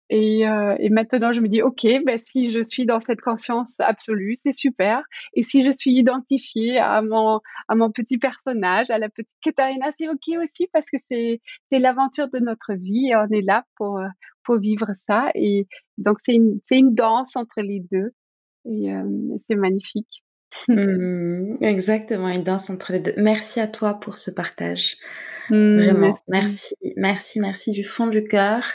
Et, 0.09 0.47
euh, 0.47 0.75
et, 0.79 0.89
maintenant, 0.89 1.31
je 1.31 1.39
me 1.39 1.47
dis, 1.47 1.61
OK, 1.61 1.85
ben, 2.03 2.19
si 2.31 2.49
je 2.49 2.63
suis 2.63 2.85
dans 2.85 2.99
cette 2.99 3.21
conscience 3.21 3.75
absolue, 3.79 4.37
c'est 4.43 4.53
super. 4.53 5.03
Et 5.33 5.43
si 5.43 5.63
je 5.63 5.69
suis 5.69 5.91
identifiée 5.91 6.79
à 6.79 7.01
mon, 7.01 7.41
à 7.67 7.75
mon 7.75 7.91
petit 7.91 8.17
personnage, 8.17 8.89
à 8.89 8.97
la 8.97 9.09
petite 9.09 9.29
Katharina, 9.41 9.91
c'est 9.99 10.09
OK 10.09 10.43
aussi 10.43 10.67
parce 10.73 10.87
que 10.91 10.97
c'est, 11.11 11.41
c'est 11.71 11.79
l'aventure 11.79 12.27
de 12.29 12.39
notre 12.39 12.73
vie 12.73 13.09
et 13.09 13.15
on 13.15 13.27
est 13.27 13.41
là 13.41 13.65
pour, 13.75 14.01
pour 14.43 14.57
vivre 14.57 14.87
ça. 15.07 15.29
Et 15.35 15.67
donc, 15.99 16.17
c'est 16.25 16.33
une, 16.33 16.59
c'est 16.65 16.79
une 16.79 16.95
danse 16.95 17.35
entre 17.35 17.61
les 17.61 17.83
deux. 17.91 18.11
Et 18.65 18.91
euh, 18.91 19.37
c'est 19.47 19.55
magnifique. 19.55 20.23
Mmh, 20.67 21.63
exactement, 21.63 22.27
une 22.27 22.41
danse 22.41 22.71
entre 22.71 22.91
les 22.93 22.99
deux. 22.99 23.13
Merci 23.17 23.59
à 23.59 23.67
toi 23.67 23.93
pour 23.93 24.17
ce 24.17 24.31
partage. 24.31 24.95
Mmh, 25.51 25.77
Vraiment, 25.77 26.19
merci, 26.27 26.73
merci, 26.97 27.39
merci 27.39 27.71
du 27.71 27.83
fond 27.83 28.07
du 28.07 28.23
cœur. 28.23 28.65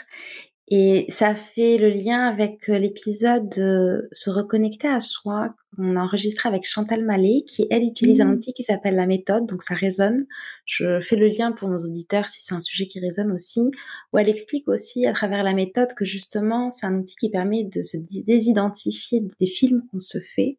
Et 0.67 1.05
ça 1.09 1.35
fait 1.35 1.77
le 1.77 1.89
lien 1.89 2.25
avec 2.25 2.69
euh, 2.69 2.79
l'épisode 2.79 3.53
Se 4.11 4.29
reconnecter 4.29 4.87
à 4.87 4.99
soi 4.99 5.53
qu'on 5.75 5.95
a 5.95 6.03
enregistré 6.03 6.49
avec 6.49 6.65
Chantal 6.65 7.03
Mallet, 7.03 7.43
qui 7.47 7.67
elle 7.69 7.83
utilise 7.83 8.21
un 8.21 8.25
mmh. 8.25 8.33
outil 8.33 8.53
qui 8.53 8.63
s'appelle 8.63 8.95
la 8.95 9.05
méthode, 9.05 9.45
donc 9.45 9.61
ça 9.61 9.75
résonne. 9.75 10.25
Je 10.65 11.01
fais 11.01 11.15
le 11.15 11.27
lien 11.27 11.51
pour 11.51 11.69
nos 11.69 11.77
auditeurs 11.77 12.29
si 12.29 12.41
c'est 12.41 12.55
un 12.55 12.59
sujet 12.59 12.87
qui 12.87 12.99
résonne 12.99 13.31
aussi, 13.31 13.61
où 14.13 14.17
elle 14.17 14.29
explique 14.29 14.67
aussi 14.67 15.05
à 15.05 15.13
travers 15.13 15.43
la 15.43 15.53
méthode 15.53 15.93
que 15.95 16.05
justement 16.05 16.69
c'est 16.71 16.85
un 16.85 16.95
outil 16.95 17.15
qui 17.15 17.29
permet 17.29 17.63
de 17.63 17.81
se 17.81 17.97
désidentifier 18.25 19.21
des 19.39 19.47
films 19.47 19.83
qu'on 19.91 19.99
se 19.99 20.19
fait 20.19 20.57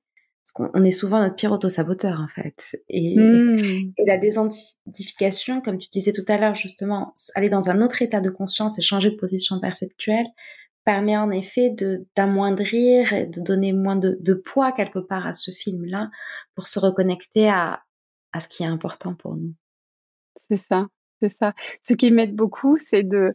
on 0.59 0.85
est 0.85 0.91
souvent 0.91 1.21
notre 1.21 1.37
pire 1.37 1.53
auto-saboteur 1.53 2.21
en 2.21 2.29
fait. 2.29 2.77
Et, 2.89 3.17
mmh. 3.17 3.93
et, 3.97 4.05
la 4.07 4.19
désidentification, 4.19 5.61
comme 5.61 5.79
tu 5.79 5.89
disais 5.91 6.13
tout 6.13 6.25
à 6.29 6.39
l'heure 6.39 6.55
justement, 6.55 7.13
aller 7.35 7.49
dans 7.49 7.71
un 7.71 7.83
autre 7.83 8.03
état 8.03 8.21
de 8.21 8.31
conscience 8.31 8.79
et 8.79 8.83
changer 8.83 9.11
de 9.11 9.17
position 9.17 9.61
perceptuelle 9.61 10.27
permet 10.85 11.17
en 11.17 11.31
effet 11.31 11.71
de 11.71 12.07
d'amoindrir 12.15 13.13
et 13.13 13.27
de 13.27 13.41
donner 13.41 13.73
moins 13.73 13.97
de, 13.97 14.17
de, 14.21 14.35
poids 14.35 14.73
quelque 14.73 15.01
part 15.01 15.27
à 15.27 15.33
ce 15.33 15.51
film-là 15.51 16.11
pour 16.55 16.67
se 16.67 16.79
reconnecter 16.79 17.49
à, 17.49 17.83
à 18.33 18.41
ce 18.41 18.49
qui 18.49 18.63
est 18.63 18.67
important 18.67 19.15
pour 19.15 19.35
nous. 19.35 19.53
C'est 20.49 20.63
ça, 20.69 20.87
c'est 21.21 21.37
ça. 21.39 21.55
Ce 21.83 21.95
qui 21.95 22.11
m'aide 22.13 22.37
beaucoup, 22.37 22.79
c'est 22.79 23.03
de, 23.03 23.35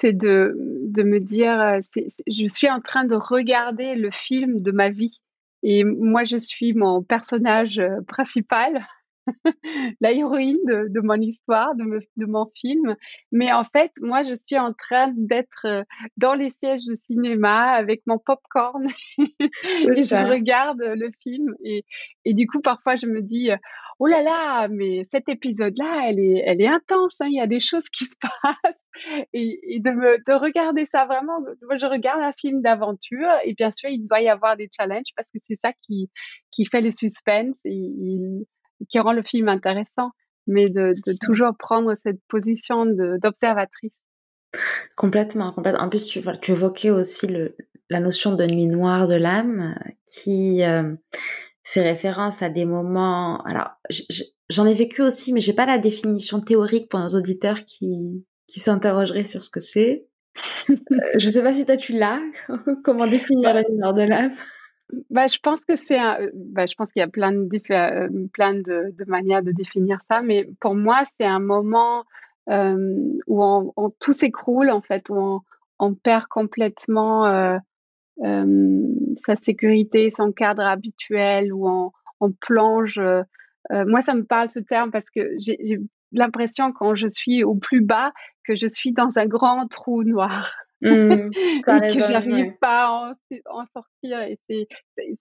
c'est 0.00 0.12
de, 0.12 0.56
de 0.56 1.02
me 1.02 1.18
dire, 1.18 1.60
euh, 1.60 1.80
je 2.26 2.46
suis 2.46 2.70
en 2.70 2.80
train 2.80 3.04
de 3.04 3.16
regarder 3.16 3.96
le 3.96 4.10
film 4.12 4.60
de 4.60 4.70
ma 4.70 4.90
vie 4.90 5.20
et 5.64 5.82
moi, 5.82 6.24
je 6.24 6.36
suis 6.36 6.74
mon 6.74 7.02
personnage 7.02 7.78
euh, 7.78 8.02
principal, 8.06 8.86
la 10.00 10.12
héroïne 10.12 10.58
de, 10.66 11.00
mon 11.00 11.20
histoire, 11.20 11.74
de, 11.74 11.84
de, 12.16 12.26
mon 12.26 12.50
film. 12.60 12.96
Mais 13.32 13.52
en 13.52 13.64
fait, 13.64 13.92
moi, 14.00 14.22
je 14.22 14.34
suis 14.46 14.58
en 14.58 14.72
train 14.72 15.12
d'être 15.16 15.66
euh, 15.66 15.82
dans 16.16 16.34
les 16.34 16.50
sièges 16.50 16.84
de 16.86 16.94
cinéma 16.94 17.72
avec 17.72 18.02
mon 18.06 18.18
popcorn 18.18 18.86
et 19.18 20.02
je 20.02 20.30
regarde 20.30 20.80
le 20.80 21.10
film. 21.22 21.54
Et, 21.64 21.84
et 22.24 22.34
du 22.34 22.46
coup, 22.46 22.60
parfois, 22.60 22.96
je 22.96 23.06
me 23.06 23.22
dis, 23.22 23.50
oh 23.98 24.06
là 24.06 24.22
là, 24.22 24.68
mais 24.68 25.06
cet 25.12 25.28
épisode-là, 25.28 26.08
elle 26.08 26.20
est, 26.20 26.42
elle 26.46 26.60
est 26.60 26.66
intense. 26.66 27.20
Hein, 27.20 27.26
il 27.28 27.36
y 27.36 27.40
a 27.40 27.46
des 27.46 27.60
choses 27.60 27.88
qui 27.90 28.04
se 28.04 28.16
passent. 28.20 28.74
Et, 29.32 29.58
et 29.74 29.80
de, 29.80 29.90
me, 29.90 30.18
de 30.24 30.32
regarder 30.38 30.86
ça 30.86 31.04
vraiment, 31.04 31.40
moi 31.40 31.76
je 31.76 31.86
regarde 31.86 32.22
un 32.22 32.32
film 32.32 32.62
d'aventure 32.62 33.28
et 33.44 33.52
bien 33.52 33.72
sûr 33.72 33.90
il 33.90 34.06
doit 34.06 34.20
y 34.20 34.28
avoir 34.28 34.56
des 34.56 34.68
challenges 34.70 35.12
parce 35.16 35.28
que 35.34 35.38
c'est 35.48 35.58
ça 35.64 35.72
qui, 35.82 36.10
qui 36.52 36.64
fait 36.64 36.80
le 36.80 36.92
suspense 36.92 37.56
et, 37.64 37.90
qui 38.88 38.98
rend 38.98 39.12
le 39.12 39.22
film 39.22 39.48
intéressant, 39.48 40.10
mais 40.46 40.66
de, 40.66 40.86
de 40.86 41.18
toujours 41.24 41.56
prendre 41.58 41.94
cette 42.02 42.20
position 42.28 42.86
d'observatrice. 42.86 43.94
Complètement, 44.96 45.52
complètement. 45.52 45.82
En 45.82 45.88
plus, 45.88 46.06
tu, 46.06 46.22
tu 46.40 46.52
évoquais 46.52 46.90
aussi 46.90 47.26
le, 47.26 47.56
la 47.90 48.00
notion 48.00 48.34
de 48.34 48.44
nuit 48.46 48.66
noire 48.66 49.08
de 49.08 49.16
l'âme 49.16 49.74
qui, 50.06 50.62
euh, 50.62 50.94
fait 51.64 51.82
référence 51.82 52.42
à 52.42 52.50
des 52.50 52.66
moments. 52.66 53.42
Alors, 53.44 53.70
j'en 54.50 54.66
ai 54.66 54.74
vécu 54.74 55.02
aussi, 55.02 55.32
mais 55.32 55.40
j'ai 55.40 55.54
pas 55.54 55.66
la 55.66 55.78
définition 55.78 56.40
théorique 56.40 56.90
pour 56.90 57.00
nos 57.00 57.08
auditeurs 57.08 57.64
qui 57.64 58.24
qui 58.46 58.60
s'interrogeraient 58.60 59.24
sur 59.24 59.42
ce 59.42 59.50
que 59.50 59.60
c'est. 59.60 60.06
euh, 60.70 60.74
je 61.16 61.28
sais 61.28 61.42
pas 61.42 61.54
si 61.54 61.64
toi 61.64 61.76
tu 61.76 61.94
l'as. 61.94 62.20
Comment 62.84 63.06
définir 63.06 63.54
bah 63.54 63.54
la 63.54 63.62
lumière 63.62 63.94
de 63.94 64.02
l'âme? 64.02 64.32
Bah, 65.10 65.26
je 65.26 65.38
pense 65.38 65.64
que 65.64 65.76
c'est 65.76 65.98
bah, 66.34 66.66
je 66.66 66.74
pense 66.74 66.92
qu'il 66.92 67.00
y 67.00 67.02
a 67.02 67.08
plein 67.08 67.32
de 67.32 67.48
euh, 67.70 68.08
plein 68.32 68.54
de, 68.54 68.92
manières 69.06 69.42
de 69.42 69.52
définir 69.52 69.98
ça, 70.08 70.22
mais 70.22 70.48
pour 70.60 70.74
moi 70.74 71.04
c'est 71.18 71.26
un 71.26 71.40
moment 71.40 72.04
euh, 72.50 72.76
où 73.26 73.42
on, 73.42 73.90
tout 74.00 74.12
s'écroule 74.12 74.70
en 74.70 74.80
fait, 74.80 75.08
où 75.10 75.42
on, 75.78 75.94
perd 75.94 76.26
complètement 76.28 77.26
euh, 77.26 77.58
sa 79.16 79.36
sécurité, 79.36 80.10
son 80.10 80.32
cadre 80.32 80.62
habituel, 80.62 81.52
où 81.52 81.68
on, 81.68 81.92
on 82.20 82.32
plonge. 82.32 83.00
Moi, 83.70 84.02
ça 84.02 84.14
me 84.14 84.24
parle 84.24 84.50
ce 84.50 84.60
terme 84.60 84.90
parce 84.90 85.10
que 85.10 85.36
j'ai 85.38 85.78
l'impression 86.12 86.72
quand 86.72 86.94
je 86.94 87.08
suis 87.08 87.44
au 87.44 87.54
plus 87.54 87.80
bas 87.80 88.12
que 88.46 88.54
je 88.54 88.66
suis 88.66 88.92
dans 88.92 89.18
un 89.18 89.26
grand 89.26 89.66
trou 89.68 90.04
noir. 90.04 90.63
Mmh, 90.82 91.30
que 91.64 92.04
j'arrive 92.06 92.52
pas 92.60 92.86
à 92.86 93.14
en, 93.50 93.64
sortir 93.64 94.20
et 94.22 94.38
c'est 94.48 94.66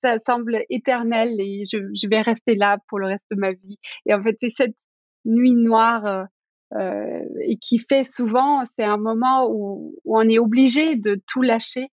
ça 0.01 0.17
semble 0.25 0.63
éternel 0.69 1.39
et 1.39 1.63
je, 1.71 1.77
je, 1.93 2.07
vais 2.07 2.21
rester 2.21 2.55
là 2.55 2.79
pour 2.89 2.99
le 2.99 3.07
reste 3.07 3.23
de 3.31 3.37
ma 3.37 3.51
vie 3.51 3.77
et 4.05 4.13
en 4.13 4.21
fait 4.21 4.35
c'est 4.41 4.49
cette 4.49 4.75
nuit 5.25 5.53
noire 5.53 6.27
euh, 6.75 7.19
et 7.47 7.57
qui 7.57 7.77
fait 7.77 8.03
souvent 8.03 8.63
c'est 8.75 8.83
un 8.83 8.97
moment 8.97 9.47
où, 9.47 9.95
où, 10.03 10.17
on 10.17 10.27
est 10.27 10.39
obligé 10.39 10.95
de 10.95 11.21
tout 11.27 11.43
lâcher 11.43 11.91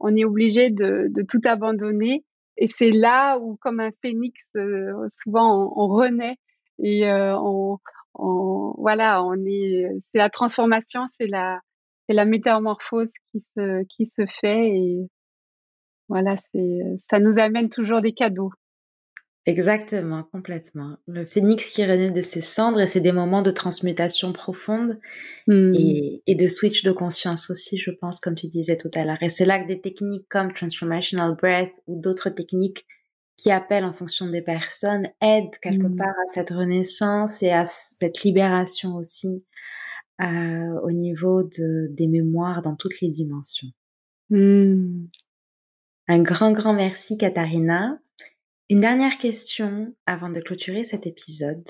on 0.00 0.16
est 0.16 0.24
obligé 0.24 0.70
de, 0.70 1.08
de, 1.10 1.22
tout 1.22 1.40
abandonner. 1.44 2.24
Et 2.56 2.66
c'est 2.66 2.90
là 2.90 3.38
où, 3.38 3.56
comme 3.60 3.80
un 3.80 3.90
phénix, 4.02 4.34
euh, 4.56 4.92
souvent 5.22 5.72
on, 5.76 5.88
renaît 5.88 6.36
et 6.82 7.08
euh, 7.08 7.36
on, 7.38 7.78
on, 8.14 8.74
voilà, 8.78 9.22
on 9.22 9.34
est. 9.46 9.86
C'est 10.10 10.18
la 10.18 10.30
transformation, 10.30 11.06
c'est 11.06 11.26
la, 11.26 11.60
c'est 12.10 12.16
la 12.16 12.24
métamorphose 12.24 13.12
qui 13.30 13.40
se, 13.56 13.84
qui 13.84 14.06
se 14.06 14.26
fait 14.26 14.68
et 14.70 15.08
voilà, 16.08 16.36
c'est, 16.52 16.80
ça 17.08 17.20
nous 17.20 17.38
amène 17.38 17.70
toujours 17.70 18.00
des 18.00 18.12
cadeaux. 18.12 18.50
Exactement, 19.46 20.24
complètement. 20.32 20.96
Le 21.06 21.24
phénix 21.24 21.70
qui 21.70 21.84
renaît 21.84 22.10
de 22.10 22.20
ses 22.20 22.40
cendres 22.40 22.80
et 22.80 22.88
c'est 22.88 23.00
des 23.00 23.12
moments 23.12 23.42
de 23.42 23.52
transmutation 23.52 24.32
profonde 24.32 24.98
mmh. 25.46 25.72
et, 25.74 26.22
et, 26.26 26.34
de 26.34 26.48
switch 26.48 26.82
de 26.82 26.90
conscience 26.90 27.48
aussi, 27.48 27.78
je 27.78 27.92
pense, 27.92 28.18
comme 28.18 28.34
tu 28.34 28.48
disais 28.48 28.76
tout 28.76 28.90
à 28.94 29.04
l'heure. 29.04 29.22
Et 29.22 29.28
c'est 29.28 29.46
là 29.46 29.62
que 29.62 29.68
des 29.68 29.80
techniques 29.80 30.28
comme 30.28 30.52
Transformational 30.52 31.36
Breath 31.36 31.80
ou 31.86 32.00
d'autres 32.00 32.28
techniques 32.28 32.84
qui 33.36 33.50
appellent 33.52 33.84
en 33.84 33.92
fonction 33.92 34.26
des 34.28 34.42
personnes 34.42 35.06
aident 35.22 35.56
quelque 35.62 35.86
mmh. 35.86 35.96
part 35.96 36.08
à 36.08 36.26
cette 36.26 36.50
renaissance 36.50 37.42
et 37.42 37.52
à 37.52 37.64
cette 37.64 38.24
libération 38.24 38.96
aussi. 38.96 39.44
Au 40.20 40.90
niveau 40.90 41.42
de, 41.42 41.88
des 41.92 42.06
mémoires 42.06 42.62
dans 42.62 42.76
toutes 42.76 43.00
les 43.00 43.08
dimensions. 43.08 43.68
Mmh. 44.30 45.06
Un 46.08 46.22
grand, 46.22 46.52
grand 46.52 46.74
merci, 46.74 47.16
Katharina. 47.16 47.98
Une 48.68 48.80
dernière 48.80 49.18
question 49.18 49.94
avant 50.06 50.28
de 50.28 50.40
clôturer 50.40 50.84
cet 50.84 51.06
épisode. 51.06 51.64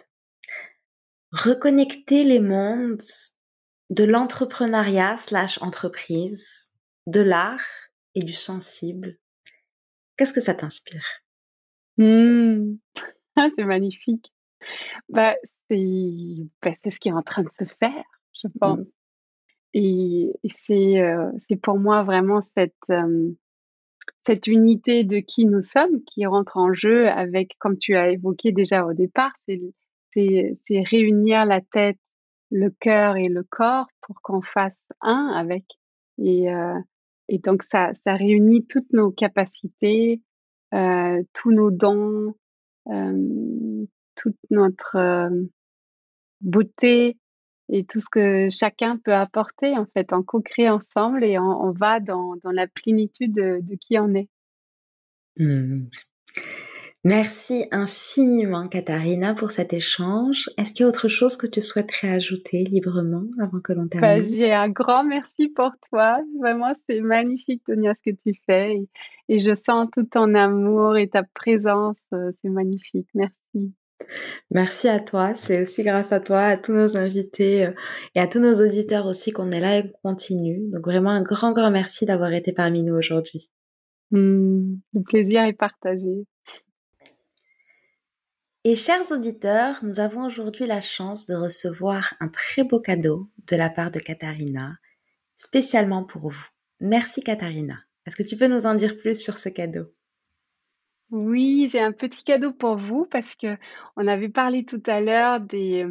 Reconnecter 1.33 2.25
les 2.25 2.41
mondes 2.41 3.03
de 3.91 4.05
l'entrepreneuriat 4.05 5.17
slash 5.17 5.61
entreprise, 5.63 6.73
de 7.07 7.21
l'art 7.21 7.65
et 8.15 8.23
du 8.23 8.33
sensible. 8.33 9.19
Qu'est-ce 10.17 10.33
que 10.33 10.41
ça 10.41 10.55
t'inspire? 10.55 11.07
Mmh. 11.97 12.75
C'est 13.37 13.65
magnifique. 13.65 14.33
Bah, 15.09 15.35
bah, 15.71 15.77
c'est 16.83 16.91
ce 16.91 17.01
qui 17.01 17.09
est 17.09 17.13
en 17.13 17.23
train 17.23 17.43
de 17.43 17.51
se 17.59 17.65
faire, 17.65 18.05
je 18.43 18.49
mmh. 18.49 18.59
pense. 18.61 18.87
Et, 19.73 20.33
euh, 20.71 21.31
c'est 21.49 21.57
pour 21.57 21.79
moi 21.79 22.03
vraiment 22.03 22.41
cette, 22.57 22.75
cette 24.27 24.47
unité 24.47 25.05
de 25.05 25.19
qui 25.19 25.47
nous 25.47 25.61
sommes 25.61 26.03
qui 26.05 26.27
rentre 26.27 26.57
en 26.57 26.73
jeu 26.73 27.09
avec, 27.09 27.57
comme 27.59 27.79
tu 27.79 27.95
as 27.95 28.11
évoqué 28.11 28.53
déjà 28.53 28.85
au 28.85 28.93
départ, 28.95 29.33
c'est 29.47 30.83
réunir 30.91 31.45
la 31.45 31.61
tête, 31.61 31.99
le 32.51 32.71
cœur 32.71 33.17
et 33.17 33.29
le 33.29 33.45
corps 33.45 33.87
pour 34.01 34.21
qu'on 34.23 34.43
fasse 34.43 34.77
un 35.01 35.33
avec. 35.37 35.65
Et, 36.19 36.53
euh, 36.53 36.79
et 37.29 37.39
donc 37.39 37.63
ça, 37.63 37.93
ça 38.05 38.15
réunit 38.15 38.67
toutes 38.67 38.93
nos 38.93 39.13
capacités, 39.13 40.21
euh, 40.75 41.23
tous 41.33 41.53
nos 41.53 41.71
dons, 41.71 42.35
toute 44.17 44.37
notre 44.51 45.31
beauté, 46.41 47.17
et 47.71 47.85
tout 47.85 48.01
ce 48.01 48.09
que 48.11 48.49
chacun 48.51 48.99
peut 48.99 49.15
apporter 49.15 49.77
en 49.79 49.87
fait 49.87 50.13
en 50.13 50.23
co-créer 50.23 50.69
ensemble 50.69 51.25
et 51.25 51.39
on, 51.39 51.71
va 51.71 52.01
dans, 52.01 52.35
dans, 52.43 52.51
la 52.51 52.67
plénitude 52.67 53.33
de, 53.33 53.63
qui 53.81 53.99
on 53.99 54.15
est. 54.15 54.29
Mmh. 55.39 55.87
Merci 57.03 57.65
infiniment 57.71 58.69
Katharina 58.69 59.35
pour 59.35 59.53
cet 59.53 59.73
échange. 59.73 60.51
Est-ce 60.59 60.75
qu'il 60.75 60.83
y 60.83 60.85
a 60.85 60.89
autre 60.89 61.09
chose 61.09 61.39
que 61.39 61.47
tu 61.47 61.63
souhaiterais 61.63 62.11
ajouter 62.11 62.63
librement 62.65 63.25
avant 63.41 63.61
que 63.61 63.73
l'on 63.73 63.85
bah, 63.85 64.01
termine? 64.01 64.27
J'ai 64.27 64.53
un 64.53 64.69
grand 64.69 65.03
merci 65.03 65.49
pour 65.49 65.73
toi. 65.89 66.21
Vraiment, 66.39 66.75
c'est 66.87 67.01
magnifique 67.01 67.63
Tonia 67.65 67.95
ce 67.95 68.11
que 68.11 68.17
tu 68.27 68.39
fais 68.45 68.75
et, 68.75 68.89
et 69.31 69.39
je 69.39 69.55
sens 69.55 69.89
tout 69.91 70.05
ton 70.05 70.35
amour 70.35 70.99
et 70.99 71.09
ta 71.09 71.23
présence. 71.23 71.97
Euh, 72.13 72.33
c'est 72.43 72.51
magnifique. 72.51 73.09
Merci. 73.15 73.73
Merci 74.51 74.89
à 74.89 75.01
toi. 75.01 75.35
C'est 75.35 75.61
aussi 75.63 75.83
grâce 75.83 76.13
à 76.13 76.21
toi, 76.21 76.43
à 76.43 76.57
tous 76.57 76.73
nos 76.73 76.97
invités 76.97 77.67
euh, 77.67 77.73
et 78.15 78.21
à 78.21 78.27
tous 78.27 78.41
nos 78.41 78.65
auditeurs 78.65 79.07
aussi 79.07 79.31
qu'on 79.33 79.51
est 79.51 79.61
là 79.61 79.79
et 79.79 79.91
qu'on 79.91 80.11
continue. 80.11 80.69
Donc 80.71 80.85
vraiment 80.85 81.11
un 81.11 81.23
grand, 81.23 81.53
grand 81.53 81.71
merci 81.71 82.07
d'avoir 82.07 82.33
été 82.33 82.53
parmi 82.53 82.83
nous 82.83 82.95
aujourd'hui. 82.95 83.51
Mmh, 84.11 84.77
le 84.95 85.03
plaisir 85.03 85.45
est 85.45 85.53
partagé. 85.53 86.27
Et 88.65 88.77
chers 88.77 89.11
auditeurs, 89.11 89.79
nous 89.83 90.01
avons 90.01 90.27
aujourd'hui 90.27 90.67
la 90.67 90.83
chance 90.83 91.25
de 91.27 91.35
recevoir 91.35 92.13
un 92.21 92.29
très 92.29 92.63
beau 92.63 92.79
cadeau 92.79 93.31
de 93.47 93.57
la 93.57 93.71
part 93.71 93.91
de 93.91 93.99
Katharina, 93.99 94.75
spécialement 95.39 96.05
pour 96.05 96.29
vous. 96.29 96.47
Merci 96.81 97.23
Katharina. 97.23 97.79
Est-ce 98.07 98.17
que 98.17 98.23
tu 98.23 98.37
peux 98.37 98.49
nous 98.49 98.67
en 98.67 98.75
dire 98.75 98.99
plus 98.99 99.19
sur 99.19 99.39
ce 99.39 99.49
cadeau? 99.49 99.87
Oui, 101.11 101.69
j'ai 101.71 101.81
un 101.81 101.93
petit 101.93 102.25
cadeau 102.25 102.53
pour 102.53 102.77
vous 102.77 103.07
parce 103.11 103.35
que 103.35 103.57
on 103.97 104.07
avait 104.07 104.29
parlé 104.29 104.65
tout 104.65 104.83
à 104.87 105.01
l'heure 105.01 105.41
des, 105.41 105.85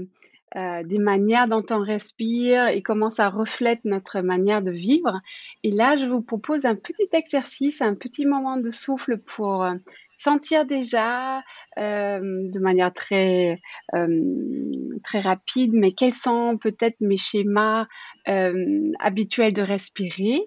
euh, 0.56 0.82
des 0.84 0.98
manières 0.98 1.48
dont 1.48 1.64
on 1.70 1.80
respire 1.80 2.70
et 2.70 2.82
comment 2.82 3.12
ça 3.12 3.30
reflète 3.30 3.86
notre 3.86 4.22
manière 4.22 4.64
de 4.64 4.72
vivre. 4.72 5.22
Et 5.64 5.70
là, 5.70 5.96
je 5.96 6.08
vous 6.08 6.24
propose 6.24 6.66
un 6.66 6.76
petit 6.76 7.08
exercice, 7.12 7.84
un 7.84 7.94
petit 7.94 8.26
moment 8.26 8.58
de 8.58 8.72
souffle 8.72 9.18
pour 9.36 9.64
euh, 9.64 9.76
sentir 10.16 10.66
déjà 10.66 11.44
euh, 11.78 12.20
de 12.20 12.60
manière 12.60 12.92
très 12.92 13.62
très 15.04 15.22
rapide, 15.22 15.72
mais 15.74 15.92
quels 15.92 16.14
sont 16.14 16.58
peut-être 16.58 17.00
mes 17.00 17.18
schémas 17.18 17.86
habituels 19.00 19.54
de 19.54 19.62
respirer 19.62 20.42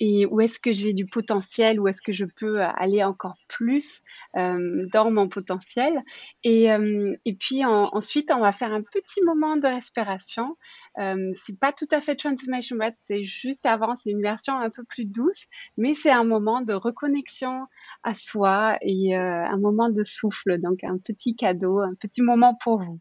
et 0.00 0.26
où 0.26 0.40
est-ce 0.40 0.60
que 0.60 0.72
j'ai 0.72 0.92
du 0.92 1.06
potentiel, 1.06 1.80
où 1.80 1.88
est-ce 1.88 2.02
que 2.02 2.12
je 2.12 2.24
peux 2.24 2.60
aller 2.60 3.02
encore 3.02 3.36
plus 3.48 4.02
euh, 4.36 4.86
dans 4.92 5.10
mon 5.10 5.28
potentiel. 5.28 6.02
Et, 6.44 6.70
euh, 6.70 7.14
et 7.24 7.34
puis 7.34 7.64
ensuite, 7.64 8.30
on 8.30 8.40
va 8.40 8.52
faire 8.52 8.72
un 8.72 8.82
petit 8.82 9.22
moment 9.22 9.56
de 9.56 9.66
respiration. 9.66 10.56
Euh, 10.98 11.32
c'est 11.34 11.58
pas 11.58 11.72
tout 11.72 11.88
à 11.92 12.00
fait 12.00 12.16
transformation 12.16 12.76
breath, 12.76 12.96
c'est 13.04 13.24
juste 13.24 13.66
avant, 13.66 13.94
c'est 13.94 14.10
une 14.10 14.22
version 14.22 14.58
un 14.58 14.70
peu 14.70 14.82
plus 14.84 15.04
douce, 15.04 15.46
mais 15.76 15.94
c'est 15.94 16.10
un 16.10 16.24
moment 16.24 16.60
de 16.60 16.72
reconnexion 16.72 17.66
à 18.02 18.14
soi 18.14 18.78
et 18.82 19.16
euh, 19.16 19.44
un 19.46 19.58
moment 19.58 19.90
de 19.90 20.02
souffle. 20.02 20.58
Donc 20.58 20.82
un 20.82 20.98
petit 20.98 21.36
cadeau, 21.36 21.78
un 21.78 21.94
petit 21.94 22.22
moment 22.22 22.56
pour 22.62 22.82
vous. 22.82 22.98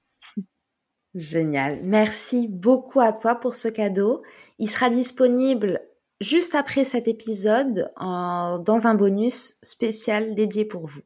Génial. 1.15 1.79
Merci 1.83 2.47
beaucoup 2.47 2.99
à 2.99 3.11
toi 3.11 3.35
pour 3.35 3.55
ce 3.55 3.67
cadeau. 3.67 4.21
Il 4.59 4.69
sera 4.69 4.91
disponible 4.91 5.81
juste 6.21 6.55
après 6.55 6.83
cet 6.83 7.07
épisode 7.07 7.91
dans 7.99 8.87
un 8.87 8.95
bonus 8.95 9.55
spécial 9.61 10.35
dédié 10.35 10.65
pour 10.65 10.87
vous. 10.87 11.01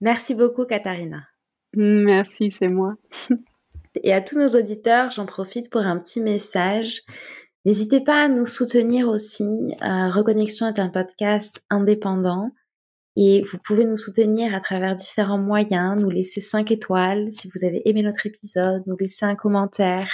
Merci 0.00 0.34
beaucoup, 0.34 0.64
Katharina. 0.64 1.22
Merci, 1.74 2.50
c'est 2.50 2.68
moi. 2.68 2.94
Et 4.02 4.12
à 4.12 4.20
tous 4.20 4.38
nos 4.38 4.48
auditeurs, 4.48 5.10
j'en 5.10 5.26
profite 5.26 5.70
pour 5.70 5.80
un 5.82 5.98
petit 5.98 6.20
message. 6.20 7.02
N'hésitez 7.64 8.00
pas 8.00 8.24
à 8.24 8.28
nous 8.28 8.44
soutenir 8.44 9.08
aussi. 9.08 9.74
Euh, 9.82 10.10
Reconnexion 10.10 10.68
est 10.68 10.78
un 10.78 10.88
podcast 10.88 11.62
indépendant 11.70 12.50
et 13.16 13.42
vous 13.42 13.58
pouvez 13.64 13.84
nous 13.84 13.96
soutenir 13.96 14.54
à 14.54 14.60
travers 14.60 14.94
différents 14.94 15.38
moyens, 15.38 16.00
nous 16.00 16.10
laisser 16.10 16.40
5 16.40 16.70
étoiles 16.70 17.32
si 17.32 17.48
vous 17.48 17.64
avez 17.64 17.88
aimé 17.88 18.02
notre 18.02 18.26
épisode, 18.26 18.82
nous 18.86 18.96
laisser 18.98 19.24
un 19.24 19.34
commentaire, 19.34 20.08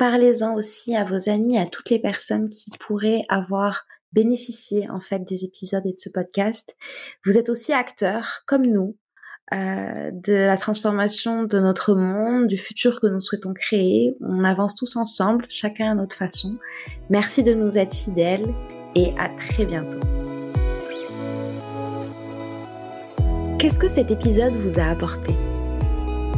Parlez-en 0.00 0.54
aussi 0.54 0.96
à 0.96 1.04
vos 1.04 1.28
amis, 1.28 1.58
à 1.58 1.66
toutes 1.66 1.90
les 1.90 1.98
personnes 1.98 2.48
qui 2.48 2.70
pourraient 2.80 3.22
avoir 3.28 3.84
bénéficié 4.14 4.88
en 4.88 4.98
fait 4.98 5.18
des 5.18 5.44
épisodes 5.44 5.84
et 5.84 5.92
de 5.92 5.98
ce 5.98 6.08
podcast. 6.08 6.74
Vous 7.26 7.36
êtes 7.36 7.50
aussi 7.50 7.74
acteurs 7.74 8.40
comme 8.46 8.64
nous 8.64 8.96
euh, 9.52 10.10
de 10.10 10.32
la 10.32 10.56
transformation 10.56 11.44
de 11.44 11.58
notre 11.58 11.94
monde, 11.94 12.46
du 12.46 12.56
futur 12.56 12.98
que 12.98 13.08
nous 13.08 13.20
souhaitons 13.20 13.52
créer. 13.52 14.16
On 14.22 14.42
avance 14.42 14.74
tous 14.74 14.96
ensemble, 14.96 15.44
chacun 15.50 15.90
à 15.90 15.94
notre 15.94 16.16
façon. 16.16 16.56
Merci 17.10 17.42
de 17.42 17.52
nous 17.52 17.76
être 17.76 17.94
fidèles 17.94 18.54
et 18.94 19.12
à 19.18 19.28
très 19.28 19.66
bientôt. 19.66 20.00
Qu'est-ce 23.58 23.78
que 23.78 23.88
cet 23.88 24.10
épisode 24.10 24.54
vous 24.54 24.80
a 24.80 24.84
apporté? 24.84 25.34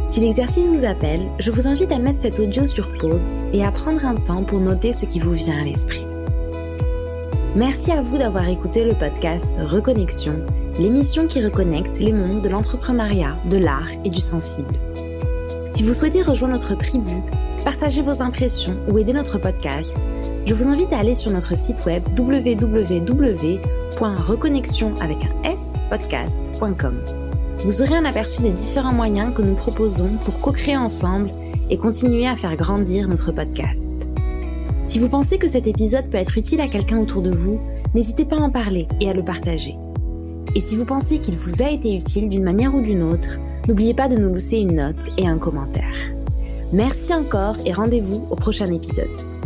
Si 0.08 0.20
l'exercice 0.20 0.66
vous 0.66 0.84
appelle, 0.84 1.30
je 1.38 1.50
vous 1.50 1.66
invite 1.66 1.92
à 1.92 1.98
mettre 1.98 2.20
cet 2.20 2.38
audio 2.38 2.66
sur 2.66 2.92
pause 2.98 3.46
et 3.52 3.64
à 3.64 3.70
prendre 3.70 4.04
un 4.04 4.16
temps 4.16 4.44
pour 4.44 4.60
noter 4.60 4.92
ce 4.92 5.06
qui 5.06 5.20
vous 5.20 5.32
vient 5.32 5.60
à 5.60 5.64
l'esprit. 5.64 6.04
Merci 7.54 7.92
à 7.92 8.02
vous 8.02 8.18
d'avoir 8.18 8.48
écouté 8.48 8.84
le 8.84 8.94
podcast 8.94 9.50
Reconnexion, 9.58 10.34
l'émission 10.78 11.26
qui 11.26 11.44
reconnecte 11.44 11.98
les 11.98 12.12
mondes 12.12 12.42
de 12.42 12.48
l'entrepreneuriat, 12.48 13.36
de 13.50 13.58
l'art 13.58 13.90
et 14.04 14.10
du 14.10 14.20
sensible. 14.20 14.74
Si 15.70 15.82
vous 15.82 15.94
souhaitez 15.94 16.22
rejoindre 16.22 16.54
notre 16.54 16.76
tribu, 16.76 17.16
partager 17.64 18.02
vos 18.02 18.22
impressions 18.22 18.76
ou 18.88 18.98
aider 18.98 19.12
notre 19.12 19.38
podcast, 19.38 19.96
je 20.46 20.54
vous 20.54 20.68
invite 20.68 20.92
à 20.92 20.98
aller 20.98 21.14
sur 21.14 21.30
notre 21.30 21.56
site 21.56 21.84
web 21.86 22.02
www.reconnexion 22.18 24.94
avec 25.00 25.18
un 25.24 25.30
s 25.50 25.76
podcast.com 25.88 27.31
vous 27.64 27.80
aurez 27.80 27.96
un 27.96 28.04
aperçu 28.04 28.42
des 28.42 28.50
différents 28.50 28.92
moyens 28.92 29.32
que 29.34 29.42
nous 29.42 29.54
proposons 29.54 30.10
pour 30.24 30.40
co-créer 30.40 30.76
ensemble 30.76 31.30
et 31.70 31.78
continuer 31.78 32.26
à 32.26 32.34
faire 32.34 32.56
grandir 32.56 33.06
notre 33.06 33.30
podcast. 33.30 33.92
Si 34.86 34.98
vous 34.98 35.08
pensez 35.08 35.38
que 35.38 35.46
cet 35.46 35.68
épisode 35.68 36.10
peut 36.10 36.18
être 36.18 36.36
utile 36.36 36.60
à 36.60 36.66
quelqu'un 36.66 36.98
autour 36.98 37.22
de 37.22 37.30
vous, 37.30 37.60
n'hésitez 37.94 38.24
pas 38.24 38.36
à 38.36 38.40
en 38.40 38.50
parler 38.50 38.88
et 39.00 39.08
à 39.08 39.12
le 39.12 39.24
partager. 39.24 39.76
Et 40.56 40.60
si 40.60 40.74
vous 40.74 40.84
pensez 40.84 41.20
qu'il 41.20 41.36
vous 41.36 41.62
a 41.62 41.70
été 41.70 41.94
utile 41.94 42.28
d'une 42.28 42.42
manière 42.42 42.74
ou 42.74 42.80
d'une 42.80 43.02
autre, 43.02 43.38
n'oubliez 43.68 43.94
pas 43.94 44.08
de 44.08 44.16
nous 44.16 44.34
laisser 44.34 44.58
une 44.58 44.74
note 44.74 44.96
et 45.16 45.28
un 45.28 45.38
commentaire. 45.38 46.12
Merci 46.72 47.14
encore 47.14 47.56
et 47.64 47.72
rendez-vous 47.72 48.26
au 48.30 48.34
prochain 48.34 48.72
épisode. 48.72 49.41